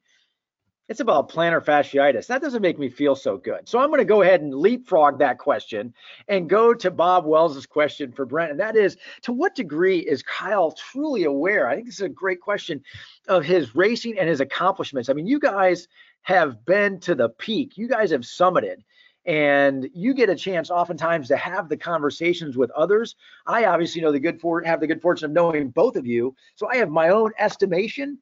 it's 0.88 1.00
about 1.00 1.30
plantar 1.30 1.64
fasciitis. 1.64 2.26
That 2.26 2.42
doesn't 2.42 2.60
make 2.60 2.78
me 2.78 2.90
feel 2.90 3.14
so 3.14 3.38
good. 3.38 3.68
So 3.68 3.78
I'm 3.78 3.88
going 3.88 3.98
to 3.98 4.04
go 4.04 4.22
ahead 4.22 4.42
and 4.42 4.54
leapfrog 4.54 5.18
that 5.18 5.38
question 5.38 5.94
and 6.28 6.48
go 6.48 6.74
to 6.74 6.90
Bob 6.90 7.24
Wells's 7.24 7.64
question 7.64 8.12
for 8.12 8.26
Brent, 8.26 8.50
and 8.50 8.60
that 8.60 8.76
is, 8.76 8.96
to 9.22 9.32
what 9.32 9.54
degree 9.54 9.98
is 10.00 10.22
Kyle 10.22 10.72
truly 10.72 11.24
aware? 11.24 11.68
I 11.68 11.74
think 11.74 11.86
this 11.86 11.96
is 11.96 12.02
a 12.02 12.08
great 12.08 12.40
question 12.40 12.82
of 13.28 13.44
his 13.44 13.74
racing 13.74 14.18
and 14.18 14.28
his 14.28 14.40
accomplishments. 14.40 15.08
I 15.08 15.14
mean, 15.14 15.26
you 15.26 15.38
guys 15.38 15.88
have 16.24 16.64
been 16.64 17.00
to 17.00 17.14
the 17.14 17.28
peak. 17.28 17.76
You 17.78 17.86
guys 17.86 18.10
have 18.10 18.22
summited 18.22 18.78
and 19.26 19.88
you 19.94 20.12
get 20.12 20.28
a 20.28 20.34
chance 20.34 20.70
oftentimes 20.70 21.28
to 21.28 21.36
have 21.36 21.68
the 21.68 21.76
conversations 21.76 22.56
with 22.56 22.70
others. 22.72 23.16
I 23.46 23.66
obviously 23.66 24.02
know 24.02 24.12
the 24.12 24.18
good 24.18 24.40
for 24.40 24.62
have 24.62 24.80
the 24.80 24.86
good 24.86 25.00
fortune 25.00 25.26
of 25.26 25.32
knowing 25.32 25.68
both 25.68 25.96
of 25.96 26.06
you. 26.06 26.34
So 26.56 26.68
I 26.68 26.76
have 26.76 26.90
my 26.90 27.10
own 27.10 27.32
estimation, 27.38 28.18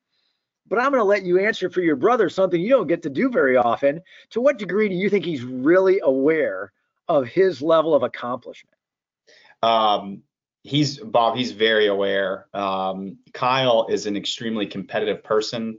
but 0.68 0.78
I'm 0.78 0.90
going 0.90 1.00
to 1.00 1.04
let 1.04 1.24
you 1.24 1.40
answer 1.40 1.70
for 1.70 1.80
your 1.80 1.96
brother 1.96 2.28
something 2.28 2.60
you 2.60 2.70
don't 2.70 2.86
get 2.86 3.02
to 3.02 3.10
do 3.10 3.30
very 3.30 3.56
often. 3.56 4.00
To 4.30 4.40
what 4.40 4.58
degree 4.58 4.88
do 4.88 4.94
you 4.94 5.08
think 5.08 5.24
he's 5.24 5.42
really 5.42 6.00
aware 6.02 6.72
of 7.08 7.26
his 7.26 7.62
level 7.62 7.94
of 7.94 8.02
accomplishment? 8.02 8.76
Um, 9.62 10.22
he's 10.62 10.98
Bob. 10.98 11.36
He's 11.36 11.52
very 11.52 11.86
aware. 11.86 12.46
Um, 12.52 13.18
Kyle 13.32 13.86
is 13.90 14.06
an 14.06 14.16
extremely 14.16 14.66
competitive 14.66 15.24
person. 15.24 15.78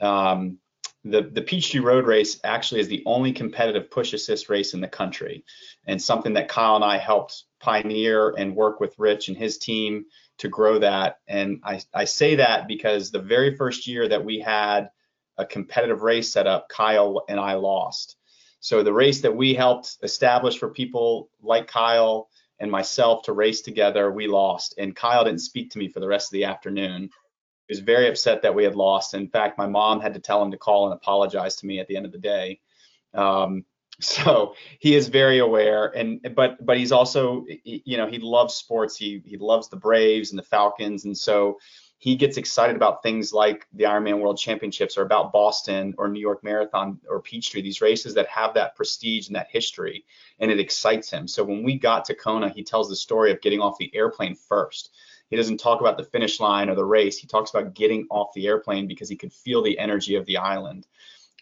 Um, 0.00 0.58
the, 1.04 1.22
the 1.22 1.42
Peachtree 1.42 1.80
Road 1.80 2.06
Race 2.06 2.40
actually 2.44 2.80
is 2.80 2.88
the 2.88 3.02
only 3.06 3.32
competitive 3.32 3.90
push 3.90 4.12
assist 4.12 4.48
race 4.48 4.74
in 4.74 4.80
the 4.80 4.88
country, 4.88 5.44
and 5.86 6.00
something 6.00 6.34
that 6.34 6.48
Kyle 6.48 6.76
and 6.76 6.84
I 6.84 6.98
helped 6.98 7.44
pioneer 7.60 8.30
and 8.30 8.54
work 8.54 8.80
with 8.80 8.98
Rich 8.98 9.28
and 9.28 9.36
his 9.36 9.58
team 9.58 10.06
to 10.38 10.48
grow 10.48 10.78
that. 10.78 11.18
And 11.26 11.60
I, 11.64 11.80
I 11.94 12.04
say 12.04 12.36
that 12.36 12.68
because 12.68 13.10
the 13.10 13.20
very 13.20 13.56
first 13.56 13.86
year 13.86 14.08
that 14.08 14.24
we 14.24 14.38
had 14.40 14.90
a 15.36 15.46
competitive 15.46 16.02
race 16.02 16.32
set 16.32 16.46
up, 16.46 16.68
Kyle 16.68 17.24
and 17.28 17.38
I 17.38 17.54
lost. 17.54 18.16
So 18.60 18.82
the 18.82 18.92
race 18.92 19.20
that 19.20 19.36
we 19.36 19.54
helped 19.54 19.98
establish 20.02 20.58
for 20.58 20.68
people 20.68 21.30
like 21.40 21.68
Kyle 21.68 22.28
and 22.58 22.70
myself 22.70 23.22
to 23.22 23.32
race 23.32 23.60
together, 23.60 24.10
we 24.10 24.26
lost. 24.26 24.74
And 24.78 24.96
Kyle 24.96 25.24
didn't 25.24 25.40
speak 25.40 25.70
to 25.70 25.78
me 25.78 25.88
for 25.88 26.00
the 26.00 26.08
rest 26.08 26.28
of 26.28 26.32
the 26.32 26.44
afternoon. 26.44 27.10
He 27.68 27.72
was 27.72 27.80
very 27.80 28.08
upset 28.08 28.42
that 28.42 28.54
we 28.54 28.64
had 28.64 28.74
lost. 28.74 29.14
In 29.14 29.28
fact, 29.28 29.58
my 29.58 29.66
mom 29.66 30.00
had 30.00 30.14
to 30.14 30.20
tell 30.20 30.42
him 30.42 30.50
to 30.50 30.56
call 30.56 30.86
and 30.86 30.94
apologize 30.94 31.56
to 31.56 31.66
me 31.66 31.78
at 31.78 31.86
the 31.86 31.96
end 31.96 32.06
of 32.06 32.12
the 32.12 32.18
day. 32.18 32.60
Um, 33.14 33.64
so 34.00 34.54
he 34.78 34.94
is 34.94 35.08
very 35.08 35.38
aware, 35.38 35.86
and 35.86 36.20
but 36.34 36.64
but 36.64 36.78
he's 36.78 36.92
also 36.92 37.44
you 37.64 37.96
know 37.96 38.06
he 38.06 38.18
loves 38.18 38.54
sports. 38.54 38.96
He 38.96 39.22
he 39.24 39.36
loves 39.36 39.68
the 39.68 39.76
Braves 39.76 40.30
and 40.30 40.38
the 40.38 40.44
Falcons, 40.44 41.04
and 41.04 41.16
so 41.16 41.58
he 42.00 42.14
gets 42.14 42.36
excited 42.36 42.76
about 42.76 43.02
things 43.02 43.32
like 43.32 43.66
the 43.72 43.84
Ironman 43.84 44.20
World 44.20 44.38
Championships 44.38 44.96
or 44.96 45.02
about 45.02 45.32
Boston 45.32 45.94
or 45.98 46.06
New 46.08 46.20
York 46.20 46.44
Marathon 46.44 47.00
or 47.10 47.20
Peachtree, 47.20 47.60
these 47.60 47.80
races 47.80 48.14
that 48.14 48.28
have 48.28 48.54
that 48.54 48.76
prestige 48.76 49.26
and 49.26 49.34
that 49.34 49.48
history, 49.50 50.04
and 50.38 50.48
it 50.48 50.60
excites 50.60 51.10
him. 51.10 51.26
So 51.26 51.42
when 51.42 51.64
we 51.64 51.76
got 51.76 52.04
to 52.04 52.14
Kona, 52.14 52.50
he 52.50 52.62
tells 52.62 52.88
the 52.88 52.94
story 52.94 53.32
of 53.32 53.40
getting 53.40 53.60
off 53.60 53.78
the 53.78 53.90
airplane 53.94 54.36
first. 54.36 54.90
He 55.30 55.36
doesn't 55.36 55.58
talk 55.58 55.80
about 55.80 55.96
the 55.96 56.04
finish 56.04 56.40
line 56.40 56.70
or 56.70 56.74
the 56.74 56.84
race. 56.84 57.18
He 57.18 57.26
talks 57.26 57.50
about 57.50 57.74
getting 57.74 58.06
off 58.10 58.32
the 58.34 58.46
airplane 58.46 58.86
because 58.86 59.08
he 59.08 59.16
could 59.16 59.32
feel 59.32 59.62
the 59.62 59.78
energy 59.78 60.14
of 60.14 60.26
the 60.26 60.38
island. 60.38 60.86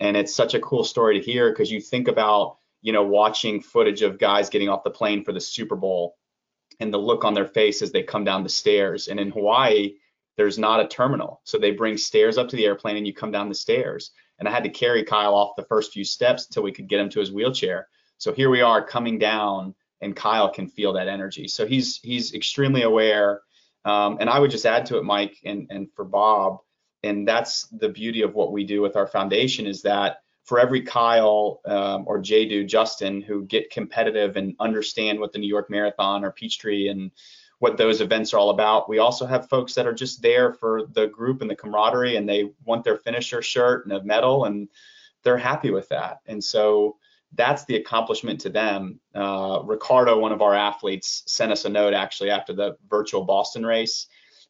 And 0.00 0.16
it's 0.16 0.34
such 0.34 0.54
a 0.54 0.60
cool 0.60 0.84
story 0.84 1.18
to 1.18 1.24
hear 1.24 1.50
because 1.50 1.70
you 1.70 1.80
think 1.80 2.08
about, 2.08 2.58
you 2.82 2.92
know, 2.92 3.04
watching 3.04 3.62
footage 3.62 4.02
of 4.02 4.18
guys 4.18 4.50
getting 4.50 4.68
off 4.68 4.84
the 4.84 4.90
plane 4.90 5.24
for 5.24 5.32
the 5.32 5.40
Super 5.40 5.76
Bowl 5.76 6.16
and 6.80 6.92
the 6.92 6.98
look 6.98 7.24
on 7.24 7.34
their 7.34 7.46
face 7.46 7.80
as 7.80 7.92
they 7.92 8.02
come 8.02 8.24
down 8.24 8.42
the 8.42 8.48
stairs. 8.48 9.08
And 9.08 9.18
in 9.18 9.30
Hawaii, 9.30 9.94
there's 10.36 10.58
not 10.58 10.80
a 10.80 10.88
terminal. 10.88 11.40
So 11.44 11.58
they 11.58 11.70
bring 11.70 11.96
stairs 11.96 12.36
up 12.38 12.48
to 12.48 12.56
the 12.56 12.66
airplane 12.66 12.96
and 12.96 13.06
you 13.06 13.14
come 13.14 13.30
down 13.30 13.48
the 13.48 13.54
stairs. 13.54 14.10
And 14.38 14.46
I 14.46 14.52
had 14.52 14.64
to 14.64 14.70
carry 14.70 15.04
Kyle 15.04 15.34
off 15.34 15.56
the 15.56 15.64
first 15.64 15.92
few 15.92 16.04
steps 16.04 16.46
until 16.46 16.62
we 16.62 16.72
could 16.72 16.88
get 16.88 17.00
him 17.00 17.08
to 17.10 17.20
his 17.20 17.32
wheelchair. 17.32 17.88
So 18.18 18.32
here 18.32 18.50
we 18.50 18.60
are 18.60 18.84
coming 18.84 19.18
down 19.18 19.74
and 20.02 20.14
Kyle 20.14 20.52
can 20.52 20.68
feel 20.68 20.92
that 20.94 21.08
energy. 21.08 21.48
So 21.48 21.66
he's 21.66 21.98
he's 22.02 22.34
extremely 22.34 22.82
aware 22.82 23.40
um, 23.86 24.18
and 24.20 24.28
I 24.28 24.38
would 24.38 24.50
just 24.50 24.66
add 24.66 24.86
to 24.86 24.98
it, 24.98 25.04
Mike, 25.04 25.36
and, 25.44 25.66
and 25.70 25.88
for 25.94 26.04
Bob, 26.04 26.58
and 27.02 27.26
that's 27.26 27.68
the 27.68 27.88
beauty 27.88 28.22
of 28.22 28.34
what 28.34 28.52
we 28.52 28.64
do 28.64 28.82
with 28.82 28.96
our 28.96 29.06
foundation 29.06 29.66
is 29.66 29.82
that 29.82 30.18
for 30.44 30.60
every 30.60 30.82
Kyle 30.82 31.60
um, 31.66 32.04
or 32.06 32.20
Jadu, 32.20 32.66
Justin, 32.66 33.20
who 33.20 33.44
get 33.44 33.70
competitive 33.70 34.36
and 34.36 34.54
understand 34.60 35.18
what 35.18 35.32
the 35.32 35.38
New 35.38 35.48
York 35.48 35.70
Marathon 35.70 36.24
or 36.24 36.30
Peachtree 36.30 36.88
and 36.88 37.10
what 37.58 37.76
those 37.76 38.00
events 38.00 38.32
are 38.32 38.38
all 38.38 38.50
about, 38.50 38.88
we 38.88 38.98
also 38.98 39.26
have 39.26 39.48
folks 39.48 39.74
that 39.74 39.86
are 39.86 39.94
just 39.94 40.22
there 40.22 40.52
for 40.52 40.82
the 40.92 41.06
group 41.06 41.40
and 41.40 41.50
the 41.50 41.56
camaraderie, 41.56 42.16
and 42.16 42.28
they 42.28 42.50
want 42.64 42.84
their 42.84 42.98
finisher 42.98 43.42
shirt 43.42 43.86
and 43.86 43.96
a 43.96 44.04
medal, 44.04 44.44
and 44.44 44.68
they're 45.22 45.38
happy 45.38 45.70
with 45.70 45.88
that. 45.88 46.20
And 46.26 46.42
so 46.42 46.96
that's 47.36 47.64
the 47.64 47.76
accomplishment 47.76 48.40
to 48.42 48.48
them. 48.48 49.00
Uh, 49.14 49.60
Ricardo, 49.64 50.18
one 50.18 50.32
of 50.32 50.42
our 50.42 50.54
athletes, 50.54 51.22
sent 51.26 51.52
us 51.52 51.64
a 51.64 51.68
note 51.68 51.94
actually 51.94 52.30
after 52.30 52.52
the 52.52 52.76
virtual 52.88 53.24
Boston 53.24 53.64
race 53.64 54.06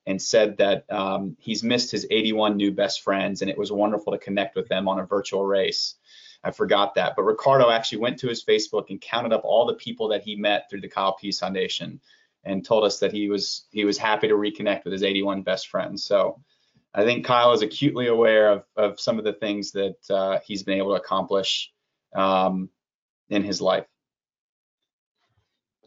and 0.07 0.22
said 0.22 0.59
that 0.59 0.84
um, 0.91 1.37
he's 1.41 1.62
missed 1.62 1.91
his 1.91 2.07
81 2.11 2.57
new 2.57 2.70
best 2.70 3.03
friends 3.03 3.43
and 3.43 3.51
it 3.51 3.59
was 3.59 3.72
wonderful 3.72 4.12
to 4.12 4.18
connect 4.18 4.55
with 4.55 4.68
them 4.68 4.89
on 4.89 5.01
a 5.01 5.07
virtual 5.07 5.45
race. 5.45 5.97
I 6.45 6.53
forgot 6.53 6.95
that, 6.95 7.14
but 7.16 7.24
Ricardo 7.24 7.70
actually 7.70 7.99
went 7.99 8.20
to 8.20 8.28
his 8.28 8.45
Facebook 8.45 8.91
and 8.91 9.01
counted 9.01 9.32
up 9.32 9.43
all 9.45 9.66
the 9.66 9.74
people 9.74 10.09
that 10.09 10.22
he 10.22 10.37
met 10.37 10.70
through 10.70 10.82
the 10.82 10.89
Kyle 10.89 11.16
Pease 11.16 11.41
Foundation 11.41 12.01
and 12.45 12.64
told 12.64 12.84
us 12.84 13.01
that 13.01 13.12
he 13.12 13.28
was 13.28 13.66
he 13.72 13.84
was 13.84 13.99
happy 13.99 14.28
to 14.28 14.34
reconnect 14.34 14.84
with 14.84 14.93
his 14.93 15.03
81 15.03 15.43
best 15.43 15.66
friends. 15.66 16.05
So 16.05 16.41
I 16.95 17.05
think 17.05 17.26
Kyle 17.26 17.53
is 17.53 17.62
acutely 17.62 18.07
aware 18.07 18.51
of, 18.51 18.64
of 18.76 19.01
some 19.01 19.18
of 19.18 19.24
the 19.24 19.32
things 19.32 19.72
that 19.72 19.97
uh, 20.09 20.39
he's 20.47 20.62
been 20.62 20.78
able 20.78 20.95
to 20.95 21.03
accomplish 21.03 21.72
um, 22.14 22.70
in 23.29 23.43
his 23.43 23.61
life. 23.61 23.87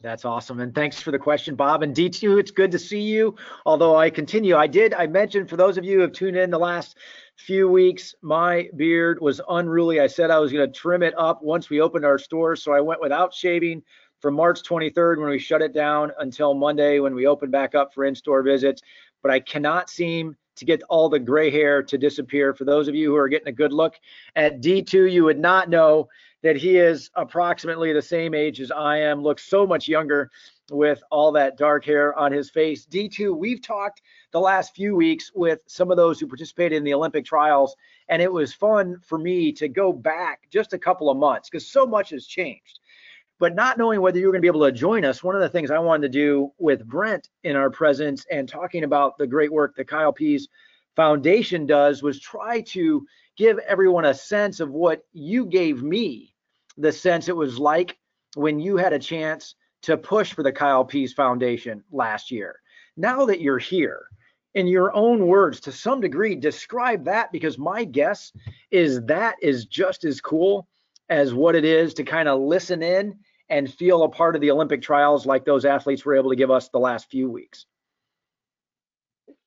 That's 0.02 0.24
awesome. 0.24 0.62
And 0.62 0.74
thanks 0.74 1.02
for 1.02 1.12
the 1.12 1.20
question, 1.20 1.56
Bob. 1.56 1.84
And 1.84 1.94
D2, 1.94 2.40
it's 2.40 2.52
good 2.52 2.72
to 2.72 2.80
see 2.80 3.02
you. 3.02 3.36
Although 3.66 3.98
I 3.98 4.10
continue, 4.10 4.56
I 4.56 4.68
did, 4.68 4.94
I 4.94 5.08
mentioned 5.08 5.50
for 5.50 5.58
those 5.58 5.78
of 5.78 5.84
you 5.84 5.96
who 5.96 6.02
have 6.02 6.14
tuned 6.14 6.38
in 6.38 6.50
the 6.50 6.60
last 6.60 6.98
few 7.36 7.68
weeks, 7.68 8.16
my 8.22 8.70
beard 8.78 9.20
was 9.20 9.42
unruly. 9.50 10.00
I 10.00 10.08
said 10.08 10.32
I 10.32 10.40
was 10.40 10.54
going 10.54 10.66
to 10.66 10.80
trim 10.80 11.04
it 11.04 11.14
up 11.18 11.44
once 11.44 11.70
we 11.70 11.82
opened 11.82 12.06
our 12.06 12.18
stores. 12.18 12.64
So 12.64 12.72
I 12.72 12.80
went 12.80 13.02
without 13.02 13.34
shaving 13.34 13.84
from 14.22 14.36
March 14.36 14.64
23rd 14.64 15.20
when 15.20 15.30
we 15.30 15.40
shut 15.40 15.62
it 15.62 15.74
down 15.74 16.12
until 16.20 16.54
Monday 16.54 17.00
when 17.00 17.14
we 17.14 17.28
opened 17.28 17.52
back 17.52 17.76
up 17.76 17.94
for 17.94 18.06
in 18.06 18.16
store 18.16 18.42
visits. 18.42 18.82
But 19.22 19.32
I 19.32 19.42
cannot 19.42 19.90
seem 19.90 20.38
to 20.56 20.66
get 20.66 20.82
all 20.84 21.10
the 21.10 21.20
gray 21.20 21.50
hair 21.52 21.82
to 21.84 21.98
disappear. 21.98 22.54
For 22.54 22.66
those 22.66 22.88
of 22.88 22.96
you 22.96 23.10
who 23.10 23.18
are 23.18 23.30
getting 23.30 23.48
a 23.48 23.54
good 23.54 23.74
look 23.74 23.96
at 24.36 24.62
D2, 24.62 25.12
you 25.12 25.24
would 25.26 25.40
not 25.40 25.70
know 25.70 26.08
that 26.42 26.56
he 26.56 26.78
is 26.78 27.10
approximately 27.16 27.92
the 27.94 28.02
same 28.02 28.34
age 28.34 28.62
as 28.62 28.72
I 28.72 28.98
am, 28.98 29.22
looks 29.22 29.44
so 29.44 29.68
much 29.68 29.88
younger 29.88 30.30
with 30.72 31.02
all 31.12 31.32
that 31.34 31.58
dark 31.58 31.84
hair 31.84 32.18
on 32.18 32.32
his 32.32 32.50
face. 32.50 32.86
D2, 32.86 33.36
we've 33.36 33.62
talked 33.62 34.02
the 34.32 34.40
last 34.40 34.76
few 34.76 34.96
weeks 34.96 35.32
with 35.36 35.60
some 35.68 35.92
of 35.92 35.98
those 35.98 36.20
who 36.20 36.28
participated 36.28 36.78
in 36.78 36.84
the 36.84 36.94
Olympic 36.94 37.26
trials, 37.26 37.76
and 38.08 38.22
it 38.22 38.32
was 38.32 38.54
fun 38.54 38.98
for 39.04 39.18
me 39.18 39.52
to 39.54 39.68
go 39.68 39.92
back 39.92 40.48
just 40.52 40.74
a 40.74 40.80
couple 40.80 41.10
of 41.10 41.18
months 41.18 41.50
because 41.50 41.68
so 41.68 41.86
much 41.86 42.12
has 42.12 42.26
changed. 42.26 42.80
But 43.40 43.56
not 43.56 43.78
knowing 43.78 44.02
whether 44.02 44.20
you 44.20 44.26
were 44.26 44.34
going 44.34 44.42
to 44.42 44.46
be 44.46 44.50
able 44.50 44.66
to 44.66 44.72
join 44.72 45.06
us, 45.06 45.24
one 45.24 45.36
of 45.36 45.42
the 45.42 45.50
things 45.50 45.72
I 45.72 45.80
wanted 45.80 46.12
to 46.12 46.20
do 46.20 46.52
with 46.58 46.86
Brent 46.86 47.30
in 47.44 47.56
our 47.56 47.70
presence 47.70 48.26
and 48.30 48.48
talking 48.50 48.84
about 48.84 49.18
the 49.18 49.28
great 49.28 49.52
work 49.52 49.76
that 49.76 49.88
Kyle 49.88 50.12
Pease 50.12 50.48
Foundation 50.96 51.66
does 51.66 52.04
was 52.04 52.20
try 52.20 52.60
to 52.62 53.06
give 53.40 53.58
everyone 53.60 54.04
a 54.04 54.14
sense 54.14 54.60
of 54.60 54.70
what 54.70 55.06
you 55.14 55.46
gave 55.46 55.82
me 55.82 56.36
the 56.78 56.92
sense 56.92 57.30
it 57.30 57.36
was 57.36 57.58
like 57.58 57.98
when 58.36 58.60
you 58.60 58.76
had 58.76 58.92
a 58.92 59.00
chance 59.00 59.56
to 59.82 59.96
push 59.96 60.34
for 60.34 60.44
the 60.44 60.52
Kyle 60.52 60.84
Pease 60.84 61.14
Foundation 61.14 61.82
last 61.90 62.32
year. 62.32 62.60
Now 62.98 63.26
that 63.26 63.40
you're 63.40 63.58
here, 63.58 64.08
in 64.56 64.68
your 64.68 64.94
own 64.94 65.26
words, 65.26 65.62
to 65.62 65.72
some 65.72 66.02
degree, 66.02 66.36
describe 66.36 67.06
that 67.06 67.32
because 67.32 67.58
my 67.58 67.86
guess 67.86 68.34
is 68.72 69.02
that 69.06 69.38
is 69.42 69.66
just 69.66 70.04
as 70.04 70.20
cool 70.20 70.68
as 71.08 71.34
what 71.34 71.56
it 71.56 71.64
is 71.64 71.94
to 71.94 72.04
kind 72.04 72.28
of 72.28 72.42
listen 72.42 72.84
in 72.84 73.18
and 73.50 73.74
feel 73.74 74.04
a 74.04 74.10
part 74.10 74.36
of 74.36 74.42
the 74.42 74.52
Olympic 74.52 74.82
trials 74.82 75.26
like 75.26 75.46
those 75.46 75.64
athletes 75.64 76.04
were 76.04 76.18
able 76.18 76.30
to 76.30 76.36
give 76.36 76.52
us 76.52 76.68
the 76.70 76.80
last 76.80 77.10
few 77.10 77.30
weeks. 77.30 77.66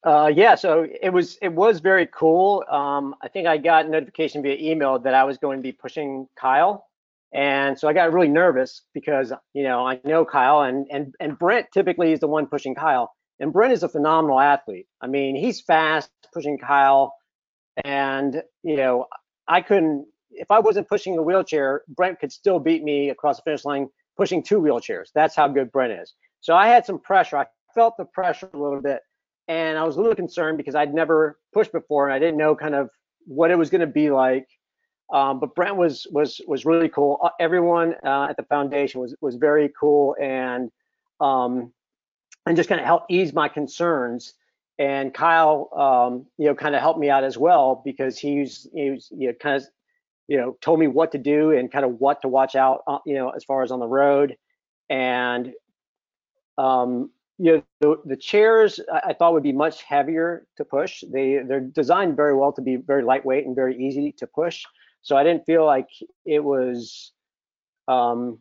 Uh, 0.05 0.30
yeah, 0.34 0.57
so 0.57 0.86
it 1.00 1.11
was 1.11 1.38
it 1.42 1.53
was 1.53 1.78
very 1.78 2.09
cool. 2.12 2.64
Um, 2.68 3.14
I 3.22 3.28
think 3.28 3.46
I 3.46 3.57
got 3.57 3.88
notification 3.88 4.42
via 4.42 4.57
email 4.59 4.98
that 4.98 5.14
I 5.14 5.22
was 5.24 5.38
going 5.38 5.59
to 5.59 5.62
be 5.62 5.70
pushing 5.70 6.26
Kyle, 6.36 6.88
and 7.32 7.78
so 7.78 7.86
I 7.86 7.92
got 7.92 8.12
really 8.12 8.28
nervous 8.28 8.82
because 8.94 9.32
you 9.55 9.62
know 9.62 9.86
I 9.86 10.00
know 10.05 10.24
Kyle 10.24 10.62
and 10.62 10.88
and 10.90 11.14
and 11.20 11.38
Brent 11.38 11.68
typically 11.72 12.12
is 12.12 12.18
the 12.18 12.26
one 12.26 12.46
pushing 12.46 12.74
Kyle, 12.74 13.12
and 13.38 13.53
Brent 13.53 13.72
is 13.72 13.84
a 13.84 13.88
phenomenal 13.88 14.40
athlete. 14.40 14.88
I 15.00 15.07
mean, 15.07 15.36
he's 15.36 15.61
fast 15.61 16.11
pushing 16.34 16.59
Kyle, 16.59 17.14
and 17.84 18.42
you 18.64 18.76
know 18.76 19.07
I 19.46 19.61
couldn't 19.61 20.07
if 20.32 20.50
I 20.50 20.59
wasn't 20.59 20.88
pushing 20.88 21.16
a 21.16 21.22
wheelchair, 21.22 21.82
Brent 21.86 22.18
could 22.18 22.32
still 22.32 22.59
beat 22.59 22.82
me 22.82 23.11
across 23.11 23.36
the 23.36 23.42
finish 23.44 23.64
line 23.64 23.88
pushing 24.16 24.42
two 24.42 24.61
wheelchairs. 24.61 25.11
That's 25.14 25.36
how 25.36 25.46
good 25.46 25.70
Brent 25.70 25.92
is. 25.92 26.12
So 26.40 26.57
I 26.57 26.66
had 26.66 26.84
some 26.86 26.98
pressure. 26.98 27.36
I 27.36 27.46
felt 27.72 27.96
the 27.96 28.05
pressure 28.05 28.50
a 28.53 28.59
little 28.59 28.80
bit 28.80 29.00
and 29.49 29.78
I 29.78 29.84
was 29.84 29.97
a 29.97 30.01
little 30.01 30.14
concerned 30.14 30.59
because 30.59 30.74
I'd 30.74 30.95
never 30.95 31.38
pushed 31.53 31.72
before 31.72 32.07
and 32.07 32.14
I 32.14 32.18
didn't 32.18 32.36
know 32.36 32.55
kind 32.55 32.74
of 32.74 32.90
what 33.26 33.51
it 33.51 33.57
was 33.57 33.70
going 33.70 33.80
to 33.80 33.86
be 33.86 34.11
like. 34.11 34.49
Um, 35.12 35.40
but 35.40 35.55
Brent 35.55 35.76
was 35.76 36.07
was 36.11 36.40
was 36.47 36.64
really 36.64 36.88
cool. 36.88 37.18
Uh, 37.22 37.30
everyone 37.38 37.95
uh, 38.05 38.28
at 38.30 38.36
the 38.36 38.45
foundation 38.45 39.01
was 39.01 39.14
was 39.20 39.36
very 39.36 39.70
cool 39.78 40.16
and 40.20 40.70
um, 41.20 41.72
and 42.47 42.57
just 42.57 42.68
kind 42.68 42.80
of 42.80 42.86
helped 42.86 43.11
ease 43.11 43.32
my 43.32 43.49
concerns. 43.49 44.34
And 44.78 45.12
Kyle, 45.12 45.68
um, 45.76 46.26
you 46.38 46.47
know, 46.47 46.55
kind 46.55 46.74
of 46.74 46.80
helped 46.80 46.99
me 46.99 47.11
out 47.11 47.24
as 47.24 47.36
well 47.36 47.82
because 47.84 48.18
he's 48.18 48.66
he 48.72 48.90
was 48.90 49.12
you 49.14 49.28
know 49.28 49.34
kind 49.34 49.57
of 49.57 49.68
you 50.28 50.38
know 50.38 50.57
told 50.62 50.80
me 50.80 50.86
what 50.86 51.12
to 51.12 51.18
do 51.18 51.51
and 51.51 51.70
kind 51.70 51.84
of 51.84 52.01
what 52.01 52.22
to 52.22 52.28
watch 52.28 52.55
out 52.55 52.82
uh, 52.86 52.99
you 53.05 53.14
know 53.14 53.30
as 53.30 53.45
far 53.45 53.62
as 53.62 53.70
on 53.70 53.80
the 53.80 53.86
road 53.86 54.36
and 54.88 55.53
um, 56.57 57.11
you 57.39 57.53
know, 57.53 57.62
the, 57.80 57.97
the 58.05 58.16
chairs 58.16 58.80
I 58.93 59.12
thought 59.12 59.33
would 59.33 59.43
be 59.43 59.53
much 59.53 59.83
heavier 59.83 60.47
to 60.57 60.64
push. 60.64 61.03
They 61.12 61.41
they're 61.47 61.61
designed 61.61 62.16
very 62.16 62.37
well 62.37 62.53
to 62.53 62.62
be 62.62 62.76
very 62.76 63.03
lightweight 63.03 63.47
and 63.47 63.57
very 63.57 63.76
easy 63.76 64.12
to 64.18 64.26
push. 64.26 64.64
So 65.03 65.16
I 65.16 65.24
didn't 65.24 65.45
feel 65.47 65.64
like 65.64 65.89
it 66.24 66.45
was 66.45 67.12
um, 67.89 68.39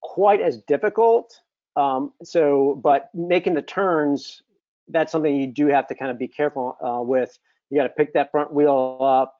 quite 0.00 0.40
as 0.40 0.58
difficult. 0.68 1.34
Um, 1.76 2.12
so, 2.22 2.80
but 2.82 3.10
making 3.14 3.54
the 3.54 3.62
turns, 3.62 4.42
that's 4.88 5.10
something 5.10 5.34
you 5.34 5.48
do 5.48 5.66
have 5.66 5.88
to 5.88 5.94
kind 5.94 6.10
of 6.10 6.18
be 6.18 6.28
careful 6.28 6.76
uh, 6.80 7.02
with. 7.02 7.36
You 7.70 7.78
got 7.78 7.84
to 7.84 7.94
pick 7.94 8.12
that 8.14 8.30
front 8.30 8.52
wheel 8.52 8.98
up 9.00 9.34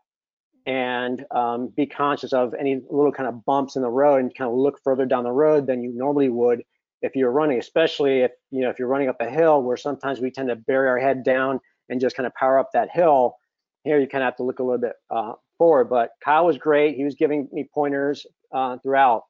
and 0.66 1.24
um, 1.30 1.68
be 1.68 1.86
conscious 1.86 2.32
of 2.32 2.54
any 2.54 2.80
little 2.90 3.12
kind 3.12 3.28
of 3.28 3.44
bumps 3.44 3.76
in 3.76 3.82
the 3.82 3.90
road 3.90 4.20
and 4.22 4.34
kind 4.34 4.50
of 4.50 4.56
look 4.56 4.80
further 4.82 5.06
down 5.06 5.24
the 5.24 5.30
road 5.30 5.66
than 5.66 5.84
you 5.84 5.92
normally 5.94 6.30
would 6.30 6.64
if 7.04 7.14
you're 7.14 7.30
running, 7.30 7.58
especially 7.58 8.20
if 8.20 8.32
you 8.50 8.62
know 8.62 8.70
if 8.70 8.78
you're 8.78 8.88
running 8.88 9.10
up 9.10 9.20
a 9.20 9.28
hill 9.28 9.62
where 9.62 9.76
sometimes 9.76 10.20
we 10.20 10.30
tend 10.30 10.48
to 10.48 10.56
bury 10.56 10.88
our 10.88 10.98
head 10.98 11.22
down 11.22 11.60
and 11.90 12.00
just 12.00 12.16
kind 12.16 12.26
of 12.26 12.34
power 12.34 12.58
up 12.58 12.70
that 12.72 12.88
hill. 12.90 13.36
Here 13.84 14.00
you 14.00 14.08
kind 14.08 14.24
of 14.24 14.28
have 14.28 14.36
to 14.36 14.42
look 14.42 14.58
a 14.58 14.62
little 14.62 14.80
bit 14.80 14.94
uh, 15.10 15.34
forward. 15.58 15.90
But 15.90 16.12
Kyle 16.24 16.46
was 16.46 16.56
great. 16.56 16.96
He 16.96 17.04
was 17.04 17.14
giving 17.14 17.46
me 17.52 17.68
pointers 17.72 18.26
uh, 18.54 18.78
throughout. 18.78 19.24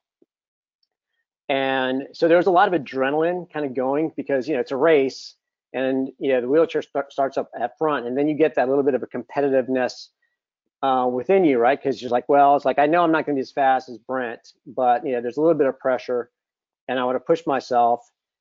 And 1.49 2.05
so 2.13 2.29
there 2.29 2.37
was 2.37 2.47
a 2.47 2.53
lot 2.53 2.73
of 2.73 2.81
adrenaline 2.81 3.53
kind 3.53 3.67
of 3.67 3.75
going 3.75 4.13
because 4.17 4.47
you 4.47 4.55
know 4.55 4.61
it's 4.61 4.71
a 4.71 4.77
race, 4.77 5.35
and 5.73 6.11
you 6.21 6.33
know 6.33 6.41
the 6.41 6.49
wheelchair 6.49 6.81
start, 6.81 7.13
starts 7.13 7.37
up 7.37 7.51
at 7.61 7.77
front, 7.77 8.07
and 8.07 8.17
then 8.17 8.29
you 8.29 8.37
get 8.37 8.55
that 8.55 8.69
little 8.69 8.85
bit 8.85 8.95
of 8.95 9.03
a 9.03 9.07
competitiveness 9.09 10.11
uh, 10.85 11.09
within 11.09 11.45
you, 11.45 11.59
right? 11.59 11.83
Because 11.83 12.01
you're 12.01 12.11
like, 12.11 12.29
well, 12.29 12.55
it's 12.55 12.65
like 12.65 12.79
I 12.79 12.87
know 12.87 13.03
I'm 13.03 13.11
not 13.11 13.27
going 13.27 13.35
to 13.35 13.41
be 13.41 13.43
as 13.43 13.51
fast 13.51 13.89
as 13.89 13.99
Brent, 13.99 14.53
but 14.65 15.05
you 15.05 15.13
know 15.13 15.21
there's 15.21 15.39
a 15.39 15.41
little 15.41 15.59
bit 15.59 15.67
of 15.67 15.77
pressure 15.81 16.31
and 16.89 16.99
I 16.99 17.05
want 17.05 17.17
to 17.17 17.21
push 17.21 17.47
myself. 17.47 18.01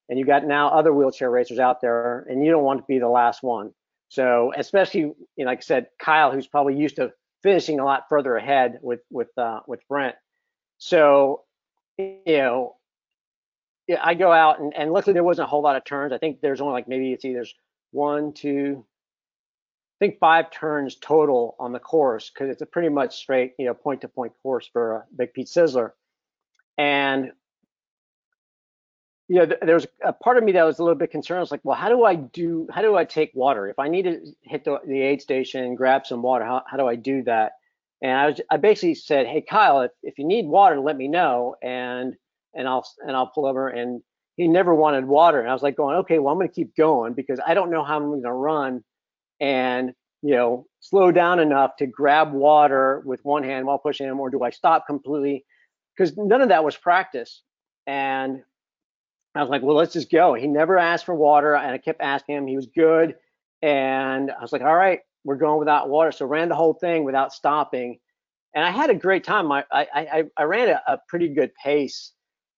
And 0.09 0.19
you 0.19 0.25
got 0.25 0.45
now 0.45 0.67
other 0.67 0.93
wheelchair 0.93 1.31
racers 1.31 1.59
out 1.59 1.79
there, 1.81 2.25
and 2.29 2.45
you 2.45 2.51
don't 2.51 2.63
want 2.63 2.79
to 2.81 2.85
be 2.87 2.99
the 2.99 3.07
last 3.07 3.41
one. 3.41 3.71
So 4.09 4.53
especially, 4.55 5.01
you 5.01 5.15
know, 5.37 5.45
like 5.45 5.59
I 5.59 5.61
said, 5.61 5.87
Kyle, 5.99 6.31
who's 6.31 6.45
probably 6.45 6.75
used 6.75 6.97
to 6.97 7.13
finishing 7.41 7.79
a 7.79 7.85
lot 7.85 8.03
further 8.09 8.35
ahead 8.35 8.79
with 8.81 8.99
with 9.09 9.29
uh, 9.37 9.61
with 9.65 9.79
Brent. 9.87 10.15
So, 10.77 11.43
you 11.97 12.21
know, 12.27 12.75
I 14.01 14.13
go 14.13 14.31
out 14.31 14.59
and, 14.59 14.73
and 14.75 14.91
luckily 14.91 15.13
there 15.13 15.23
wasn't 15.23 15.47
a 15.47 15.49
whole 15.49 15.61
lot 15.61 15.75
of 15.75 15.85
turns. 15.85 16.13
I 16.13 16.17
think 16.17 16.41
there's 16.41 16.61
only 16.61 16.73
like 16.73 16.87
maybe 16.87 17.13
it's 17.13 17.25
either 17.25 17.45
one, 17.91 18.33
two, 18.33 18.85
I 19.99 20.05
think 20.05 20.19
five 20.19 20.51
turns 20.51 20.95
total 20.95 21.55
on 21.59 21.71
the 21.71 21.79
course 21.79 22.29
because 22.29 22.49
it's 22.49 22.61
a 22.61 22.65
pretty 22.65 22.89
much 22.89 23.15
straight, 23.15 23.53
you 23.57 23.65
know, 23.65 23.73
point 23.73 24.01
to 24.01 24.07
point 24.07 24.33
course 24.41 24.67
for 24.71 24.95
a 24.95 25.03
Big 25.15 25.33
Peach 25.33 25.47
Sizzler. 25.47 25.91
And 26.77 27.31
you 29.27 29.37
know, 29.37 29.45
there 29.61 29.75
was 29.75 29.87
a 30.03 30.11
part 30.11 30.37
of 30.37 30.43
me 30.43 30.51
that 30.51 30.63
was 30.63 30.79
a 30.79 30.83
little 30.83 30.97
bit 30.97 31.11
concerned. 31.11 31.37
I 31.37 31.41
was 31.41 31.51
like, 31.51 31.61
well, 31.63 31.77
how 31.77 31.89
do 31.89 32.03
I 32.03 32.15
do, 32.15 32.67
how 32.71 32.81
do 32.81 32.95
I 32.95 33.05
take 33.05 33.31
water? 33.33 33.69
If 33.69 33.79
I 33.79 33.87
need 33.87 34.03
to 34.03 34.19
hit 34.41 34.65
the, 34.65 34.79
the 34.85 35.01
aid 35.01 35.21
station 35.21 35.75
grab 35.75 36.05
some 36.05 36.21
water, 36.21 36.45
how, 36.45 36.63
how 36.69 36.77
do 36.77 36.87
I 36.87 36.95
do 36.95 37.23
that? 37.23 37.53
And 38.01 38.11
I 38.11 38.27
was, 38.27 38.41
I 38.51 38.57
basically 38.57 38.95
said, 38.95 39.27
hey, 39.27 39.41
Kyle, 39.41 39.81
if, 39.81 39.91
if 40.03 40.19
you 40.19 40.25
need 40.25 40.45
water, 40.45 40.79
let 40.79 40.97
me 40.97 41.07
know. 41.07 41.55
And, 41.63 42.15
and 42.53 42.67
I'll, 42.67 42.85
and 42.99 43.15
I'll 43.15 43.27
pull 43.27 43.45
over 43.45 43.69
and 43.69 44.01
he 44.35 44.47
never 44.47 44.75
wanted 44.75 45.05
water. 45.05 45.39
And 45.39 45.49
I 45.49 45.53
was 45.53 45.63
like 45.63 45.77
going, 45.77 45.95
okay, 45.97 46.19
well, 46.19 46.33
I'm 46.33 46.37
going 46.37 46.49
to 46.49 46.53
keep 46.53 46.75
going 46.75 47.13
because 47.13 47.39
I 47.45 47.53
don't 47.53 47.71
know 47.71 47.83
how 47.83 47.97
I'm 47.97 48.09
going 48.09 48.23
to 48.23 48.31
run 48.31 48.83
and, 49.39 49.93
you 50.21 50.35
know, 50.35 50.65
slow 50.81 51.11
down 51.11 51.39
enough 51.39 51.77
to 51.77 51.87
grab 51.87 52.33
water 52.33 53.01
with 53.05 53.23
one 53.23 53.43
hand 53.43 53.65
while 53.65 53.77
pushing 53.77 54.07
him, 54.07 54.19
or 54.19 54.29
do 54.29 54.43
I 54.43 54.49
stop 54.49 54.85
completely? 54.87 55.45
Because 55.95 56.17
none 56.17 56.41
of 56.41 56.49
that 56.49 56.63
was 56.63 56.75
practice. 56.75 57.41
And 57.87 58.41
I 59.35 59.41
was 59.41 59.49
like, 59.49 59.63
well, 59.63 59.75
let's 59.75 59.93
just 59.93 60.11
go. 60.11 60.33
He 60.35 60.47
never 60.47 60.77
asked 60.77 61.05
for 61.05 61.15
water, 61.15 61.55
and 61.55 61.71
I 61.71 61.77
kept 61.77 62.01
asking 62.01 62.35
him. 62.35 62.47
He 62.47 62.55
was 62.55 62.67
good, 62.67 63.15
and 63.61 64.31
I 64.31 64.41
was 64.41 64.51
like, 64.51 64.61
all 64.61 64.75
right, 64.75 64.99
we're 65.23 65.37
going 65.37 65.59
without 65.59 65.89
water. 65.89 66.11
So 66.11 66.25
ran 66.25 66.49
the 66.49 66.55
whole 66.55 66.73
thing 66.73 67.03
without 67.03 67.33
stopping, 67.33 67.99
and 68.53 68.63
I 68.63 68.69
had 68.69 68.89
a 68.89 68.95
great 68.95 69.23
time. 69.23 69.51
I 69.51 69.65
I 69.71 70.23
I, 70.37 70.43
ran 70.43 70.69
a, 70.69 70.81
a 70.87 70.99
pretty 71.07 71.29
good 71.29 71.51
pace, 71.55 72.11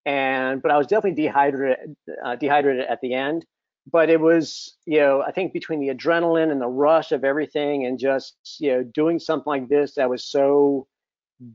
and 0.04 0.60
but 0.60 0.70
I 0.70 0.76
was 0.76 0.86
definitely 0.86 1.22
dehydrated 1.22 1.96
uh, 2.24 2.36
dehydrated 2.36 2.84
at 2.86 3.00
the 3.00 3.14
end. 3.14 3.46
But 3.90 4.10
it 4.10 4.20
was, 4.20 4.76
you 4.84 4.98
know, 4.98 5.22
I 5.22 5.30
think 5.30 5.52
between 5.52 5.78
the 5.78 5.94
adrenaline 5.94 6.50
and 6.50 6.60
the 6.60 6.66
rush 6.66 7.12
of 7.12 7.24
everything, 7.24 7.86
and 7.86 7.98
just 7.98 8.36
you 8.58 8.72
know 8.72 8.82
doing 8.82 9.18
something 9.18 9.50
like 9.50 9.68
this 9.68 9.94
that 9.94 10.10
was 10.10 10.24
so 10.24 10.86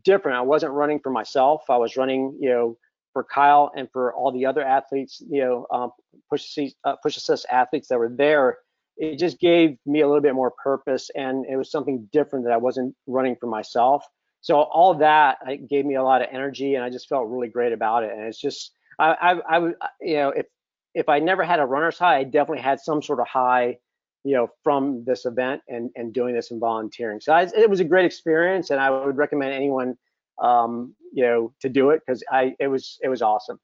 different. 0.03 0.37
I 0.37 0.41
wasn't 0.41 0.73
running 0.73 0.99
for 0.99 1.11
myself. 1.11 1.63
I 1.69 1.77
was 1.77 1.95
running, 1.97 2.37
you 2.39 2.49
know 2.49 2.77
for 3.13 3.23
Kyle 3.23 3.71
and 3.75 3.89
for 3.91 4.13
all 4.13 4.31
the 4.31 4.45
other 4.45 4.63
athletes, 4.63 5.21
you 5.29 5.41
know, 5.41 5.67
um, 5.71 5.91
push 6.29 6.57
uh, 6.83 6.95
push 7.03 7.17
assist 7.17 7.45
athletes 7.51 7.87
that 7.89 7.99
were 7.99 8.13
there, 8.15 8.57
it 8.97 9.17
just 9.17 9.39
gave 9.39 9.77
me 9.85 10.01
a 10.01 10.07
little 10.07 10.21
bit 10.21 10.35
more 10.35 10.53
purpose, 10.63 11.09
and 11.15 11.45
it 11.45 11.57
was 11.57 11.71
something 11.71 12.07
different 12.11 12.45
that 12.45 12.53
I 12.53 12.57
wasn't 12.57 12.95
running 13.07 13.35
for 13.35 13.47
myself. 13.47 14.05
So 14.41 14.59
all 14.59 14.95
that 14.95 15.37
gave 15.69 15.85
me 15.85 15.95
a 15.95 16.03
lot 16.03 16.21
of 16.21 16.27
energy, 16.31 16.75
and 16.75 16.83
I 16.83 16.89
just 16.89 17.07
felt 17.07 17.29
really 17.29 17.47
great 17.47 17.73
about 17.73 18.03
it. 18.03 18.11
And 18.11 18.21
it's 18.21 18.39
just 18.39 18.71
I, 18.99 19.13
I, 19.13 19.55
I 19.55 19.59
would, 19.59 19.75
you 20.01 20.15
know, 20.15 20.29
if 20.29 20.47
if 20.93 21.07
I 21.09 21.19
never 21.19 21.43
had 21.43 21.59
a 21.59 21.65
runner's 21.65 21.97
high, 21.97 22.17
I 22.17 22.23
definitely 22.23 22.63
had 22.63 22.79
some 22.79 23.01
sort 23.01 23.19
of 23.19 23.27
high, 23.27 23.77
you 24.23 24.35
know, 24.35 24.49
from 24.63 25.03
this 25.05 25.25
event 25.25 25.61
and 25.67 25.89
and 25.95 26.13
doing 26.13 26.35
this 26.35 26.51
and 26.51 26.59
volunteering. 26.59 27.21
So 27.21 27.33
I, 27.33 27.43
it 27.55 27.69
was 27.69 27.79
a 27.79 27.85
great 27.85 28.05
experience, 28.05 28.71
and 28.71 28.79
I 28.79 28.89
would 28.89 29.17
recommend 29.17 29.53
anyone, 29.53 29.97
um, 30.41 30.95
you 31.13 31.23
know, 31.23 31.53
to 31.61 31.69
do 31.69 31.91
it 31.91 32.01
because 32.05 32.23
I 32.31 32.55
it 32.59 32.67
was 32.67 32.99
it 33.01 33.09
was 33.09 33.21
awesome. 33.21 33.59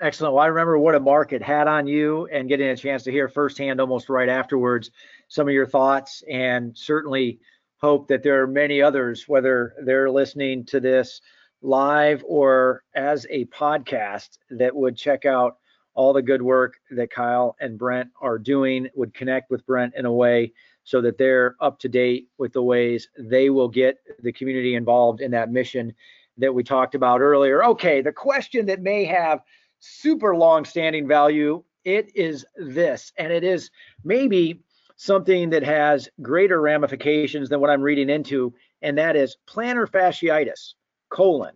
Excellent. 0.00 0.34
Well, 0.34 0.44
I 0.44 0.48
remember 0.48 0.78
what 0.78 0.94
a 0.94 1.00
mark 1.00 1.32
it 1.32 1.42
had 1.42 1.68
on 1.68 1.86
you 1.86 2.26
and 2.26 2.48
getting 2.48 2.68
a 2.68 2.76
chance 2.76 3.02
to 3.04 3.10
hear 3.10 3.28
firsthand 3.28 3.80
almost 3.80 4.10
right 4.10 4.28
afterwards 4.28 4.90
some 5.28 5.48
of 5.48 5.54
your 5.54 5.66
thoughts 5.66 6.22
and 6.30 6.76
certainly 6.76 7.40
hope 7.78 8.08
that 8.08 8.22
there 8.22 8.42
are 8.42 8.46
many 8.46 8.82
others, 8.82 9.26
whether 9.26 9.74
they're 9.84 10.10
listening 10.10 10.64
to 10.66 10.80
this 10.80 11.22
live 11.62 12.22
or 12.26 12.82
as 12.94 13.26
a 13.30 13.46
podcast, 13.46 14.38
that 14.50 14.74
would 14.74 14.96
check 14.96 15.24
out 15.24 15.56
all 15.94 16.12
the 16.12 16.22
good 16.22 16.42
work 16.42 16.74
that 16.90 17.10
Kyle 17.10 17.56
and 17.60 17.78
Brent 17.78 18.10
are 18.20 18.38
doing, 18.38 18.88
would 18.94 19.14
connect 19.14 19.50
with 19.50 19.64
Brent 19.64 19.94
in 19.96 20.04
a 20.04 20.12
way 20.12 20.52
so 20.86 21.00
that 21.00 21.18
they're 21.18 21.56
up 21.60 21.80
to 21.80 21.88
date 21.88 22.28
with 22.38 22.52
the 22.52 22.62
ways 22.62 23.08
they 23.18 23.50
will 23.50 23.68
get 23.68 23.98
the 24.22 24.32
community 24.32 24.76
involved 24.76 25.20
in 25.20 25.32
that 25.32 25.50
mission 25.50 25.92
that 26.38 26.54
we 26.54 26.62
talked 26.62 26.94
about 26.94 27.20
earlier. 27.20 27.64
Okay, 27.64 28.00
the 28.00 28.12
question 28.12 28.66
that 28.66 28.80
may 28.80 29.04
have 29.04 29.40
super 29.80 30.36
long 30.36 30.64
standing 30.64 31.08
value, 31.08 31.62
it 31.84 32.12
is 32.14 32.46
this, 32.54 33.12
and 33.18 33.32
it 33.32 33.42
is 33.42 33.70
maybe 34.04 34.62
something 34.96 35.50
that 35.50 35.64
has 35.64 36.08
greater 36.22 36.60
ramifications 36.60 37.48
than 37.48 37.60
what 37.60 37.68
I'm 37.68 37.82
reading 37.82 38.08
into, 38.08 38.54
and 38.80 38.96
that 38.96 39.16
is 39.16 39.36
plantar 39.48 39.90
fasciitis, 39.90 40.74
colon. 41.08 41.54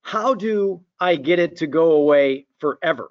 How 0.00 0.32
do 0.32 0.80
I 0.98 1.16
get 1.16 1.38
it 1.38 1.56
to 1.56 1.66
go 1.66 1.92
away 1.92 2.46
forever? 2.60 3.10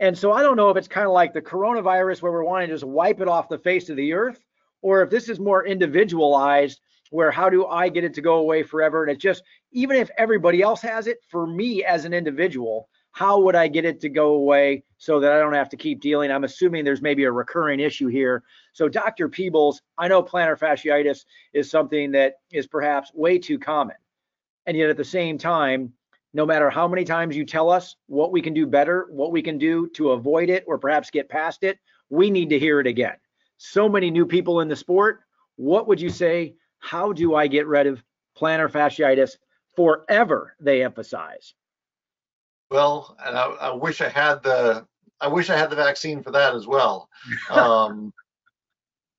And 0.00 0.16
so 0.16 0.32
I 0.32 0.42
don't 0.42 0.56
know 0.56 0.70
if 0.70 0.76
it's 0.76 0.88
kind 0.88 1.06
of 1.06 1.12
like 1.12 1.32
the 1.32 1.42
coronavirus 1.42 2.22
where 2.22 2.32
we're 2.32 2.44
wanting 2.44 2.68
to 2.68 2.74
just 2.74 2.84
wipe 2.84 3.20
it 3.20 3.28
off 3.28 3.48
the 3.48 3.58
face 3.58 3.88
of 3.88 3.96
the 3.96 4.12
earth, 4.12 4.44
or 4.82 5.02
if 5.02 5.10
this 5.10 5.28
is 5.28 5.40
more 5.40 5.66
individualized 5.66 6.80
where 7.10 7.30
how 7.30 7.48
do 7.48 7.66
I 7.66 7.88
get 7.88 8.04
it 8.04 8.14
to 8.14 8.20
go 8.20 8.36
away 8.36 8.62
forever? 8.62 9.02
And 9.02 9.12
it's 9.12 9.22
just, 9.22 9.42
even 9.72 9.96
if 9.96 10.10
everybody 10.18 10.62
else 10.62 10.82
has 10.82 11.06
it, 11.06 11.18
for 11.28 11.46
me 11.46 11.84
as 11.84 12.04
an 12.04 12.12
individual, 12.12 12.88
how 13.12 13.40
would 13.40 13.56
I 13.56 13.68
get 13.68 13.84
it 13.84 14.00
to 14.02 14.08
go 14.08 14.34
away 14.34 14.84
so 14.98 15.18
that 15.20 15.32
I 15.32 15.38
don't 15.38 15.54
have 15.54 15.70
to 15.70 15.76
keep 15.76 16.00
dealing? 16.00 16.30
I'm 16.30 16.44
assuming 16.44 16.84
there's 16.84 17.02
maybe 17.02 17.24
a 17.24 17.32
recurring 17.32 17.80
issue 17.80 18.06
here. 18.06 18.44
So, 18.72 18.88
Dr. 18.88 19.28
Peebles, 19.28 19.82
I 19.96 20.08
know 20.08 20.22
plantar 20.22 20.58
fasciitis 20.58 21.24
is 21.52 21.70
something 21.70 22.12
that 22.12 22.34
is 22.52 22.66
perhaps 22.66 23.10
way 23.14 23.38
too 23.38 23.58
common. 23.58 23.96
And 24.66 24.76
yet, 24.76 24.90
at 24.90 24.96
the 24.96 25.04
same 25.04 25.38
time, 25.38 25.94
no 26.34 26.44
matter 26.44 26.70
how 26.70 26.86
many 26.86 27.04
times 27.04 27.36
you 27.36 27.44
tell 27.44 27.70
us 27.70 27.96
what 28.06 28.32
we 28.32 28.42
can 28.42 28.52
do 28.52 28.66
better, 28.66 29.06
what 29.10 29.32
we 29.32 29.42
can 29.42 29.58
do 29.58 29.88
to 29.94 30.10
avoid 30.10 30.50
it 30.50 30.64
or 30.66 30.78
perhaps 30.78 31.10
get 31.10 31.28
past 31.28 31.64
it, 31.64 31.78
we 32.10 32.30
need 32.30 32.50
to 32.50 32.58
hear 32.58 32.80
it 32.80 32.86
again. 32.86 33.16
So 33.56 33.88
many 33.88 34.10
new 34.10 34.26
people 34.26 34.60
in 34.60 34.68
the 34.68 34.76
sport. 34.76 35.20
What 35.56 35.88
would 35.88 36.00
you 36.00 36.10
say? 36.10 36.54
How 36.78 37.12
do 37.12 37.34
I 37.34 37.46
get 37.46 37.66
rid 37.66 37.86
of 37.86 38.02
plantar 38.38 38.70
fasciitis 38.70 39.36
forever? 39.74 40.54
They 40.60 40.84
emphasize. 40.84 41.54
Well, 42.70 43.16
and 43.24 43.36
I, 43.36 43.44
I, 43.44 43.70
wish 43.74 44.00
I 44.00 44.08
had 44.08 44.42
the 44.42 44.86
I 45.20 45.28
wish 45.28 45.50
I 45.50 45.56
had 45.56 45.70
the 45.70 45.76
vaccine 45.76 46.22
for 46.22 46.30
that 46.32 46.54
as 46.54 46.66
well. 46.66 47.08
Um, 47.50 48.12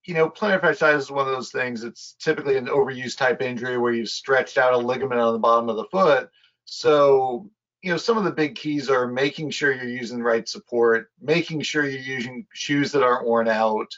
you 0.06 0.14
know, 0.14 0.30
plantar 0.30 0.62
fasciitis 0.62 0.98
is 0.98 1.12
one 1.12 1.28
of 1.28 1.34
those 1.34 1.52
things. 1.52 1.84
It's 1.84 2.16
typically 2.20 2.58
an 2.58 2.68
overuse 2.68 3.18
type 3.18 3.42
injury 3.42 3.78
where 3.78 3.94
you've 3.94 4.10
stretched 4.10 4.58
out 4.58 4.74
a 4.74 4.78
ligament 4.78 5.20
on 5.20 5.34
the 5.34 5.40
bottom 5.40 5.70
of 5.70 5.76
the 5.76 5.86
foot. 5.92 6.30
So, 6.72 7.50
you 7.82 7.92
know, 7.92 7.98
some 7.98 8.18
of 8.18 8.24
the 8.24 8.32
big 8.32 8.56
keys 8.56 8.90
are 8.90 9.08
making 9.08 9.52
sure 9.52 9.74
you're 9.74 9.88
using 9.88 10.20
the 10.20 10.24
right 10.24 10.48
support, 10.48 11.12
making 11.22 11.62
sure 11.62 11.88
you're 11.88 12.02
using 12.02 12.46
shoes 12.54 12.92
that 12.92 13.04
aren't 13.04 13.26
worn 13.26 13.48
out, 13.48 13.92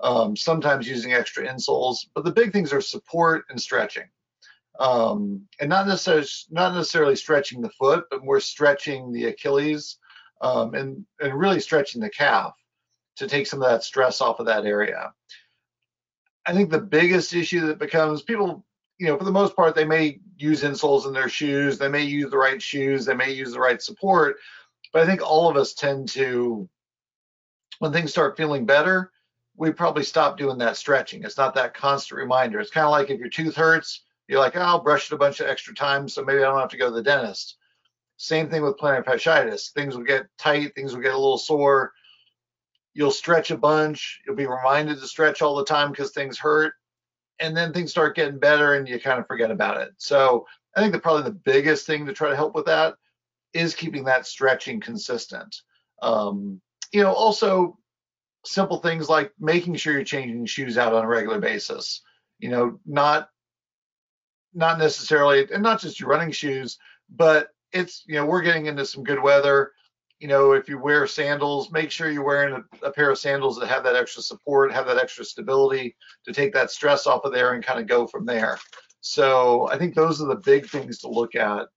um, 0.00 0.36
sometimes 0.36 0.88
using 0.88 1.12
extra 1.12 1.46
insoles. 1.46 2.06
But 2.14 2.24
the 2.24 2.32
big 2.32 2.52
things 2.52 2.72
are 2.72 2.80
support 2.80 3.44
and 3.50 3.60
stretching 3.60 4.08
um, 4.78 5.42
and 5.60 5.68
not 5.68 5.86
necessarily 5.86 6.26
not 6.50 6.74
necessarily 6.74 7.16
stretching 7.16 7.60
the 7.60 7.70
foot, 7.70 8.04
but 8.10 8.24
more 8.24 8.40
stretching 8.40 9.12
the 9.12 9.26
Achilles 9.26 9.98
um, 10.40 10.74
and 10.74 11.04
and 11.20 11.34
really 11.34 11.60
stretching 11.60 12.00
the 12.00 12.10
calf 12.10 12.54
to 13.16 13.26
take 13.26 13.46
some 13.46 13.62
of 13.62 13.68
that 13.68 13.82
stress 13.82 14.20
off 14.20 14.40
of 14.40 14.46
that 14.46 14.64
area. 14.64 15.12
I 16.46 16.52
think 16.52 16.70
the 16.70 16.80
biggest 16.80 17.34
issue 17.34 17.66
that 17.66 17.78
becomes 17.78 18.22
people, 18.22 18.64
you 18.98 19.06
know, 19.06 19.16
for 19.16 19.24
the 19.24 19.32
most 19.32 19.54
part, 19.54 19.74
they 19.74 19.84
may 19.84 20.18
use 20.36 20.62
insoles 20.62 21.06
in 21.06 21.12
their 21.12 21.28
shoes, 21.28 21.78
they 21.78 21.88
may 21.88 22.02
use 22.02 22.30
the 22.30 22.38
right 22.38 22.60
shoes, 22.60 23.04
they 23.04 23.14
may 23.14 23.32
use 23.32 23.52
the 23.52 23.60
right 23.60 23.80
support, 23.80 24.36
but 24.92 25.02
I 25.02 25.06
think 25.06 25.22
all 25.22 25.48
of 25.48 25.56
us 25.56 25.74
tend 25.74 26.08
to, 26.10 26.68
when 27.78 27.92
things 27.92 28.10
start 28.10 28.36
feeling 28.36 28.66
better, 28.66 29.12
we 29.56 29.70
probably 29.72 30.04
stop 30.04 30.38
doing 30.38 30.58
that 30.58 30.76
stretching. 30.76 31.24
It's 31.24 31.36
not 31.36 31.54
that 31.54 31.74
constant 31.74 32.20
reminder. 32.20 32.60
It's 32.60 32.70
kind 32.70 32.84
of 32.84 32.92
like 32.92 33.10
if 33.10 33.18
your 33.18 33.28
tooth 33.28 33.56
hurts, 33.56 34.02
you're 34.28 34.38
like, 34.38 34.56
oh, 34.56 34.60
I'll 34.60 34.82
brush 34.82 35.06
it 35.06 35.14
a 35.14 35.18
bunch 35.18 35.40
of 35.40 35.48
extra 35.48 35.74
times, 35.74 36.14
so 36.14 36.24
maybe 36.24 36.38
I 36.38 36.42
don't 36.42 36.60
have 36.60 36.68
to 36.70 36.76
go 36.76 36.88
to 36.88 36.94
the 36.94 37.02
dentist. 37.02 37.56
Same 38.16 38.48
thing 38.48 38.62
with 38.62 38.76
plantar 38.76 39.04
fasciitis. 39.04 39.72
Things 39.72 39.96
will 39.96 40.04
get 40.04 40.26
tight, 40.38 40.74
things 40.74 40.94
will 40.94 41.02
get 41.02 41.14
a 41.14 41.18
little 41.18 41.38
sore. 41.38 41.92
You'll 42.94 43.12
stretch 43.12 43.52
a 43.52 43.56
bunch. 43.56 44.20
You'll 44.26 44.36
be 44.36 44.46
reminded 44.46 45.00
to 45.00 45.06
stretch 45.06 45.40
all 45.40 45.54
the 45.54 45.64
time 45.64 45.90
because 45.90 46.10
things 46.10 46.38
hurt. 46.38 46.74
And 47.40 47.56
then 47.56 47.72
things 47.72 47.90
start 47.90 48.16
getting 48.16 48.38
better 48.38 48.74
and 48.74 48.88
you 48.88 49.00
kind 49.00 49.20
of 49.20 49.26
forget 49.26 49.50
about 49.50 49.80
it. 49.80 49.90
So 49.98 50.46
I 50.76 50.80
think 50.80 50.92
that 50.92 51.02
probably 51.02 51.22
the 51.22 51.30
biggest 51.30 51.86
thing 51.86 52.06
to 52.06 52.12
try 52.12 52.30
to 52.30 52.36
help 52.36 52.54
with 52.54 52.66
that 52.66 52.94
is 53.52 53.74
keeping 53.74 54.04
that 54.04 54.26
stretching 54.26 54.80
consistent. 54.80 55.62
Um, 56.02 56.60
you 56.92 57.02
know, 57.02 57.12
also 57.12 57.78
simple 58.44 58.78
things 58.78 59.08
like 59.08 59.32
making 59.38 59.76
sure 59.76 59.92
you're 59.92 60.04
changing 60.04 60.46
shoes 60.46 60.78
out 60.78 60.94
on 60.94 61.04
a 61.04 61.08
regular 61.08 61.38
basis. 61.38 62.02
You 62.38 62.50
know, 62.50 62.80
not 62.86 63.28
not 64.54 64.78
necessarily, 64.78 65.46
and 65.52 65.62
not 65.62 65.80
just 65.80 66.00
your 66.00 66.08
running 66.08 66.32
shoes, 66.32 66.78
but 67.14 67.48
it's, 67.72 68.02
you 68.06 68.14
know, 68.14 68.26
we're 68.26 68.42
getting 68.42 68.66
into 68.66 68.84
some 68.84 69.04
good 69.04 69.22
weather. 69.22 69.72
You 70.20 70.26
know, 70.26 70.52
if 70.52 70.68
you 70.68 70.78
wear 70.78 71.06
sandals, 71.06 71.70
make 71.70 71.90
sure 71.92 72.10
you're 72.10 72.24
wearing 72.24 72.54
a, 72.82 72.86
a 72.86 72.92
pair 72.92 73.10
of 73.10 73.18
sandals 73.18 73.56
that 73.58 73.68
have 73.68 73.84
that 73.84 73.94
extra 73.94 74.22
support, 74.22 74.72
have 74.72 74.86
that 74.86 74.98
extra 74.98 75.24
stability 75.24 75.94
to 76.24 76.32
take 76.32 76.52
that 76.54 76.72
stress 76.72 77.06
off 77.06 77.24
of 77.24 77.32
there 77.32 77.52
and 77.52 77.64
kind 77.64 77.78
of 77.78 77.86
go 77.86 78.06
from 78.06 78.26
there. 78.26 78.58
So 79.00 79.68
I 79.68 79.78
think 79.78 79.94
those 79.94 80.20
are 80.20 80.26
the 80.26 80.42
big 80.44 80.66
things 80.66 80.98
to 80.98 81.08
look 81.08 81.36
at 81.36 81.68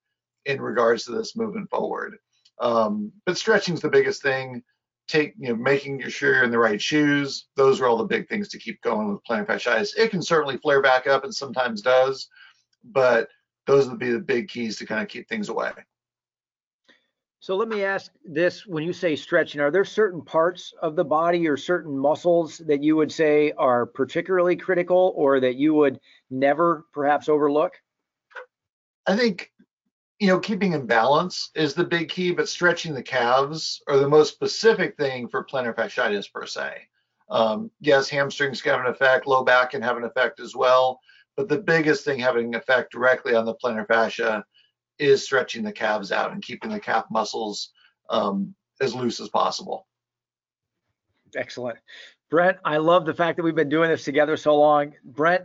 in 0.45 0.59
regards 0.59 1.05
to 1.05 1.11
this 1.11 1.35
moving 1.35 1.67
forward. 1.67 2.17
Um, 2.59 3.11
but 3.25 3.37
stretching 3.37 3.75
is 3.75 3.81
the 3.81 3.89
biggest 3.89 4.21
thing. 4.21 4.63
Take, 5.07 5.33
you 5.37 5.49
know, 5.49 5.55
making 5.55 6.07
sure 6.09 6.33
you're 6.33 6.43
in 6.43 6.51
the 6.51 6.57
right 6.57 6.81
shoes. 6.81 7.47
Those 7.55 7.79
are 7.79 7.85
all 7.85 7.97
the 7.97 8.05
big 8.05 8.27
things 8.27 8.47
to 8.49 8.59
keep 8.59 8.81
going 8.81 9.11
with 9.11 9.23
plantar 9.23 9.45
fasciitis. 9.45 9.97
It 9.97 10.09
can 10.09 10.21
certainly 10.21 10.57
flare 10.57 10.81
back 10.81 11.05
up 11.05 11.23
and 11.23 11.33
sometimes 11.33 11.81
does, 11.81 12.27
but 12.83 13.27
those 13.67 13.87
would 13.87 13.99
be 13.99 14.11
the 14.11 14.19
big 14.19 14.47
keys 14.47 14.77
to 14.77 14.85
kind 14.85 15.01
of 15.01 15.09
keep 15.09 15.27
things 15.27 15.49
away. 15.49 15.71
So 17.41 17.55
let 17.55 17.67
me 17.67 17.83
ask 17.83 18.11
this: 18.23 18.67
When 18.67 18.83
you 18.83 18.93
say 18.93 19.15
stretching, 19.15 19.61
are 19.61 19.71
there 19.71 19.83
certain 19.83 20.21
parts 20.21 20.75
of 20.79 20.95
the 20.95 21.03
body 21.03 21.47
or 21.47 21.57
certain 21.57 21.97
muscles 21.97 22.59
that 22.67 22.83
you 22.83 22.95
would 22.95 23.11
say 23.11 23.51
are 23.57 23.87
particularly 23.87 24.55
critical, 24.55 25.11
or 25.15 25.39
that 25.39 25.55
you 25.55 25.73
would 25.73 25.99
never 26.29 26.85
perhaps 26.93 27.27
overlook? 27.27 27.73
I 29.07 29.17
think 29.17 29.51
you 30.19 30.27
know 30.27 30.39
keeping 30.39 30.73
in 30.73 30.85
balance 30.85 31.49
is 31.55 31.73
the 31.73 31.83
big 31.83 32.09
key, 32.09 32.31
but 32.31 32.47
stretching 32.47 32.93
the 32.93 33.01
calves 33.01 33.81
are 33.87 33.97
the 33.97 34.07
most 34.07 34.31
specific 34.31 34.95
thing 34.95 35.27
for 35.27 35.43
plantar 35.43 35.75
fasciitis 35.75 36.31
per 36.31 36.45
se. 36.45 36.73
Um, 37.27 37.71
yes, 37.79 38.07
hamstrings 38.07 38.61
can 38.61 38.73
have 38.73 38.85
an 38.85 38.91
effect, 38.91 39.25
low 39.25 39.43
back 39.43 39.71
can 39.71 39.81
have 39.81 39.97
an 39.97 40.03
effect 40.03 40.39
as 40.39 40.55
well, 40.55 40.99
but 41.35 41.49
the 41.49 41.57
biggest 41.57 42.05
thing 42.05 42.19
having 42.19 42.53
an 42.53 42.55
effect 42.61 42.91
directly 42.91 43.33
on 43.33 43.45
the 43.45 43.55
plantar 43.55 43.87
fascia 43.87 44.45
is 45.01 45.23
stretching 45.23 45.63
the 45.63 45.71
calves 45.71 46.11
out 46.11 46.31
and 46.31 46.43
keeping 46.43 46.69
the 46.69 46.79
calf 46.79 47.05
muscles 47.09 47.71
um, 48.09 48.53
as 48.79 48.93
loose 48.93 49.19
as 49.19 49.29
possible. 49.29 49.87
Excellent. 51.35 51.79
Brent, 52.29 52.57
I 52.63 52.77
love 52.77 53.05
the 53.05 53.13
fact 53.13 53.37
that 53.37 53.43
we've 53.43 53.55
been 53.55 53.67
doing 53.67 53.89
this 53.89 54.05
together 54.05 54.37
so 54.37 54.55
long. 54.55 54.93
Brent 55.03 55.43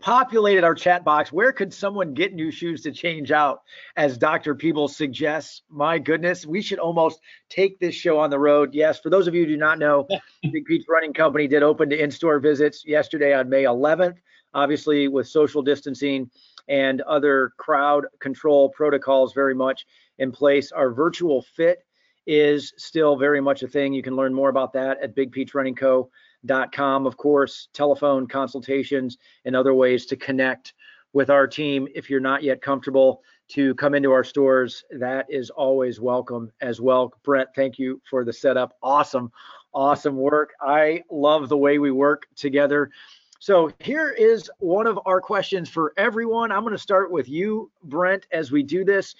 populated 0.00 0.64
our 0.64 0.74
chat 0.74 1.04
box. 1.04 1.32
Where 1.32 1.52
could 1.52 1.72
someone 1.72 2.14
get 2.14 2.34
new 2.34 2.50
shoes 2.50 2.82
to 2.82 2.90
change 2.90 3.30
out? 3.30 3.62
As 3.96 4.18
Dr. 4.18 4.54
Peebles 4.54 4.96
suggests, 4.96 5.62
my 5.70 5.98
goodness, 5.98 6.44
we 6.44 6.60
should 6.60 6.78
almost 6.80 7.20
take 7.48 7.78
this 7.78 7.94
show 7.94 8.18
on 8.18 8.28
the 8.28 8.38
road. 8.38 8.74
Yes, 8.74 8.98
for 8.98 9.08
those 9.08 9.28
of 9.28 9.34
you 9.34 9.42
who 9.42 9.52
do 9.52 9.56
not 9.56 9.78
know, 9.78 10.06
Big 10.42 10.64
Peach 10.66 10.84
Running 10.88 11.14
Company 11.14 11.46
did 11.46 11.62
open 11.62 11.88
to 11.90 12.02
in-store 12.02 12.40
visits 12.40 12.84
yesterday 12.84 13.32
on 13.32 13.48
May 13.48 13.62
11th 13.62 14.16
obviously 14.56 15.06
with 15.06 15.28
social 15.28 15.62
distancing 15.62 16.30
and 16.68 17.00
other 17.02 17.52
crowd 17.58 18.06
control 18.20 18.68
protocols 18.68 19.32
very 19.32 19.54
much 19.54 19.86
in 20.18 20.32
place. 20.32 20.72
Our 20.72 20.90
virtual 20.90 21.42
fit 21.42 21.84
is 22.26 22.72
still 22.76 23.16
very 23.16 23.40
much 23.40 23.62
a 23.62 23.68
thing. 23.68 23.92
You 23.92 24.02
can 24.02 24.16
learn 24.16 24.34
more 24.34 24.48
about 24.48 24.72
that 24.72 25.00
at 25.00 25.14
bigpeachrunningco.com. 25.14 27.06
Of 27.06 27.16
course, 27.16 27.68
telephone 27.72 28.26
consultations 28.26 29.18
and 29.44 29.54
other 29.54 29.74
ways 29.74 30.06
to 30.06 30.16
connect 30.16 30.74
with 31.12 31.30
our 31.30 31.46
team 31.46 31.88
if 31.94 32.10
you're 32.10 32.20
not 32.20 32.42
yet 32.42 32.60
comfortable 32.60 33.22
to 33.48 33.74
come 33.76 33.94
into 33.94 34.12
our 34.12 34.24
stores, 34.24 34.84
that 34.90 35.26
is 35.28 35.50
always 35.50 36.00
welcome 36.00 36.50
as 36.60 36.80
well. 36.80 37.12
Brent, 37.22 37.48
thank 37.54 37.78
you 37.78 38.02
for 38.08 38.24
the 38.24 38.32
setup. 38.32 38.76
Awesome, 38.82 39.30
awesome 39.72 40.16
work. 40.16 40.50
I 40.60 41.02
love 41.10 41.48
the 41.48 41.56
way 41.56 41.78
we 41.78 41.92
work 41.92 42.26
together. 42.34 42.90
So 43.38 43.70
here 43.80 44.10
is 44.10 44.50
one 44.58 44.86
of 44.86 44.98
our 45.06 45.20
questions 45.20 45.68
for 45.68 45.92
everyone. 45.96 46.50
I'm 46.50 46.62
going 46.62 46.72
to 46.72 46.78
start 46.78 47.10
with 47.10 47.28
you, 47.28 47.70
Brent, 47.84 48.26
as 48.32 48.50
we 48.50 48.62
do 48.62 48.84
this, 48.84 49.14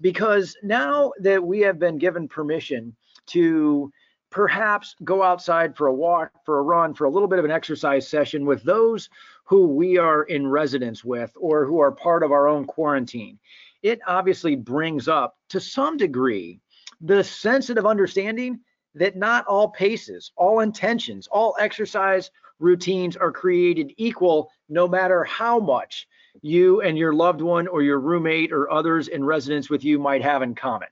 because 0.00 0.56
now 0.62 1.12
that 1.20 1.42
we 1.42 1.60
have 1.60 1.78
been 1.78 1.98
given 1.98 2.28
permission 2.28 2.94
to 3.26 3.92
perhaps 4.30 4.94
go 5.04 5.22
outside 5.22 5.76
for 5.76 5.86
a 5.86 5.94
walk, 5.94 6.30
for 6.44 6.58
a 6.58 6.62
run, 6.62 6.94
for 6.94 7.04
a 7.04 7.10
little 7.10 7.28
bit 7.28 7.38
of 7.38 7.44
an 7.44 7.50
exercise 7.50 8.06
session 8.06 8.44
with 8.44 8.62
those 8.62 9.08
who 9.44 9.66
we 9.66 9.96
are 9.96 10.24
in 10.24 10.46
residence 10.46 11.04
with 11.04 11.32
or 11.36 11.64
who 11.64 11.80
are 11.80 11.92
part 11.92 12.22
of 12.22 12.32
our 12.32 12.48
own 12.48 12.64
quarantine, 12.64 13.38
it 13.82 14.00
obviously 14.06 14.54
brings 14.54 15.08
up 15.08 15.36
to 15.48 15.60
some 15.60 15.96
degree 15.96 16.60
the 17.00 17.22
sensitive 17.22 17.86
understanding 17.86 18.60
that 18.94 19.16
not 19.16 19.46
all 19.46 19.68
paces, 19.68 20.32
all 20.36 20.60
intentions, 20.60 21.26
all 21.28 21.56
exercise 21.58 22.30
routines 22.58 23.16
are 23.16 23.32
created 23.32 23.92
equal 23.96 24.50
no 24.68 24.88
matter 24.88 25.24
how 25.24 25.58
much 25.58 26.06
you 26.42 26.80
and 26.82 26.98
your 26.98 27.12
loved 27.12 27.40
one 27.40 27.66
or 27.66 27.82
your 27.82 28.00
roommate 28.00 28.52
or 28.52 28.70
others 28.70 29.08
in 29.08 29.24
residence 29.24 29.70
with 29.70 29.84
you 29.84 29.98
might 29.98 30.22
have 30.22 30.42
in 30.42 30.54
common. 30.54 30.88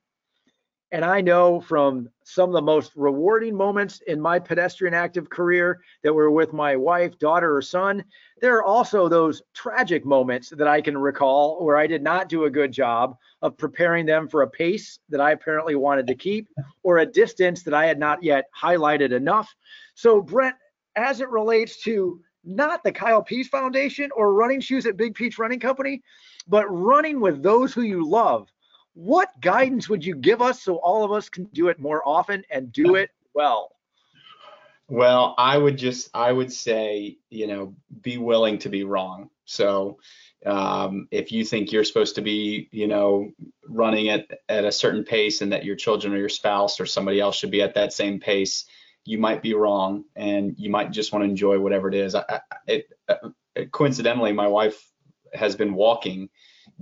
And 0.92 1.04
I 1.04 1.20
know 1.20 1.60
from 1.60 2.08
some 2.22 2.48
of 2.48 2.52
the 2.54 2.62
most 2.62 2.92
rewarding 2.94 3.56
moments 3.56 4.00
in 4.06 4.20
my 4.20 4.38
pedestrian 4.38 4.94
active 4.94 5.28
career 5.28 5.80
that 6.04 6.14
were 6.14 6.30
with 6.30 6.52
my 6.52 6.76
wife, 6.76 7.18
daughter, 7.18 7.56
or 7.56 7.60
son, 7.60 8.04
there 8.40 8.56
are 8.56 8.62
also 8.62 9.08
those 9.08 9.42
tragic 9.52 10.04
moments 10.04 10.50
that 10.50 10.68
I 10.68 10.80
can 10.80 10.96
recall 10.96 11.64
where 11.64 11.76
I 11.76 11.88
did 11.88 12.02
not 12.02 12.28
do 12.28 12.44
a 12.44 12.50
good 12.50 12.70
job 12.70 13.16
of 13.42 13.58
preparing 13.58 14.06
them 14.06 14.28
for 14.28 14.42
a 14.42 14.48
pace 14.48 15.00
that 15.08 15.20
I 15.20 15.32
apparently 15.32 15.74
wanted 15.74 16.06
to 16.06 16.14
keep 16.14 16.48
or 16.84 16.98
a 16.98 17.06
distance 17.06 17.64
that 17.64 17.74
I 17.74 17.86
had 17.86 17.98
not 17.98 18.22
yet 18.22 18.46
highlighted 18.56 19.10
enough. 19.10 19.52
So, 19.94 20.22
Brent, 20.22 20.54
as 20.96 21.20
it 21.20 21.28
relates 21.28 21.82
to 21.82 22.20
not 22.44 22.82
the 22.82 22.92
Kyle 22.92 23.22
Pease 23.22 23.48
Foundation 23.48 24.10
or 24.16 24.32
running 24.32 24.60
shoes 24.60 24.86
at 24.86 24.96
Big 24.96 25.14
Peach 25.14 25.38
Running 25.38 25.60
Company, 25.60 26.02
but 26.48 26.66
running 26.66 27.20
with 27.20 27.42
those 27.42 27.74
who 27.74 27.82
you 27.82 28.08
love. 28.08 28.48
What 28.94 29.28
guidance 29.40 29.88
would 29.88 30.04
you 30.04 30.14
give 30.14 30.40
us 30.40 30.62
so 30.62 30.76
all 30.76 31.04
of 31.04 31.12
us 31.12 31.28
can 31.28 31.44
do 31.52 31.68
it 31.68 31.78
more 31.78 32.02
often 32.06 32.44
and 32.50 32.72
do 32.72 32.94
it 32.94 33.10
well? 33.34 33.72
Well, 34.88 35.34
I 35.36 35.58
would 35.58 35.76
just, 35.76 36.08
I 36.14 36.30
would 36.30 36.52
say, 36.52 37.18
you 37.28 37.48
know, 37.48 37.74
be 38.02 38.18
willing 38.18 38.58
to 38.60 38.68
be 38.68 38.84
wrong. 38.84 39.30
So, 39.44 39.98
um, 40.44 41.08
if 41.10 41.32
you 41.32 41.44
think 41.44 41.72
you're 41.72 41.84
supposed 41.84 42.14
to 42.14 42.22
be, 42.22 42.68
you 42.70 42.86
know, 42.86 43.32
running 43.68 44.10
at 44.10 44.26
at 44.48 44.64
a 44.64 44.70
certain 44.70 45.02
pace 45.02 45.40
and 45.40 45.52
that 45.52 45.64
your 45.64 45.74
children 45.74 46.14
or 46.14 46.18
your 46.18 46.28
spouse 46.28 46.78
or 46.78 46.86
somebody 46.86 47.20
else 47.20 47.36
should 47.36 47.50
be 47.50 47.62
at 47.62 47.74
that 47.74 47.92
same 47.92 48.20
pace, 48.20 48.66
you 49.06 49.18
might 49.18 49.42
be 49.42 49.54
wrong 49.54 50.04
and 50.14 50.54
you 50.58 50.70
might 50.70 50.90
just 50.90 51.12
want 51.12 51.24
to 51.24 51.30
enjoy 51.30 51.58
whatever 51.58 51.88
it 51.88 51.94
is. 51.94 52.14
I, 52.14 52.24
I, 52.28 52.40
it, 52.66 52.86
uh, 53.08 53.30
coincidentally, 53.70 54.32
my 54.32 54.48
wife 54.48 54.90
has 55.32 55.56
been 55.56 55.74
walking 55.74 56.28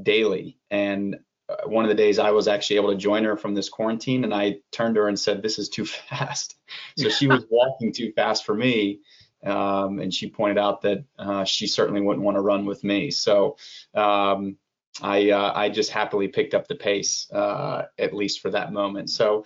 daily 0.03 0.59
and 0.71 1.17
uh, 1.49 1.57
one 1.67 1.85
of 1.85 1.91
the 1.91 1.95
days 1.95 2.19
I 2.19 2.31
was 2.31 2.49
actually 2.49 2.77
able 2.77 2.93
to 2.93 2.97
join 2.99 3.25
her 3.25 3.37
from 3.37 3.55
this 3.55 3.69
quarantine 3.69 4.25
and 4.25 4.33
I 4.33 4.57
turned 4.73 4.95
to 4.95 5.03
her 5.03 5.09
and 5.09 5.19
said, 5.19 5.43
this 5.43 5.59
is 5.59 5.69
too 5.69 5.85
fast. 6.11 6.57
So 6.97 7.09
she 7.09 7.27
was 7.27 7.45
walking 7.51 7.93
too 7.93 8.13
fast 8.13 8.45
for 8.45 8.55
me. 8.55 9.01
Um, 9.45 9.99
and 9.99 10.13
she 10.13 10.31
pointed 10.31 10.57
out 10.57 10.81
that 10.83 11.05
uh, 11.19 11.45
she 11.45 11.67
certainly 11.67 12.01
wouldn't 12.01 12.25
want 12.25 12.37
to 12.37 12.41
run 12.41 12.65
with 12.65 12.83
me. 12.83 13.11
So 13.11 13.59
um, 13.93 14.57
I 15.03 15.31
uh, 15.31 15.53
I 15.55 15.71
just 15.71 15.91
happily 15.91 16.29
picked 16.29 16.55
up 16.55 16.69
the 16.69 16.77
pace 16.77 17.29
uh, 17.33 17.83
at 17.99 18.15
least 18.15 18.41
for 18.41 18.51
that 18.51 18.73
moment. 18.73 19.11
So 19.11 19.45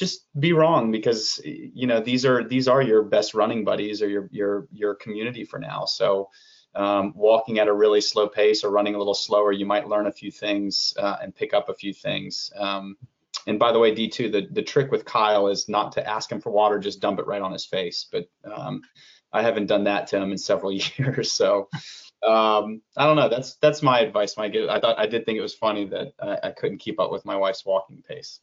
just 0.00 0.24
be 0.40 0.54
wrong 0.54 0.90
because 0.90 1.42
you 1.44 1.86
know 1.86 2.00
these 2.00 2.24
are 2.24 2.42
these 2.42 2.68
are 2.68 2.80
your 2.80 3.02
best 3.02 3.34
running 3.34 3.64
buddies 3.64 4.00
or 4.00 4.08
your 4.08 4.30
your 4.32 4.66
your 4.72 4.94
community 4.94 5.44
for 5.44 5.58
now. 5.58 5.84
So 5.84 6.30
um, 6.74 7.12
walking 7.14 7.58
at 7.58 7.68
a 7.68 7.72
really 7.72 8.00
slow 8.00 8.26
pace 8.26 8.64
or 8.64 8.70
running 8.70 8.94
a 8.94 8.98
little 8.98 9.12
slower, 9.12 9.52
you 9.52 9.66
might 9.66 9.88
learn 9.88 10.06
a 10.06 10.12
few 10.12 10.30
things 10.30 10.94
uh, 10.98 11.16
and 11.20 11.36
pick 11.36 11.52
up 11.52 11.68
a 11.68 11.74
few 11.74 11.92
things. 11.92 12.50
Um, 12.56 12.96
and 13.46 13.58
by 13.58 13.72
the 13.72 13.78
way, 13.78 13.94
D2, 13.94 14.32
the, 14.32 14.48
the 14.50 14.62
trick 14.62 14.90
with 14.90 15.04
Kyle 15.04 15.48
is 15.48 15.68
not 15.68 15.92
to 15.92 16.08
ask 16.08 16.32
him 16.32 16.40
for 16.40 16.50
water, 16.50 16.78
just 16.78 17.00
dump 17.00 17.18
it 17.18 17.26
right 17.26 17.42
on 17.42 17.52
his 17.52 17.66
face. 17.66 18.06
But 18.10 18.30
um, 18.50 18.80
I 19.34 19.42
haven't 19.42 19.66
done 19.66 19.84
that 19.84 20.06
to 20.08 20.16
him 20.16 20.30
in 20.32 20.38
several 20.38 20.72
years. 20.96 21.30
So 21.30 21.68
um, 22.26 22.80
I 22.96 23.04
don't 23.04 23.16
know. 23.16 23.28
That's 23.28 23.56
that's 23.56 23.82
my 23.82 24.00
advice, 24.00 24.38
Mike. 24.38 24.54
I 24.56 24.80
thought 24.80 24.98
I 24.98 25.06
did 25.06 25.26
think 25.26 25.36
it 25.36 25.42
was 25.42 25.54
funny 25.54 25.86
that 25.88 26.14
I, 26.22 26.48
I 26.48 26.50
couldn't 26.52 26.78
keep 26.78 26.98
up 26.98 27.10
with 27.10 27.26
my 27.26 27.36
wife's 27.36 27.66
walking 27.66 28.02
pace. 28.06 28.40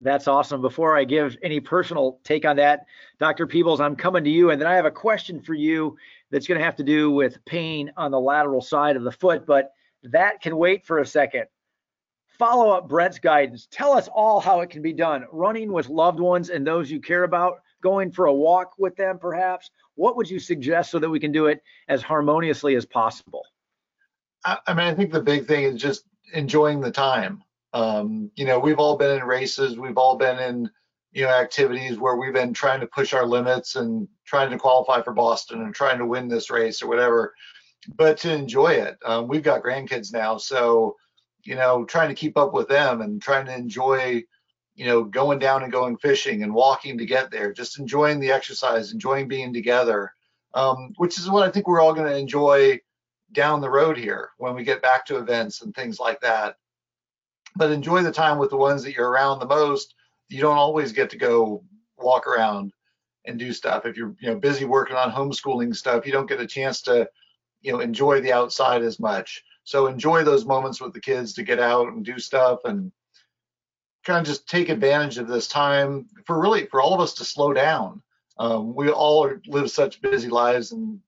That's 0.00 0.28
awesome. 0.28 0.60
Before 0.60 0.96
I 0.96 1.04
give 1.04 1.36
any 1.42 1.58
personal 1.58 2.20
take 2.22 2.44
on 2.44 2.56
that, 2.56 2.86
Dr. 3.18 3.46
Peebles, 3.46 3.80
I'm 3.80 3.96
coming 3.96 4.22
to 4.24 4.30
you, 4.30 4.50
and 4.50 4.60
then 4.60 4.68
I 4.68 4.76
have 4.76 4.84
a 4.84 4.90
question 4.90 5.40
for 5.40 5.54
you 5.54 5.96
that's 6.30 6.46
going 6.46 6.58
to 6.58 6.64
have 6.64 6.76
to 6.76 6.84
do 6.84 7.10
with 7.10 7.44
pain 7.46 7.92
on 7.96 8.10
the 8.10 8.20
lateral 8.20 8.60
side 8.60 8.96
of 8.96 9.02
the 9.02 9.10
foot, 9.10 9.44
but 9.44 9.72
that 10.04 10.40
can 10.40 10.56
wait 10.56 10.86
for 10.86 10.98
a 10.98 11.06
second. 11.06 11.46
Follow 12.38 12.70
up 12.70 12.88
Brent's 12.88 13.18
guidance. 13.18 13.66
Tell 13.72 13.92
us 13.92 14.08
all 14.08 14.38
how 14.38 14.60
it 14.60 14.70
can 14.70 14.82
be 14.82 14.92
done. 14.92 15.24
Running 15.32 15.72
with 15.72 15.88
loved 15.88 16.20
ones 16.20 16.50
and 16.50 16.64
those 16.64 16.88
you 16.88 17.00
care 17.00 17.24
about, 17.24 17.62
going 17.82 18.12
for 18.12 18.26
a 18.26 18.32
walk 18.32 18.74
with 18.78 18.94
them, 18.94 19.18
perhaps. 19.18 19.70
What 19.96 20.16
would 20.16 20.30
you 20.30 20.38
suggest 20.38 20.92
so 20.92 21.00
that 21.00 21.10
we 21.10 21.18
can 21.18 21.32
do 21.32 21.46
it 21.46 21.60
as 21.88 22.02
harmoniously 22.02 22.76
as 22.76 22.86
possible? 22.86 23.42
I, 24.44 24.58
I 24.68 24.74
mean, 24.74 24.86
I 24.86 24.94
think 24.94 25.12
the 25.12 25.20
big 25.20 25.48
thing 25.48 25.64
is 25.64 25.82
just 25.82 26.04
enjoying 26.32 26.80
the 26.80 26.92
time. 26.92 27.42
Um, 27.72 28.30
you 28.34 28.44
know, 28.44 28.58
we've 28.58 28.78
all 28.78 28.96
been 28.96 29.18
in 29.18 29.24
races, 29.24 29.78
we've 29.78 29.98
all 29.98 30.16
been 30.16 30.38
in, 30.38 30.70
you 31.12 31.24
know, 31.24 31.30
activities 31.30 31.98
where 31.98 32.16
we've 32.16 32.32
been 32.32 32.54
trying 32.54 32.80
to 32.80 32.86
push 32.86 33.12
our 33.12 33.26
limits 33.26 33.76
and 33.76 34.08
trying 34.24 34.50
to 34.50 34.58
qualify 34.58 35.02
for 35.02 35.12
Boston 35.12 35.62
and 35.62 35.74
trying 35.74 35.98
to 35.98 36.06
win 36.06 36.28
this 36.28 36.50
race 36.50 36.82
or 36.82 36.88
whatever. 36.88 37.34
But 37.96 38.18
to 38.18 38.32
enjoy 38.32 38.72
it, 38.74 38.98
um, 39.04 39.28
we've 39.28 39.42
got 39.42 39.62
grandkids 39.62 40.12
now, 40.12 40.36
so 40.38 40.96
you 41.44 41.54
know, 41.54 41.84
trying 41.84 42.08
to 42.08 42.14
keep 42.14 42.36
up 42.36 42.52
with 42.52 42.68
them 42.68 43.00
and 43.00 43.22
trying 43.22 43.46
to 43.46 43.54
enjoy, 43.54 44.22
you 44.74 44.84
know, 44.84 45.04
going 45.04 45.38
down 45.38 45.62
and 45.62 45.72
going 45.72 45.96
fishing 45.96 46.42
and 46.42 46.52
walking 46.52 46.98
to 46.98 47.06
get 47.06 47.30
there, 47.30 47.52
just 47.52 47.78
enjoying 47.78 48.20
the 48.20 48.30
exercise, 48.30 48.92
enjoying 48.92 49.28
being 49.28 49.52
together, 49.52 50.12
um, 50.54 50.92
which 50.96 51.18
is 51.18 51.30
what 51.30 51.46
I 51.46 51.50
think 51.50 51.66
we're 51.66 51.80
all 51.80 51.94
going 51.94 52.08
to 52.08 52.18
enjoy 52.18 52.80
down 53.32 53.60
the 53.60 53.70
road 53.70 53.96
here 53.96 54.30
when 54.38 54.54
we 54.54 54.64
get 54.64 54.82
back 54.82 55.06
to 55.06 55.18
events 55.18 55.62
and 55.62 55.74
things 55.74 55.98
like 55.98 56.20
that 56.20 56.56
but 57.58 57.72
enjoy 57.72 58.02
the 58.02 58.12
time 58.12 58.38
with 58.38 58.50
the 58.50 58.56
ones 58.56 58.84
that 58.84 58.94
you're 58.94 59.10
around 59.10 59.40
the 59.40 59.46
most. 59.46 59.94
You 60.28 60.40
don't 60.40 60.56
always 60.56 60.92
get 60.92 61.10
to 61.10 61.18
go 61.18 61.64
walk 61.98 62.26
around 62.26 62.72
and 63.26 63.38
do 63.38 63.52
stuff. 63.52 63.84
If 63.84 63.96
you're 63.96 64.14
you 64.20 64.28
know 64.28 64.36
busy 64.36 64.64
working 64.64 64.96
on 64.96 65.10
homeschooling 65.10 65.74
stuff, 65.74 66.06
you 66.06 66.12
don't 66.12 66.28
get 66.28 66.40
a 66.40 66.46
chance 66.46 66.80
to 66.82 67.10
you 67.60 67.72
know 67.72 67.80
enjoy 67.80 68.20
the 68.20 68.32
outside 68.32 68.82
as 68.82 69.00
much. 69.00 69.42
So 69.64 69.88
enjoy 69.88 70.22
those 70.22 70.46
moments 70.46 70.80
with 70.80 70.94
the 70.94 71.00
kids 71.00 71.34
to 71.34 71.42
get 71.42 71.58
out 71.58 71.88
and 71.88 72.04
do 72.04 72.18
stuff 72.18 72.60
and 72.64 72.92
kind 74.04 74.20
of 74.20 74.26
just 74.26 74.48
take 74.48 74.68
advantage 74.68 75.18
of 75.18 75.26
this 75.26 75.48
time 75.48 76.06
for 76.26 76.40
really 76.40 76.66
for 76.66 76.80
all 76.80 76.94
of 76.94 77.00
us 77.00 77.14
to 77.14 77.24
slow 77.24 77.52
down. 77.52 78.00
Um, 78.38 78.72
we 78.72 78.88
all 78.88 79.30
live 79.46 79.68
such 79.70 80.00
busy 80.00 80.28
lives 80.28 80.70
and 80.70 81.00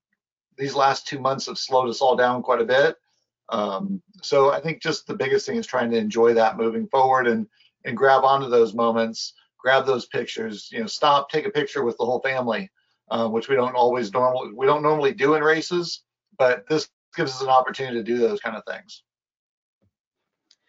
these 0.59 0.75
last 0.75 1.07
two 1.07 1.21
months 1.21 1.47
have 1.47 1.59
slowed 1.59 1.89
us 1.89 2.01
all 2.01 2.17
down 2.17 2.43
quite 2.43 2.61
a 2.61 2.65
bit. 2.65 2.97
Um, 3.51 4.01
so 4.23 4.53
I 4.53 4.61
think 4.61 4.81
just 4.81 5.07
the 5.07 5.15
biggest 5.15 5.47
thing 5.47 5.57
is 5.57 5.67
trying 5.67 5.91
to 5.91 5.99
enjoy 5.99 6.35
that 6.35 6.57
moving 6.57 6.87
forward 6.89 7.27
and 7.27 7.47
and 7.85 7.97
grab 7.97 8.25
onto 8.25 8.49
those 8.49 8.75
moments, 8.75 9.33
grab 9.59 9.87
those 9.87 10.07
pictures. 10.07 10.69
You 10.71 10.81
know, 10.81 10.87
stop, 10.87 11.31
take 11.31 11.47
a 11.47 11.51
picture 11.51 11.85
with 11.85 11.97
the 11.99 12.05
whole 12.05 12.21
family, 12.21 12.71
uh, 13.11 13.29
which 13.29 13.49
we 13.49 13.57
don't 13.57 13.75
always 13.75 14.13
normally 14.13 14.53
we 14.55 14.67
don't 14.67 14.83
normally 14.83 15.13
do 15.13 15.35
in 15.35 15.43
races, 15.43 16.03
but 16.39 16.65
this 16.69 16.89
gives 17.17 17.33
us 17.33 17.43
an 17.43 17.49
opportunity 17.49 17.97
to 17.97 18.05
do 18.05 18.19
those 18.19 18.41
kind 18.41 18.57
of 18.57 18.63
things. 18.69 19.03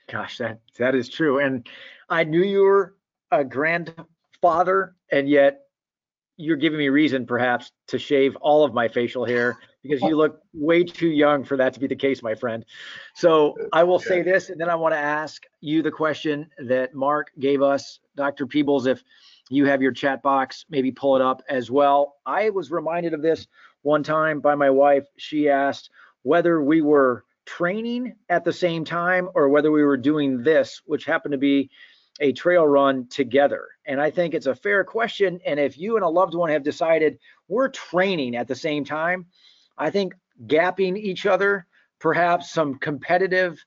Gosh, 0.09 0.37
that 0.39 0.59
that 0.79 0.95
is 0.95 1.07
true. 1.07 1.39
And 1.39 1.67
I 2.09 2.23
knew 2.23 2.43
you 2.43 2.61
were 2.61 2.95
a 3.31 3.43
grandfather, 3.43 4.95
and 5.11 5.29
yet 5.29 5.61
you're 6.37 6.57
giving 6.57 6.79
me 6.79 6.89
reason 6.89 7.25
perhaps 7.25 7.71
to 7.87 7.99
shave 7.99 8.35
all 8.37 8.63
of 8.63 8.73
my 8.73 8.87
facial 8.87 9.25
hair 9.25 9.57
because 9.83 10.01
you 10.01 10.15
look 10.15 10.41
way 10.53 10.83
too 10.83 11.07
young 11.07 11.43
for 11.43 11.57
that 11.57 11.73
to 11.73 11.79
be 11.79 11.87
the 11.87 11.95
case, 11.95 12.21
my 12.21 12.35
friend. 12.35 12.65
So 13.15 13.55
I 13.73 13.83
will 13.83 13.99
say 13.99 14.21
this, 14.21 14.49
and 14.49 14.59
then 14.59 14.69
I 14.69 14.75
want 14.75 14.93
to 14.93 14.99
ask 14.99 15.43
you 15.59 15.81
the 15.81 15.91
question 15.91 16.49
that 16.59 16.93
Mark 16.93 17.31
gave 17.39 17.61
us, 17.61 17.99
Dr. 18.15 18.45
Peebles, 18.45 18.85
if 18.85 19.03
you 19.49 19.65
have 19.65 19.81
your 19.81 19.91
chat 19.91 20.21
box, 20.21 20.65
maybe 20.69 20.91
pull 20.91 21.15
it 21.15 21.21
up 21.21 21.41
as 21.49 21.71
well. 21.71 22.15
I 22.25 22.51
was 22.51 22.71
reminded 22.71 23.13
of 23.13 23.21
this 23.21 23.47
one 23.81 24.03
time 24.03 24.39
by 24.39 24.55
my 24.55 24.69
wife. 24.69 25.05
She 25.17 25.49
asked 25.49 25.89
whether 26.23 26.61
we 26.61 26.81
were 26.81 27.25
training 27.45 28.15
at 28.29 28.45
the 28.45 28.53
same 28.53 28.85
time 28.85 29.29
or 29.33 29.49
whether 29.49 29.71
we 29.71 29.83
were 29.83 29.97
doing 29.97 30.43
this, 30.43 30.81
which 30.85 31.05
happened 31.05 31.31
to 31.33 31.37
be 31.37 31.69
a 32.21 32.31
trail 32.31 32.65
run 32.65 33.07
together? 33.09 33.67
And 33.85 33.99
I 33.99 34.09
think 34.09 34.33
it's 34.33 34.45
a 34.45 34.55
fair 34.55 34.83
question. 34.83 35.39
And 35.45 35.59
if 35.59 35.77
you 35.77 35.97
and 35.97 36.05
a 36.05 36.09
loved 36.09 36.35
one 36.35 36.49
have 36.49 36.63
decided 36.63 37.19
we're 37.49 37.69
training 37.69 38.35
at 38.35 38.47
the 38.47 38.55
same 38.55 38.85
time, 38.85 39.25
I 39.77 39.89
think 39.89 40.13
gapping 40.45 40.97
each 40.97 41.25
other, 41.25 41.67
perhaps 41.99 42.51
some 42.51 42.79
competitive 42.79 43.63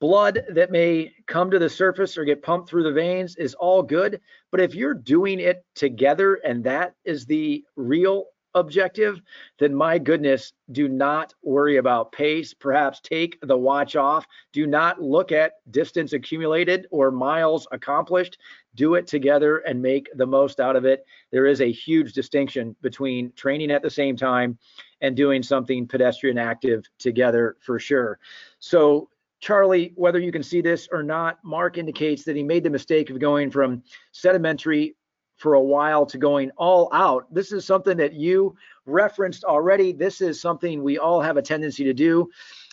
blood 0.00 0.44
that 0.50 0.70
may 0.70 1.10
come 1.26 1.50
to 1.50 1.58
the 1.58 1.68
surface 1.68 2.18
or 2.18 2.24
get 2.24 2.42
pumped 2.42 2.68
through 2.68 2.82
the 2.82 2.92
veins 2.92 3.36
is 3.36 3.54
all 3.54 3.82
good. 3.82 4.20
But 4.50 4.60
if 4.60 4.74
you're 4.74 4.94
doing 4.94 5.40
it 5.40 5.64
together 5.74 6.34
and 6.44 6.62
that 6.64 6.94
is 7.04 7.24
the 7.24 7.64
real 7.76 8.26
objective, 8.54 9.20
then 9.58 9.74
my 9.74 9.98
goodness, 9.98 10.52
do 10.72 10.88
not 10.88 11.34
worry 11.42 11.76
about 11.76 12.12
pace. 12.12 12.54
Perhaps 12.54 13.00
take 13.00 13.38
the 13.42 13.56
watch 13.56 13.96
off. 13.96 14.26
Do 14.52 14.66
not 14.66 15.00
look 15.00 15.32
at 15.32 15.54
distance 15.70 16.12
accumulated 16.12 16.86
or 16.90 17.10
miles 17.10 17.66
accomplished. 17.72 18.38
Do 18.74 18.94
it 18.94 19.06
together 19.06 19.58
and 19.58 19.80
make 19.80 20.08
the 20.14 20.26
most 20.26 20.60
out 20.60 20.76
of 20.76 20.84
it. 20.84 21.04
There 21.30 21.46
is 21.46 21.60
a 21.60 21.70
huge 21.70 22.12
distinction 22.12 22.74
between 22.80 23.32
training 23.32 23.70
at 23.70 23.82
the 23.82 23.90
same 23.90 24.16
time 24.16 24.58
and 25.00 25.16
doing 25.16 25.42
something 25.42 25.86
pedestrian 25.86 26.38
active 26.38 26.84
together 26.98 27.56
for 27.60 27.78
sure. 27.78 28.18
So 28.58 29.08
Charlie, 29.40 29.92
whether 29.96 30.18
you 30.18 30.32
can 30.32 30.42
see 30.42 30.62
this 30.62 30.88
or 30.90 31.02
not, 31.02 31.38
Mark 31.44 31.76
indicates 31.76 32.24
that 32.24 32.34
he 32.34 32.42
made 32.42 32.64
the 32.64 32.70
mistake 32.70 33.10
of 33.10 33.18
going 33.18 33.50
from 33.50 33.82
sedimentary 34.12 34.96
for 35.36 35.54
a 35.54 35.60
while 35.60 36.06
to 36.06 36.18
going 36.18 36.50
all 36.56 36.88
out. 36.92 37.32
This 37.32 37.52
is 37.52 37.64
something 37.64 37.96
that 37.96 38.14
you 38.14 38.56
referenced 38.86 39.44
already. 39.44 39.92
This 39.92 40.20
is 40.20 40.40
something 40.40 40.82
we 40.82 40.98
all 40.98 41.20
have 41.20 41.36
a 41.36 41.42
tendency 41.42 41.84
to 41.84 41.92
do. 41.92 42.28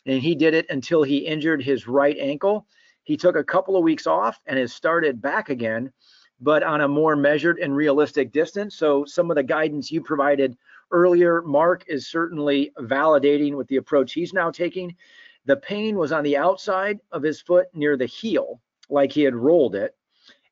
And 0.05 0.22
he 0.22 0.36
did 0.36 0.53
it 0.53 0.66
until 0.70 1.03
he 1.03 1.18
injured 1.18 1.64
his 1.64 1.88
right 1.88 2.18
ankle. 2.18 2.66
He 3.03 3.18
took 3.18 3.36
a 3.36 3.43
couple 3.43 3.76
of 3.76 3.84
weeks 3.84 4.07
off 4.07 4.39
and 4.45 4.59
has 4.59 4.74
started 4.74 5.22
back 5.22 5.49
again, 5.49 5.91
but 6.39 6.64
on 6.64 6.82
a 6.82 6.88
more 6.88 7.16
measured 7.16 7.59
and 7.59 7.76
realistic 7.76 8.32
distance. 8.32 8.76
So 8.76 9.05
some 9.05 9.32
of 9.32 9.36
the 9.36 9.43
guidance 9.43 9.91
you 9.91 10.01
provided 10.01 10.55
earlier, 10.91 11.41
Mark 11.41 11.84
is 11.88 12.07
certainly 12.07 12.72
validating 12.80 13.55
with 13.55 13.68
the 13.68 13.78
approach 13.78 14.14
he's 14.14 14.34
now 14.34 14.51
taking. 14.51 14.95
The 15.45 15.57
pain 15.57 15.97
was 15.97 16.12
on 16.12 16.24
the 16.24 16.38
outside 16.38 16.99
of 17.12 17.24
his 17.24 17.41
foot 17.41 17.68
near 17.74 17.97
the 17.97 18.05
heel, 18.05 18.62
like 18.89 19.12
he 19.12 19.24
had 19.24 19.36
rolled 19.36 19.76
it 19.76 19.95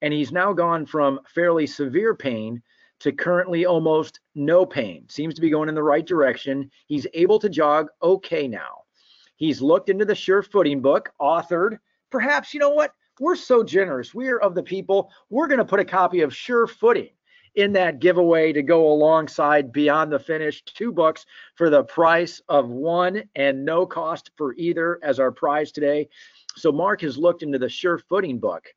and 0.02 0.14
he's 0.14 0.32
now 0.32 0.54
gone 0.54 0.86
from 0.86 1.20
fairly 1.28 1.68
severe 1.68 2.16
pain 2.16 2.62
to 3.00 3.12
currently 3.12 3.66
almost 3.66 4.20
no 4.36 4.66
pain. 4.66 5.06
Seems 5.08 5.34
to 5.36 5.42
be 5.42 5.50
going 5.50 5.70
in 5.70 5.76
the 5.76 5.84
right 5.84 6.06
direction. 6.06 6.70
He's 6.88 7.08
able 7.14 7.40
to 7.40 7.50
jog 7.50 7.88
okay 8.02 8.48
now. 8.48 8.84
He's 9.38 9.62
looked 9.62 9.90
into 9.90 10.06
the 10.06 10.16
Sure 10.16 10.44
Footing 10.44 10.82
book, 10.82 11.12
authored. 11.22 11.80
Perhaps, 12.12 12.54
you 12.54 12.60
know 12.60 12.72
what? 12.72 12.94
We're 13.20 13.36
so 13.36 13.64
generous. 13.64 14.14
We 14.14 14.28
are 14.30 14.40
of 14.40 14.54
the 14.56 14.64
people. 14.64 15.12
We're 15.30 15.48
going 15.48 15.60
to 15.60 15.66
put 15.66 15.80
a 15.80 15.86
copy 15.86 16.22
of 16.22 16.36
Sure 16.36 16.68
Footing 16.68 17.10
in 17.56 17.74
that 17.74 18.00
giveaway 18.00 18.54
to 18.54 18.62
go 18.62 18.92
alongside 18.92 19.72
Beyond 19.72 20.12
the 20.12 20.20
Finish, 20.20 20.64
two 20.64 20.92
books 20.92 21.26
for 21.56 21.70
the 21.70 21.84
price 21.84 22.42
of 22.50 22.70
one 22.70 23.24
and 23.36 23.66
no 23.66 23.86
cost 23.86 24.32
for 24.38 24.54
either 24.56 25.00
as 25.04 25.20
our 25.20 25.32
prize 25.32 25.72
today. 25.72 26.08
So 26.56 26.72
Mark 26.72 27.02
has 27.02 27.18
looked 27.18 27.44
into 27.44 27.60
the 27.60 27.70
Sure 27.70 27.98
Footing 27.98 28.40
book 28.40 28.68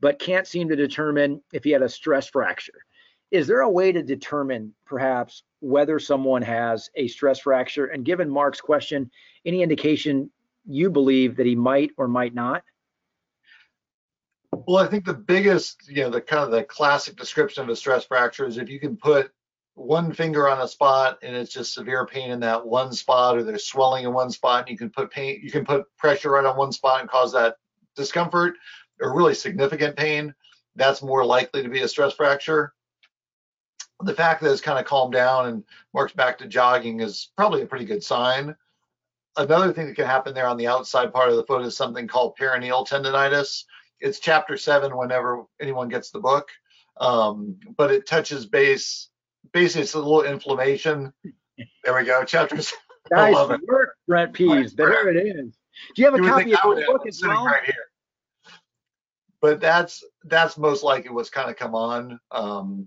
but 0.00 0.18
can't 0.18 0.46
seem 0.46 0.68
to 0.68 0.76
determine 0.76 1.42
if 1.52 1.64
he 1.64 1.70
had 1.70 1.82
a 1.82 1.88
stress 1.88 2.28
fracture. 2.28 2.84
Is 3.30 3.46
there 3.46 3.60
a 3.60 3.70
way 3.70 3.90
to 3.90 4.02
determine 4.02 4.74
perhaps 4.86 5.42
whether 5.60 5.98
someone 5.98 6.42
has 6.42 6.90
a 6.94 7.08
stress 7.08 7.40
fracture? 7.40 7.86
And 7.86 8.04
given 8.04 8.30
Mark's 8.30 8.60
question, 8.60 9.10
any 9.44 9.62
indication 9.62 10.30
you 10.66 10.90
believe 10.90 11.36
that 11.36 11.46
he 11.46 11.56
might 11.56 11.90
or 11.96 12.06
might 12.06 12.34
not? 12.34 12.62
Well, 14.52 14.84
I 14.84 14.86
think 14.86 15.04
the 15.04 15.14
biggest, 15.14 15.88
you 15.88 16.04
know, 16.04 16.10
the 16.10 16.20
kind 16.20 16.44
of 16.44 16.50
the 16.50 16.62
classic 16.62 17.16
description 17.16 17.64
of 17.64 17.68
a 17.70 17.76
stress 17.76 18.04
fracture 18.04 18.46
is 18.46 18.56
if 18.56 18.68
you 18.68 18.78
can 18.78 18.96
put 18.96 19.32
one 19.74 20.12
finger 20.12 20.48
on 20.48 20.60
a 20.60 20.68
spot 20.68 21.18
and 21.22 21.34
it's 21.34 21.52
just 21.52 21.74
severe 21.74 22.06
pain 22.06 22.30
in 22.30 22.40
that 22.40 22.64
one 22.64 22.92
spot, 22.92 23.36
or 23.36 23.42
there's 23.42 23.66
swelling 23.66 24.04
in 24.04 24.12
one 24.12 24.30
spot, 24.30 24.60
and 24.60 24.70
you 24.70 24.78
can 24.78 24.90
put 24.90 25.10
pain, 25.10 25.40
you 25.42 25.50
can 25.50 25.64
put 25.64 25.84
pressure 25.96 26.30
right 26.30 26.44
on 26.44 26.56
one 26.56 26.70
spot 26.70 27.00
and 27.00 27.10
cause 27.10 27.32
that 27.32 27.56
discomfort 27.96 28.54
or 29.00 29.14
really 29.14 29.34
significant 29.34 29.96
pain, 29.96 30.34
that's 30.76 31.02
more 31.02 31.24
likely 31.24 31.62
to 31.62 31.68
be 31.68 31.82
a 31.82 31.88
stress 31.88 32.14
fracture. 32.14 32.72
The 34.00 34.14
fact 34.14 34.42
that 34.42 34.52
it's 34.52 34.60
kind 34.60 34.78
of 34.78 34.84
calmed 34.84 35.12
down 35.12 35.46
and 35.46 35.64
Mark's 35.92 36.12
back 36.12 36.38
to 36.38 36.46
jogging 36.46 37.00
is 37.00 37.30
probably 37.36 37.62
a 37.62 37.66
pretty 37.66 37.84
good 37.84 38.02
sign. 38.02 38.56
Another 39.36 39.72
thing 39.72 39.86
that 39.86 39.96
can 39.96 40.06
happen 40.06 40.34
there 40.34 40.46
on 40.46 40.56
the 40.56 40.66
outside 40.66 41.12
part 41.12 41.30
of 41.30 41.36
the 41.36 41.44
foot 41.44 41.64
is 41.64 41.76
something 41.76 42.06
called 42.06 42.36
peroneal 42.38 42.86
tendonitis. 42.86 43.64
It's 44.00 44.20
chapter 44.20 44.56
seven 44.56 44.96
whenever 44.96 45.44
anyone 45.60 45.88
gets 45.88 46.10
the 46.10 46.20
book, 46.20 46.48
um, 47.00 47.56
but 47.76 47.90
it 47.90 48.06
touches 48.06 48.46
base. 48.46 49.08
Basically, 49.52 49.82
it's 49.82 49.94
a 49.94 49.98
little 49.98 50.22
inflammation. 50.22 51.12
There 51.84 51.94
we 51.94 52.04
go. 52.04 52.24
Chapter. 52.24 52.56
Nice 53.10 53.58
work, 53.68 53.96
Brent 54.06 54.32
Pease. 54.32 54.74
There 54.74 55.08
it 55.08 55.16
is. 55.16 55.56
Do 55.94 56.02
you 56.02 56.10
have 56.10 56.14
a 56.14 56.22
you 56.22 56.28
copy 56.28 56.54
of 56.54 56.76
the 56.76 56.84
book 56.86 57.06
as 57.06 57.20
well? 57.22 57.46
Right 57.46 57.64
here 57.64 57.74
but 59.44 59.60
that's 59.60 60.02
that's 60.24 60.56
most 60.56 60.82
likely 60.82 61.10
what's 61.10 61.28
kind 61.28 61.50
of 61.50 61.56
come 61.56 61.74
on. 61.74 62.18
Um, 62.30 62.86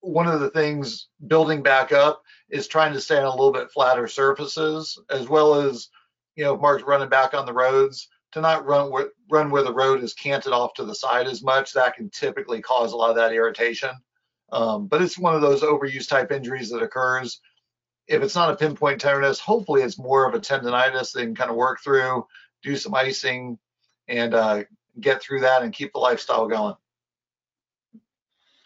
one 0.00 0.26
of 0.26 0.40
the 0.40 0.50
things 0.50 1.06
building 1.24 1.62
back 1.62 1.92
up 1.92 2.20
is 2.50 2.66
trying 2.66 2.94
to 2.94 3.00
stay 3.00 3.16
on 3.16 3.26
a 3.26 3.30
little 3.30 3.52
bit 3.52 3.70
flatter 3.70 4.08
surfaces, 4.08 5.00
as 5.08 5.28
well 5.28 5.54
as 5.54 5.90
you 6.34 6.42
know, 6.42 6.54
if 6.54 6.60
Mark's 6.60 6.82
running 6.82 7.08
back 7.08 7.32
on 7.32 7.46
the 7.46 7.52
roads, 7.52 8.08
to 8.32 8.40
not 8.40 8.66
run 8.66 8.90
where 8.90 9.10
run 9.30 9.52
where 9.52 9.62
the 9.62 9.72
road 9.72 10.02
is 10.02 10.14
canted 10.14 10.52
off 10.52 10.74
to 10.74 10.84
the 10.84 10.96
side 10.96 11.28
as 11.28 11.44
much. 11.44 11.74
That 11.74 11.94
can 11.94 12.10
typically 12.10 12.60
cause 12.60 12.92
a 12.92 12.96
lot 12.96 13.10
of 13.10 13.16
that 13.16 13.32
irritation. 13.32 13.90
Um, 14.50 14.88
but 14.88 15.00
it's 15.00 15.16
one 15.16 15.36
of 15.36 15.42
those 15.42 15.62
overuse 15.62 16.08
type 16.08 16.32
injuries 16.32 16.70
that 16.70 16.82
occurs. 16.82 17.40
If 18.08 18.20
it's 18.20 18.34
not 18.34 18.50
a 18.50 18.56
pinpoint 18.56 19.00
tenderness, 19.00 19.38
hopefully 19.38 19.82
it's 19.82 19.96
more 19.96 20.28
of 20.28 20.34
a 20.34 20.40
tendonitis 20.40 21.12
they 21.12 21.22
can 21.22 21.36
kind 21.36 21.50
of 21.50 21.56
work 21.56 21.78
through, 21.84 22.26
do 22.64 22.74
some 22.74 22.96
icing, 22.96 23.60
and 24.08 24.34
uh, 24.34 24.64
get 25.00 25.22
through 25.22 25.40
that 25.40 25.62
and 25.62 25.72
keep 25.72 25.92
the 25.92 25.98
lifestyle 25.98 26.46
going. 26.46 26.74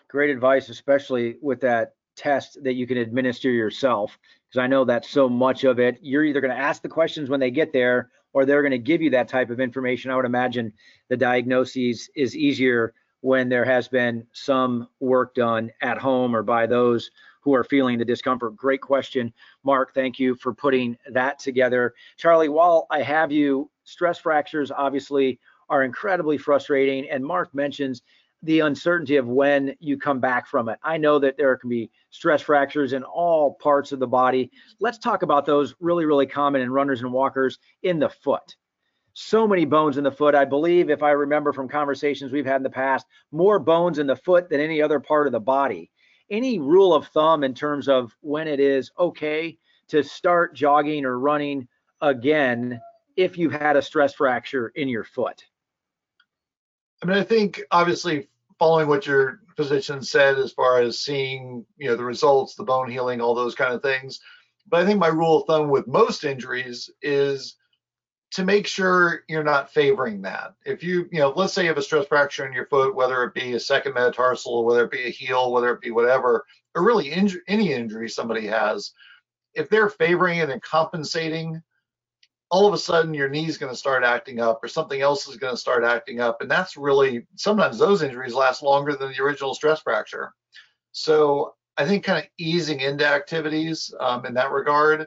Great 0.09 0.31
advice, 0.31 0.69
especially 0.69 1.37
with 1.43 1.61
that 1.61 1.95
test 2.17 2.63
that 2.65 2.75
you 2.75 2.87
can 2.87 2.97
administer 2.97 3.51
yourself, 3.51 4.19
because 4.49 4.63
I 4.63 4.67
know 4.67 4.85
that 4.87 5.05
so 5.05 5.29
much 5.29 5.65
of 5.65 5.79
it, 5.79 5.99
you're 6.01 6.25
either 6.25 6.41
going 6.41 6.55
to 6.55 6.61
ask 6.61 6.83
the 6.83 6.89
questions 6.89 7.29
when 7.29 7.41
they 7.41 7.51
get 7.51 7.73
there 7.73 8.11
or 8.33 8.45
they're 8.45 8.63
going 8.63 8.73
to 8.73 8.79
give 8.79 9.03
you 9.03 9.11
that 9.11 9.29
type 9.29 9.51
of 9.51 9.61
information. 9.61 10.11
I 10.11 10.17
would 10.17 10.25
imagine 10.25 10.73
the 11.09 11.17
diagnosis 11.17 12.09
is 12.15 12.37
easier 12.37 12.95
when 13.21 13.49
there 13.49 13.65
has 13.65 13.89
been 13.89 14.27
some 14.33 14.89
work 15.01 15.35
done 15.35 15.71
at 15.83 15.99
home 15.99 16.35
or 16.35 16.43
by 16.43 16.67
those 16.67 17.11
who 17.41 17.55
are 17.55 17.65
feeling 17.65 17.99
the 17.99 18.05
discomfort. 18.05 18.57
Great 18.57 18.81
question, 18.81 19.33
Mark. 19.65 19.95
Thank 19.95 20.19
you 20.19 20.35
for 20.37 20.55
putting 20.55 20.97
that 21.11 21.39
together. 21.39 21.95
Charlie, 22.17 22.49
while 22.49 22.87
I 22.91 23.03
have 23.03 23.33
you, 23.33 23.71
stress 23.85 24.19
fractures 24.19 24.71
obviously 24.71 25.39
are 25.69 25.85
incredibly 25.85 26.39
frustrating. 26.39 27.09
And 27.11 27.25
Mark 27.25 27.55
mentions 27.55 28.03
the 28.43 28.61
uncertainty 28.61 29.17
of 29.17 29.27
when 29.27 29.75
you 29.81 29.99
come 29.99 30.21
back 30.21 30.47
from 30.47 30.69
it. 30.69 30.79
I 30.83 30.97
know 30.97 31.19
that 31.19 31.37
there 31.37 31.57
can 31.57 31.69
be 31.69 31.91
stress 32.11 32.41
fractures 32.41 32.93
in 32.93 33.03
all 33.03 33.55
parts 33.55 33.91
of 33.91 33.99
the 33.99 34.07
body. 34.07 34.51
Let's 34.81 34.99
talk 34.99 35.23
about 35.23 35.45
those 35.45 35.75
really, 35.81 36.05
really 36.05 36.27
common 36.27 36.63
in 36.63 36.71
runners 36.71 37.03
and 37.03 37.13
walkers 37.13 37.59
in 37.83 37.99
the 37.99 38.09
foot. 38.09 38.57
So 39.15 39.49
many 39.49 39.65
bones 39.65 39.99
in 39.99 40.05
the 40.05 40.13
foot. 40.13 40.37
I 40.37 40.45
believe, 40.45 40.91
if 40.91 41.03
I 41.03 41.11
remember 41.11 41.53
from 41.53 41.69
conversations 41.69 42.31
we've 42.31 42.47
had 42.47 42.59
in 42.59 42.63
the 42.63 42.71
past, 42.71 43.07
more 43.33 43.59
bones 43.59 43.99
in 43.99 44.07
the 44.07 44.15
foot 44.15 44.49
than 44.49 44.61
any 44.61 44.81
other 44.81 45.01
part 45.01 45.27
of 45.27 45.33
the 45.33 45.41
body. 45.41 45.91
Any 46.31 46.61
rule 46.61 46.95
of 46.95 47.09
thumb 47.09 47.43
in 47.43 47.55
terms 47.55 47.89
of 47.89 48.15
when 48.21 48.47
it 48.47 48.61
is 48.61 48.93
okay 48.99 49.59
to 49.89 50.05
start 50.05 50.55
jogging 50.55 51.05
or 51.05 51.19
running 51.19 51.67
again 52.01 52.81
if 53.17 53.37
you 53.37 53.51
had 53.51 53.77
a 53.77 53.83
stress 53.83 54.15
fracture 54.15 54.69
in 54.77 54.89
your 54.89 55.05
foot? 55.05 55.43
I 57.03 57.07
mean, 57.07 57.17
I 57.17 57.23
think 57.23 57.63
obviously 57.71 58.29
following 58.59 58.89
what 58.89 59.07
your 59.07 59.41
physician 59.57 60.03
said 60.03 60.39
as 60.39 60.53
far 60.53 60.81
as 60.81 61.01
seeing, 61.01 61.65
you 61.77 61.89
know, 61.89 61.97
the 61.97 62.05
results, 62.05 62.55
the 62.55 62.65
bone 62.65 62.91
healing, 62.91 63.21
all 63.21 63.35
those 63.35 63.55
kind 63.55 63.73
of 63.73 63.83
things. 63.83 64.21
But 64.69 64.81
I 64.81 64.87
think 64.87 64.99
my 64.99 65.09
rule 65.09 65.41
of 65.41 65.47
thumb 65.47 65.69
with 65.69 65.87
most 65.87 66.25
injuries 66.25 66.91
is 67.03 67.57
to 68.33 68.45
make 68.45 68.67
sure 68.67 69.25
you're 69.29 69.45
not 69.45 69.73
favoring 69.73 70.23
that. 70.23 70.55
If 70.67 70.83
you, 70.83 71.09
you 71.11 71.21
know, 71.21 71.31
let's 71.31 71.53
say 71.53 71.63
you 71.63 71.69
have 71.69 71.79
a 71.79 71.83
stress 71.83 72.07
fracture 72.07 72.47
in 72.47 72.53
your 72.53 72.67
foot, 72.67 72.95
whether 72.95 73.23
it 73.25 73.33
be 73.33 73.55
a 73.55 73.61
second 73.61 73.95
metatarsal, 73.95 74.65
whether 74.65 74.85
it 74.85 74.91
be 74.91 75.07
a 75.07 75.11
heel, 75.11 75.51
whether 75.51 75.73
it 75.73 75.81
be 75.81 75.91
whatever, 75.91 76.45
or 76.75 76.85
really 76.85 77.11
inju- 77.11 77.39
any 77.47 77.73
injury 77.73 78.09
somebody 78.09 78.47
has, 78.47 78.93
if 79.55 79.71
they're 79.71 79.89
favoring 79.89 80.39
it 80.41 80.51
and 80.51 80.63
compensating 80.63 81.63
all 82.51 82.67
of 82.67 82.75
a 82.75 82.79
sudden 82.79 83.13
your 83.13 83.29
knee's 83.29 83.59
going 83.59 83.73
to 83.73 83.79
start 83.79 84.05
acting 84.05 84.41
up 84.41 84.61
or 84.63 84.69
something 84.69 85.01
else 85.01 85.29
is 85.29 85.37
going 85.37 85.53
to 85.53 85.61
start 85.61 85.85
acting 85.85 86.21
up. 86.21 86.41
And 86.41 86.51
that's 86.51 86.77
really 86.77 87.27
sometimes 87.37 87.79
those 87.79 88.03
injuries 88.03 88.35
last 88.35 88.63
longer 88.63 88.95
than 88.95 89.13
the 89.13 89.23
original 89.23 89.55
stress 89.55 89.83
fracture. 89.83 90.33
So 90.93 91.55
I 91.77 91.87
think 91.87 92.05
kind 92.05 92.19
of 92.19 92.31
easing 92.39 92.81
into 92.81 93.07
activities 93.07 93.93
um, 94.01 94.25
in 94.25 94.35
that 94.35 94.51
regard. 94.51 95.07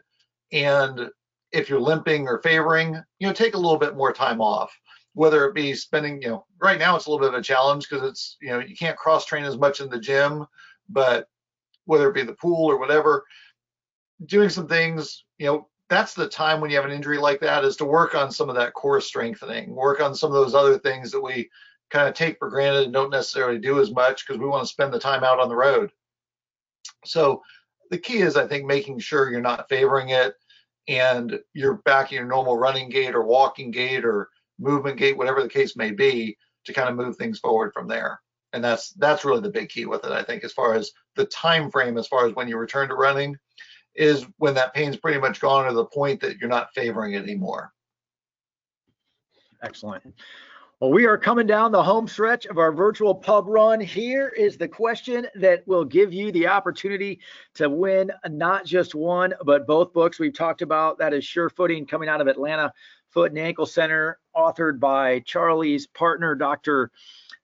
And 0.52 1.10
if 1.52 1.70
you're 1.70 1.82
limping 1.82 2.28
or 2.28 2.42
favoring, 2.42 3.02
you 3.20 3.28
know, 3.28 3.34
take 3.34 3.56
a 3.56 3.60
little 3.60 3.78
bit 3.78 3.96
more 3.96 4.14
time 4.14 4.40
off, 4.40 4.72
whether 5.14 5.46
it 5.46 5.56
be 5.56 5.74
spending, 5.74 6.22
you 6.22 6.30
know, 6.30 6.46
right 6.62 6.80
now 6.80 6.96
it's 6.96 7.08
a 7.08 7.10
little 7.10 7.26
bit 7.26 7.34
of 7.34 7.40
a 7.40 7.44
challenge 7.44 7.90
because 7.90 8.08
it's, 8.08 8.38
you 8.42 8.50
know, 8.50 8.60
you 8.60 8.76
can't 8.76 8.98
cross 8.98 9.26
train 9.26 9.44
as 9.44 9.58
much 9.58 9.82
in 9.82 9.90
the 9.90 10.00
gym, 10.00 10.46
but 10.88 11.28
whether 11.86 12.08
it 12.08 12.16
be 12.16 12.24
the 12.24 12.34
pool 12.34 12.70
or 12.70 12.78
whatever, 12.78 13.26
doing 14.26 14.50
some 14.50 14.68
things, 14.68 15.26
you 15.40 15.48
know, 15.48 15.68
that's 15.92 16.14
the 16.14 16.30
time 16.30 16.62
when 16.62 16.70
you 16.70 16.78
have 16.78 16.86
an 16.86 16.92
injury 16.92 17.18
like 17.18 17.42
that 17.42 17.66
is 17.66 17.76
to 17.76 17.84
work 17.84 18.16
on 18.16 18.32
some 18.32 18.48
of 18.48 18.56
that 18.56 18.74
core 18.74 19.02
strengthening, 19.02 19.76
work 19.76 20.00
on 20.00 20.16
some 20.16 20.30
of 20.30 20.36
those 20.36 20.56
other 20.56 20.80
things 20.80 21.12
that 21.12 21.20
we 21.20 21.50
kind 21.90 22.08
of 22.08 22.14
take 22.14 22.40
for 22.40 22.50
granted 22.50 22.86
and 22.86 22.94
don't 22.94 23.10
necessarily 23.10 23.60
do 23.60 23.78
as 23.82 23.92
much 23.92 24.26
because 24.26 24.40
we 24.40 24.48
want 24.48 24.64
to 24.64 24.72
spend 24.72 24.94
the 24.94 25.00
time 25.00 25.26
out 25.26 25.42
on 25.42 25.50
the 25.50 25.56
road. 25.56 25.92
So 27.04 27.44
the 27.90 27.98
key 27.98 28.20
is, 28.20 28.38
I 28.38 28.48
think, 28.48 28.66
making 28.66 29.00
sure 29.00 29.30
you're 29.30 29.42
not 29.42 29.68
favoring 29.68 30.10
it 30.10 30.36
and 30.88 31.38
you're 31.54 31.82
back 31.84 32.14
in 32.14 32.20
your 32.20 32.26
normal 32.26 32.58
running 32.58 32.88
gait 32.88 33.14
or 33.14 33.24
walking 33.24 33.70
gait 33.70 34.06
or 34.06 34.30
movement 34.60 34.98
gait, 34.98 35.18
whatever 35.18 35.44
the 35.44 35.50
case 35.50 35.76
may 35.76 35.92
be, 35.92 36.38
to 36.68 36.74
kind 36.74 36.88
of 36.88 36.96
move 36.96 37.18
things 37.18 37.38
forward 37.38 37.74
from 37.74 37.90
there. 37.90 38.22
And 38.54 38.64
that's 38.64 38.92
that's 38.92 39.26
really 39.26 39.42
the 39.42 39.50
big 39.50 39.68
key 39.68 39.88
with 39.88 40.06
it, 40.06 40.12
I 40.14 40.24
think, 40.24 40.46
as 40.46 40.54
far 40.54 40.74
as 40.74 40.94
the 41.18 41.26
time 41.26 41.70
frame, 41.70 41.98
as 41.98 42.08
far 42.08 42.26
as 42.26 42.34
when 42.34 42.48
you 42.48 42.56
return 42.56 42.88
to 42.88 42.96
running, 42.96 43.38
is 43.96 44.26
when 44.38 44.54
that 44.56 44.74
pain's 44.74 44.98
pretty 44.98 45.20
much 45.20 45.40
gone 45.40 45.68
to 45.68 45.74
the 45.74 45.86
point 45.86 46.22
that 46.22 46.38
you're 46.38 46.50
not 46.50 46.74
favoring 46.74 47.14
it 47.14 47.24
anymore. 47.24 47.72
Excellent. 49.62 50.14
Well, 50.80 50.92
we 50.92 51.06
are 51.06 51.18
coming 51.18 51.46
down 51.46 51.72
the 51.72 51.84
home 51.84 52.08
stretch 52.08 52.48
of 52.48 52.58
our 52.58 52.72
virtual 52.72 53.14
pub 53.14 53.46
run. 53.48 53.80
Here 53.80 54.30
is 54.30 54.58
the 54.58 54.68
question 54.68 55.28
that 55.36 55.62
will 55.68 55.86
give 55.86 56.12
you 56.12 56.32
the 56.32 56.48
opportunity 56.48 57.20
to 57.54 57.70
win 57.70 58.12
not 58.30 58.66
just 58.66 58.96
one, 58.96 59.36
but 59.46 59.68
both 59.68 59.94
books 59.94 60.18
we've 60.18 60.34
talked 60.34 60.64
about. 60.64 60.98
That 60.98 61.14
is 61.14 61.24
Sure 61.24 61.52
Footing 61.52 61.86
coming 61.86 62.10
out 62.10 62.20
of 62.20 62.26
Atlanta 62.26 62.74
Foot 63.10 63.30
and 63.30 63.38
Ankle 63.38 63.68
Center, 63.68 64.18
authored 64.36 64.80
by 64.80 65.20
Charlie's 65.20 65.86
partner, 65.86 66.34
Dr. 66.34 66.90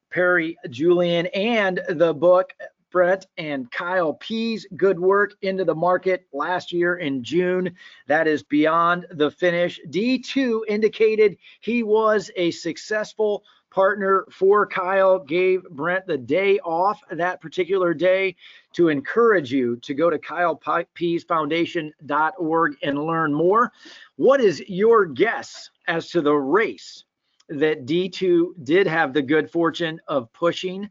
Perry 0.10 0.58
Julien, 0.72 1.28
and 1.28 1.80
the 1.89 2.16
book 2.16 2.54
Brent 2.92 3.28
and 3.38 3.72
Kyle 3.72 4.14
Pease 4.14 4.68
good 4.76 5.00
work 5.00 5.36
into 5.42 5.66
the 5.66 5.76
market 5.76 6.26
last 6.32 6.72
year 6.72 6.98
in 6.98 7.24
June. 7.24 7.76
That 8.08 8.28
is 8.28 8.44
beyond 8.44 9.08
the 9.12 9.30
finish. 9.30 9.80
D2 9.90 10.62
indicated 10.68 11.38
he 11.60 11.84
was 11.84 12.32
a 12.36 12.50
successful 12.52 13.44
partner 13.70 14.26
for 14.32 14.66
Kyle, 14.66 15.20
gave 15.20 15.64
Brent 15.70 16.08
the 16.08 16.18
day 16.18 16.58
off 16.60 17.02
that 17.12 17.42
particular 17.42 17.94
day 17.94 18.38
to 18.74 18.88
encourage 18.88 19.52
you 19.52 19.76
to 19.78 19.94
go 19.94 20.10
to 20.10 20.18
kylepeasefoundation.org 20.18 22.76
and 22.82 23.04
learn 23.04 23.34
more. 23.34 23.74
What 24.16 24.42
is 24.42 24.64
your 24.68 25.06
guess 25.06 25.70
as 25.88 26.10
to 26.12 26.22
the 26.22 26.34
race 26.34 27.04
that 27.50 27.86
D2 27.86 28.64
did 28.64 28.88
have 28.88 29.14
the 29.14 29.22
good 29.22 29.52
fortune 29.52 30.00
of 30.08 30.32
pushing 30.34 30.90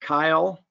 Kyle 0.00 0.63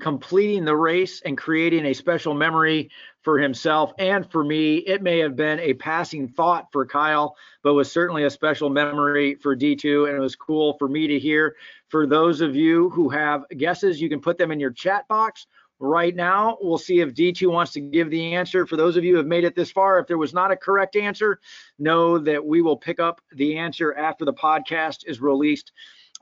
completing 0.00 0.64
the 0.64 0.76
race 0.76 1.22
and 1.22 1.38
creating 1.38 1.86
a 1.86 1.94
special 1.94 2.34
memory 2.34 2.90
for 3.22 3.38
himself 3.38 3.92
and 3.98 4.30
for 4.30 4.44
me. 4.44 4.76
It 4.76 5.02
may 5.02 5.18
have 5.18 5.36
been 5.36 5.58
a 5.60 5.74
passing 5.74 6.28
thought 6.28 6.68
for 6.70 6.86
Kyle, 6.86 7.36
but 7.62 7.74
was 7.74 7.90
certainly 7.90 8.24
a 8.24 8.30
special 8.30 8.68
memory 8.68 9.36
for 9.36 9.56
D2. 9.56 10.08
And 10.08 10.16
it 10.16 10.20
was 10.20 10.36
cool 10.36 10.76
for 10.78 10.88
me 10.88 11.06
to 11.06 11.18
hear. 11.18 11.56
For 11.88 12.06
those 12.06 12.40
of 12.40 12.54
you 12.54 12.90
who 12.90 13.08
have 13.08 13.44
guesses, 13.56 14.00
you 14.00 14.08
can 14.08 14.20
put 14.20 14.38
them 14.38 14.52
in 14.52 14.60
your 14.60 14.70
chat 14.70 15.08
box 15.08 15.46
right 15.78 16.14
now. 16.14 16.56
We'll 16.60 16.78
see 16.78 17.00
if 17.00 17.14
D2 17.14 17.50
wants 17.50 17.72
to 17.72 17.80
give 17.80 18.10
the 18.10 18.34
answer. 18.34 18.66
For 18.66 18.76
those 18.76 18.96
of 18.96 19.04
you 19.04 19.12
who 19.12 19.18
have 19.18 19.26
made 19.26 19.44
it 19.44 19.54
this 19.54 19.70
far, 19.70 19.98
if 19.98 20.06
there 20.06 20.18
was 20.18 20.34
not 20.34 20.50
a 20.50 20.56
correct 20.56 20.96
answer, 20.96 21.40
know 21.78 22.18
that 22.18 22.44
we 22.44 22.62
will 22.62 22.76
pick 22.76 23.00
up 23.00 23.20
the 23.32 23.58
answer 23.58 23.94
after 23.94 24.24
the 24.24 24.32
podcast 24.32 25.06
is 25.06 25.20
released 25.20 25.72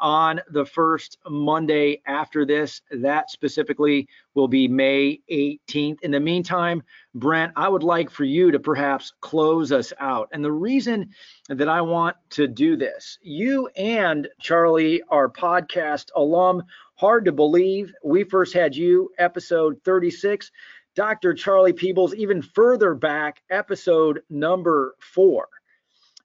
on 0.00 0.40
the 0.50 0.64
first 0.64 1.18
Monday 1.28 2.02
after 2.06 2.44
this. 2.44 2.82
That 2.90 3.30
specifically 3.30 4.08
will 4.34 4.48
be 4.48 4.68
May 4.68 5.20
18th. 5.30 6.00
In 6.02 6.10
the 6.10 6.20
meantime, 6.20 6.82
Brent, 7.14 7.52
I 7.56 7.68
would 7.68 7.82
like 7.82 8.10
for 8.10 8.24
you 8.24 8.50
to 8.50 8.58
perhaps 8.58 9.12
close 9.20 9.72
us 9.72 9.92
out. 10.00 10.28
And 10.32 10.44
the 10.44 10.52
reason 10.52 11.10
that 11.48 11.68
I 11.68 11.80
want 11.80 12.16
to 12.30 12.46
do 12.46 12.76
this, 12.76 13.18
you 13.22 13.68
and 13.76 14.28
Charlie 14.40 15.02
are 15.08 15.28
podcast 15.28 16.10
alum. 16.16 16.62
Hard 16.96 17.24
to 17.24 17.32
believe. 17.32 17.92
We 18.04 18.24
first 18.24 18.52
had 18.52 18.74
you 18.74 19.10
episode 19.18 19.80
36. 19.84 20.50
Dr. 20.94 21.34
Charlie 21.34 21.72
Peebles, 21.72 22.14
even 22.14 22.40
further 22.40 22.94
back, 22.94 23.42
episode 23.50 24.22
number 24.30 24.94
four. 25.00 25.48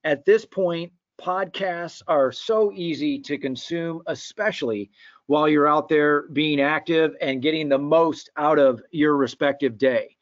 At 0.03 0.26
this 0.26 0.45
point, 0.45 0.93
podcasts 1.20 2.01
are 2.07 2.32
so 2.32 2.72
easy 2.74 3.20
to 3.20 3.38
consume, 3.38 4.01
especially 4.07 4.89
while 5.28 5.47
you're 5.47 5.67
out 5.67 5.89
there 5.89 6.24
being 6.30 6.59
active 6.59 7.15
and 7.22 7.41
getting 7.41 7.70
the 7.70 7.78
most 7.78 8.30
out 8.38 8.57
of 8.57 8.82
your 8.91 9.15
respective 9.15 9.78
day. 9.78 10.15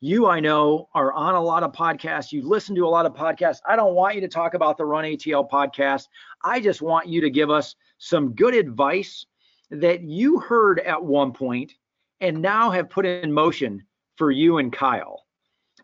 You, 0.00 0.26
I 0.26 0.40
know, 0.40 0.88
are 0.94 1.12
on 1.12 1.34
a 1.34 1.42
lot 1.42 1.62
of 1.62 1.72
podcasts. 1.72 2.32
You 2.32 2.42
listen 2.42 2.74
to 2.76 2.86
a 2.86 2.88
lot 2.88 3.06
of 3.06 3.14
podcasts. 3.14 3.60
I 3.66 3.76
don't 3.76 3.94
want 3.94 4.14
you 4.14 4.20
to 4.22 4.28
talk 4.28 4.54
about 4.54 4.76
the 4.76 4.84
Run 4.84 5.04
ATL 5.04 5.48
podcast. 5.48 6.08
I 6.42 6.60
just 6.60 6.82
want 6.82 7.06
you 7.06 7.20
to 7.20 7.30
give 7.30 7.50
us 7.50 7.74
some 7.98 8.34
good 8.34 8.54
advice 8.54 9.26
that 9.70 10.02
you 10.02 10.40
heard 10.40 10.80
at 10.80 11.02
one 11.02 11.32
point 11.32 11.72
and 12.20 12.42
now 12.42 12.70
have 12.70 12.90
put 12.90 13.06
in 13.06 13.32
motion 13.32 13.82
for 14.16 14.30
you 14.30 14.58
and 14.58 14.72
Kyle. 14.72 15.24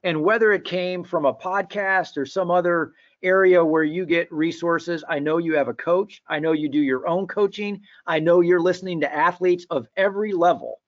And 0.03 0.23
whether 0.23 0.53
it 0.53 0.65
came 0.65 1.05
from 1.05 1.25
a 1.25 1.35
podcast 1.35 2.17
or 2.17 2.27
some 2.27 2.51
other 2.51 2.93
area 3.27 3.65
where 3.65 3.83
you 3.83 4.07
get 4.07 4.33
resources. 4.33 5.05
I 5.09 5.19
know 5.19 5.39
you 5.39 5.57
have 5.57 5.69
a 5.69 5.75
coach. 5.75 6.23
I 6.29 6.39
know 6.39 6.53
you 6.53 6.69
do 6.69 6.79
your 6.79 7.07
own 7.07 7.27
coaching. 7.27 7.83
I 8.07 8.21
know 8.21 8.41
you're 8.41 8.61
listening 8.61 9.01
to 9.01 9.15
athletes 9.15 9.67
of 9.71 9.89
every 9.97 10.33
level. 10.33 10.81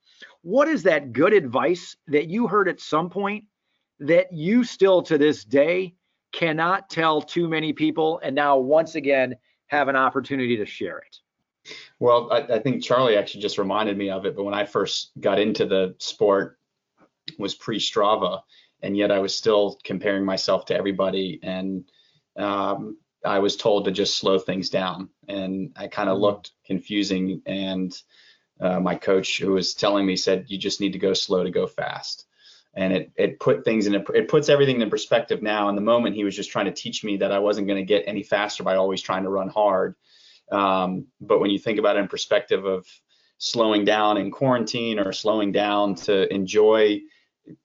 What 0.43 0.69
is 0.69 0.85
that 0.85 1.13
good 1.13 1.33
advice 1.33 1.97
that 2.07 2.29
you 2.29 2.47
heard 2.47 2.69
at 2.69 2.81
some 2.81 3.11
point 3.11 3.45
that 4.01 4.33
you 4.33 4.65
still 4.65 5.03
to 5.03 5.19
this 5.19 5.45
day 5.45 5.95
cannot 6.33 6.89
tell 6.89 7.21
too 7.21 7.49
many 7.49 7.73
people 7.73 8.21
and 8.23 8.35
now 8.35 8.57
once 8.59 8.95
again 8.95 9.35
have 9.67 9.89
an 9.89 9.97
opportunity 9.97 10.57
to 10.57 10.67
share 10.67 10.99
it? 10.99 11.17
Well, 11.99 12.31
I, 12.33 12.55
I 12.55 12.59
think 12.61 12.83
Charlie 12.83 13.17
actually 13.17 13.43
just 13.43 13.59
reminded 13.59 13.99
me 13.99 14.11
of 14.11 14.25
it, 14.25 14.37
but 14.37 14.45
when 14.45 14.55
I 14.55 14.65
first 14.65 15.11
got 15.21 15.39
into 15.39 15.67
the 15.67 15.95
sport 15.99 16.59
was 17.39 17.55
pre 17.55 17.79
Strava 17.79 18.41
and 18.83 18.97
yet 18.97 19.11
I 19.11 19.19
was 19.19 19.35
still 19.35 19.79
comparing 19.85 20.25
myself 20.25 20.65
to 20.67 20.77
everybody 20.77 21.41
and 21.43 21.85
um, 22.39 22.99
I 23.25 23.41
was 23.41 23.57
told 23.57 23.85
to 23.85 23.91
just 23.91 24.17
slow 24.17 24.39
things 24.39 24.71
down, 24.71 25.11
and 25.27 25.73
I 25.77 25.89
kind 25.89 26.09
of 26.09 26.15
mm-hmm. 26.15 26.23
looked 26.23 26.53
confusing. 26.65 27.43
And 27.47 27.97
uh, 28.61 28.81
my 28.81 28.95
coach, 28.95 29.39
who 29.39 29.53
was 29.53 29.75
telling 29.75 30.07
me, 30.07 30.17
said, 30.17 30.47
"You 30.49 30.59
just 30.59 30.81
need 30.81 30.93
to 30.93 30.99
go 30.99 31.13
slow 31.13 31.43
to 31.43 31.51
go 31.51 31.67
fast." 31.67 32.27
And 32.75 32.93
it 32.93 33.13
it 33.17 33.41
put 33.41 33.65
things 33.65 33.87
in 33.87 33.97
a, 33.97 34.05
it 34.15 34.29
puts 34.29 34.49
everything 34.49 34.81
in 34.81 34.91
perspective 34.91 35.43
now. 35.43 35.69
In 35.69 35.75
the 35.75 35.81
moment, 35.81 36.15
he 36.15 36.25
was 36.25 36.37
just 36.37 36.51
trying 36.51 36.67
to 36.67 36.73
teach 36.73 37.03
me 37.03 37.17
that 37.19 37.33
I 37.33 37.39
wasn't 37.39 37.67
going 37.67 37.81
to 37.81 37.87
get 37.87 38.05
any 38.07 38.23
faster 38.23 38.63
by 38.63 38.77
always 38.77 39.03
trying 39.03 39.25
to 39.25 39.31
run 39.31 39.49
hard. 39.49 39.97
Um, 40.51 41.07
but 41.21 41.41
when 41.41 41.51
you 41.51 41.59
think 41.59 41.79
about 41.79 41.97
it 41.97 42.01
in 42.01 42.09
perspective 42.09 42.65
of 42.65 42.87
slowing 43.39 43.85
down 43.85 44.17
in 44.17 44.31
quarantine 44.31 44.99
or 44.99 45.13
slowing 45.13 45.53
down 45.53 45.95
to 45.95 46.33
enjoy 46.33 47.01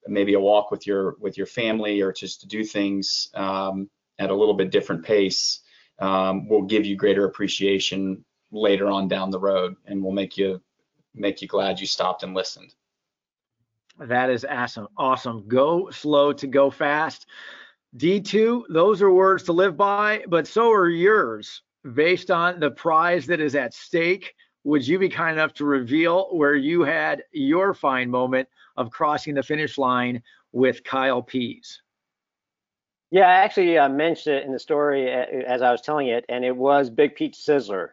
maybe 0.07 0.33
a 0.33 0.39
walk 0.39 0.71
with 0.71 0.87
your 0.87 1.15
with 1.19 1.37
your 1.37 1.47
family 1.47 2.01
or 2.01 2.11
just 2.11 2.41
to 2.41 2.47
do 2.47 2.63
things 2.63 3.29
um, 3.33 3.89
at 4.19 4.29
a 4.29 4.35
little 4.35 4.53
bit 4.53 4.71
different 4.71 5.03
pace 5.03 5.61
um, 5.99 6.47
will 6.47 6.63
give 6.63 6.85
you 6.85 6.95
greater 6.95 7.25
appreciation 7.25 8.23
later 8.51 8.87
on 8.87 9.07
down 9.07 9.31
the 9.31 9.39
road 9.39 9.75
and 9.85 10.03
will 10.03 10.11
make 10.11 10.37
you 10.37 10.61
make 11.15 11.41
you 11.41 11.47
glad 11.47 11.79
you 11.79 11.87
stopped 11.87 12.23
and 12.23 12.33
listened. 12.33 12.73
That 13.99 14.29
is 14.29 14.45
awesome. 14.49 14.87
Awesome. 14.97 15.47
Go 15.47 15.89
slow 15.91 16.33
to 16.33 16.47
go 16.47 16.71
fast. 16.71 17.27
D2, 17.97 18.63
those 18.69 19.01
are 19.03 19.11
words 19.11 19.43
to 19.43 19.53
live 19.53 19.77
by, 19.77 20.23
but 20.27 20.47
so 20.47 20.71
are 20.71 20.89
yours 20.89 21.61
based 21.93 22.31
on 22.31 22.59
the 22.59 22.71
prize 22.71 23.27
that 23.27 23.39
is 23.39 23.55
at 23.55 23.73
stake. 23.73 24.33
Would 24.63 24.87
you 24.87 24.97
be 24.97 25.09
kind 25.09 25.37
enough 25.37 25.53
to 25.55 25.65
reveal 25.65 26.35
where 26.35 26.55
you 26.55 26.81
had 26.81 27.23
your 27.31 27.73
fine 27.73 28.09
moment 28.09 28.47
of 28.77 28.89
crossing 28.89 29.35
the 29.35 29.43
finish 29.43 29.77
line 29.77 30.23
with 30.53 30.83
Kyle 30.83 31.21
Pease? 31.21 31.81
Yeah, 33.13 33.27
I 33.27 33.43
actually 33.43 33.77
uh, 33.77 33.89
mentioned 33.89 34.37
it 34.37 34.43
in 34.43 34.51
the 34.51 34.57
story 34.57 35.13
uh, 35.13 35.25
as 35.45 35.61
I 35.61 35.71
was 35.71 35.81
telling 35.81 36.07
it, 36.07 36.25
and 36.29 36.43
it 36.43 36.57
was 36.57 36.89
Big 36.89 37.13
Peach 37.13 37.35
Sizzler. 37.35 37.89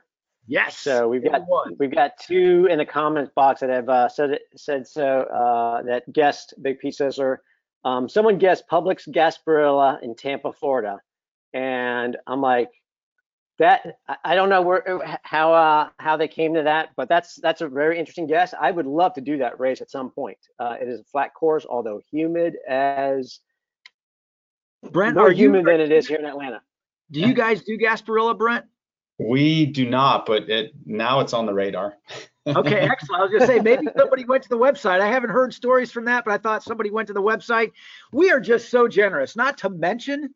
Yes. 0.47 0.79
So 0.79 1.09
we've 1.09 1.23
got 1.23 1.43
we've 1.79 1.95
got 1.95 2.13
two 2.19 2.67
in 2.71 2.79
the 2.79 2.87
comments 2.87 3.31
box 3.37 3.61
that 3.61 3.69
have 3.69 3.91
uh, 3.91 4.09
said 4.09 4.39
said 4.57 4.89
so 4.89 5.05
uh, 5.05 5.83
that 5.83 6.11
guessed 6.11 6.55
Big 6.63 6.79
Peach 6.79 6.97
Sizzler. 6.97 7.37
Um, 7.85 8.09
someone 8.09 8.39
guessed 8.39 8.65
Publix 8.67 9.07
Gasparilla 9.07 10.03
in 10.03 10.15
Tampa, 10.15 10.55
Florida, 10.55 10.99
and 11.53 12.17
I'm 12.27 12.41
like, 12.41 12.71
that 13.59 13.99
I 14.25 14.35
don't 14.35 14.49
know 14.49 14.63
where 14.63 15.19
how 15.23 15.53
uh, 15.53 15.89
how 15.99 16.17
they 16.17 16.29
came 16.29 16.55
to 16.55 16.63
that, 16.63 16.93
but 16.97 17.11
that's 17.11 17.35
that's 17.43 17.61
a 17.61 17.69
very 17.69 17.99
interesting 17.99 18.27
guess. 18.27 18.55
I 18.59 18.71
would 18.71 18.87
love 18.87 19.13
to 19.15 19.21
do 19.21 19.37
that 19.37 19.61
race 19.61 19.83
at 19.83 19.91
some 19.91 20.11
point. 20.13 20.39
Uh, 20.59 20.77
it 20.81 20.89
is 20.89 21.01
a 21.01 21.05
flat 21.05 21.35
course, 21.35 21.67
although 21.69 22.01
humid 22.11 22.57
as 22.67 23.41
Brent, 24.83 25.17
more 25.17 25.31
humid 25.31 25.67
than 25.67 25.81
it 25.81 25.93
is 25.93 26.09
here 26.09 26.19
in 26.19 26.25
Atlanta. 26.25 26.63
Do 27.11 27.21
you 27.21 27.35
guys 27.35 27.63
do 27.63 27.77
Gasparilla, 27.77 28.37
Brent? 28.37 28.65
We 29.19 29.67
do 29.67 29.89
not, 29.89 30.25
but 30.25 30.49
it 30.49 30.73
now 30.87 31.21
it's 31.21 31.35
on 31.35 31.45
the 31.45 31.53
radar. 31.53 31.99
okay, 32.47 32.81
excellent. 32.91 33.21
I 33.21 33.25
was 33.25 33.31
going 33.31 33.41
to 33.41 33.47
say 33.47 33.61
maybe 33.61 33.87
somebody 33.97 34.25
went 34.25 34.43
to 34.45 34.49
the 34.49 34.57
website. 34.57 35.01
I 35.01 35.09
haven't 35.09 35.31
heard 35.31 35.53
stories 35.53 35.93
from 35.93 36.07
that, 36.07 36.25
but 36.25 36.33
I 36.33 36.39
thought 36.39 36.63
somebody 36.63 36.91
went 36.91 37.09
to 37.09 37.13
the 37.13 37.23
website. 37.23 37.73
We 38.13 38.31
are 38.31 38.41
just 38.41 38.71
so 38.71 38.89
generous. 38.89 39.37
Not 39.37 39.59
to 39.59 39.69
mention 39.69 40.35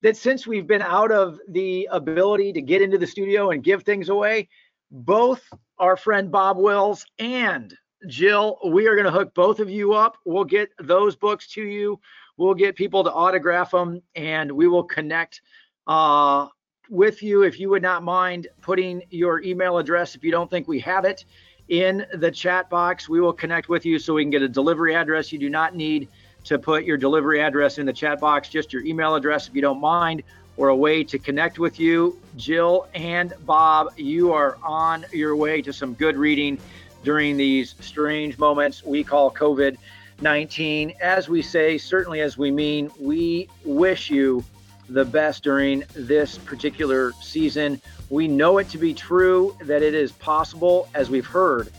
that 0.00 0.16
since 0.16 0.46
we've 0.46 0.66
been 0.66 0.82
out 0.82 1.12
of 1.12 1.38
the 1.48 1.88
ability 1.92 2.54
to 2.54 2.62
get 2.62 2.80
into 2.80 2.96
the 2.96 3.06
studio 3.06 3.50
and 3.50 3.62
give 3.62 3.82
things 3.82 4.08
away, 4.08 4.48
both 4.90 5.42
our 5.78 5.96
friend 5.96 6.30
Bob 6.30 6.56
Wills 6.56 7.04
and 7.18 7.76
Jill, 8.08 8.58
we 8.64 8.86
are 8.88 8.94
going 8.94 9.04
to 9.04 9.12
hook 9.12 9.34
both 9.34 9.60
of 9.60 9.68
you 9.68 9.92
up. 9.92 10.16
We'll 10.24 10.44
get 10.44 10.70
those 10.80 11.16
books 11.16 11.48
to 11.52 11.62
you. 11.62 12.00
We'll 12.42 12.54
get 12.54 12.74
people 12.74 13.04
to 13.04 13.12
autograph 13.12 13.70
them, 13.70 14.02
and 14.16 14.50
we 14.50 14.66
will 14.66 14.82
connect 14.82 15.42
uh, 15.86 16.48
with 16.90 17.22
you. 17.22 17.42
If 17.42 17.60
you 17.60 17.70
would 17.70 17.82
not 17.82 18.02
mind 18.02 18.48
putting 18.60 19.00
your 19.10 19.40
email 19.44 19.78
address, 19.78 20.16
if 20.16 20.24
you 20.24 20.32
don't 20.32 20.50
think 20.50 20.66
we 20.66 20.80
have 20.80 21.04
it 21.04 21.24
in 21.68 22.04
the 22.14 22.32
chat 22.32 22.68
box, 22.68 23.08
we 23.08 23.20
will 23.20 23.32
connect 23.32 23.68
with 23.68 23.86
you 23.86 24.00
so 24.00 24.14
we 24.14 24.24
can 24.24 24.30
get 24.30 24.42
a 24.42 24.48
delivery 24.48 24.92
address. 24.92 25.30
You 25.30 25.38
do 25.38 25.48
not 25.48 25.76
need 25.76 26.08
to 26.42 26.58
put 26.58 26.82
your 26.82 26.96
delivery 26.96 27.40
address 27.40 27.78
in 27.78 27.86
the 27.86 27.92
chat 27.92 28.18
box, 28.18 28.48
just 28.48 28.72
your 28.72 28.84
email 28.84 29.14
address 29.14 29.46
if 29.46 29.54
you 29.54 29.62
don't 29.62 29.80
mind, 29.80 30.24
or 30.56 30.70
a 30.70 30.76
way 30.76 31.04
to 31.04 31.20
connect 31.20 31.60
with 31.60 31.78
you. 31.78 32.18
Jill 32.36 32.88
and 32.92 33.34
Bob, 33.46 33.92
you 33.96 34.32
are 34.32 34.58
on 34.64 35.06
your 35.12 35.36
way 35.36 35.62
to 35.62 35.72
some 35.72 35.94
good 35.94 36.16
reading 36.16 36.58
during 37.04 37.36
these 37.36 37.76
strange 37.78 38.36
moments 38.36 38.82
we 38.82 39.04
call 39.04 39.30
COVID 39.30 39.76
19. 40.22 40.94
As 41.00 41.28
we 41.28 41.42
say, 41.42 41.76
certainly 41.76 42.20
as 42.20 42.38
we 42.38 42.50
mean, 42.50 42.90
we 42.98 43.48
wish 43.64 44.08
you 44.08 44.44
the 44.88 45.04
best 45.04 45.42
during 45.42 45.84
this 45.94 46.38
particular 46.38 47.12
season. 47.20 47.80
We 48.08 48.28
know 48.28 48.58
it 48.58 48.68
to 48.70 48.78
be 48.78 48.94
true 48.94 49.56
that 49.62 49.82
it 49.82 49.94
is 49.94 50.12
possible, 50.12 50.88
as 50.94 51.10
we've 51.10 51.26
heard, 51.26 51.70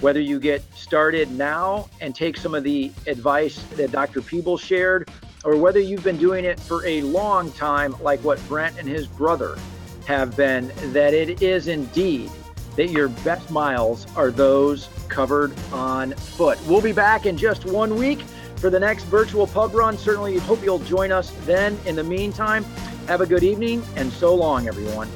whether 0.00 0.20
you 0.20 0.40
get 0.40 0.62
started 0.74 1.30
now 1.30 1.88
and 2.00 2.14
take 2.14 2.36
some 2.36 2.54
of 2.54 2.64
the 2.64 2.92
advice 3.06 3.62
that 3.76 3.92
Dr. 3.92 4.22
Peebles 4.22 4.60
shared, 4.60 5.08
or 5.44 5.56
whether 5.56 5.80
you've 5.80 6.04
been 6.04 6.18
doing 6.18 6.44
it 6.44 6.58
for 6.60 6.84
a 6.86 7.02
long 7.02 7.52
time, 7.52 7.94
like 8.02 8.20
what 8.20 8.46
Brent 8.48 8.78
and 8.78 8.88
his 8.88 9.06
brother 9.06 9.58
have 10.06 10.36
been, 10.36 10.72
that 10.92 11.12
it 11.12 11.42
is 11.42 11.68
indeed 11.68 12.30
that 12.76 12.88
your 12.88 13.08
best 13.08 13.50
miles 13.50 14.06
are 14.16 14.30
those 14.30 14.88
covered 15.10 15.52
on 15.72 16.12
foot. 16.12 16.58
We'll 16.66 16.80
be 16.80 16.92
back 16.92 17.26
in 17.26 17.36
just 17.36 17.66
one 17.66 17.96
week 17.96 18.20
for 18.56 18.70
the 18.70 18.80
next 18.80 19.04
virtual 19.04 19.46
pub 19.46 19.74
run. 19.74 19.98
Certainly, 19.98 20.38
hope 20.38 20.62
you'll 20.62 20.78
join 20.78 21.12
us 21.12 21.32
then. 21.44 21.78
In 21.86 21.96
the 21.96 22.04
meantime, 22.04 22.64
have 23.06 23.20
a 23.20 23.26
good 23.26 23.42
evening 23.42 23.82
and 23.96 24.12
so 24.12 24.34
long, 24.34 24.68
everyone. 24.68 25.08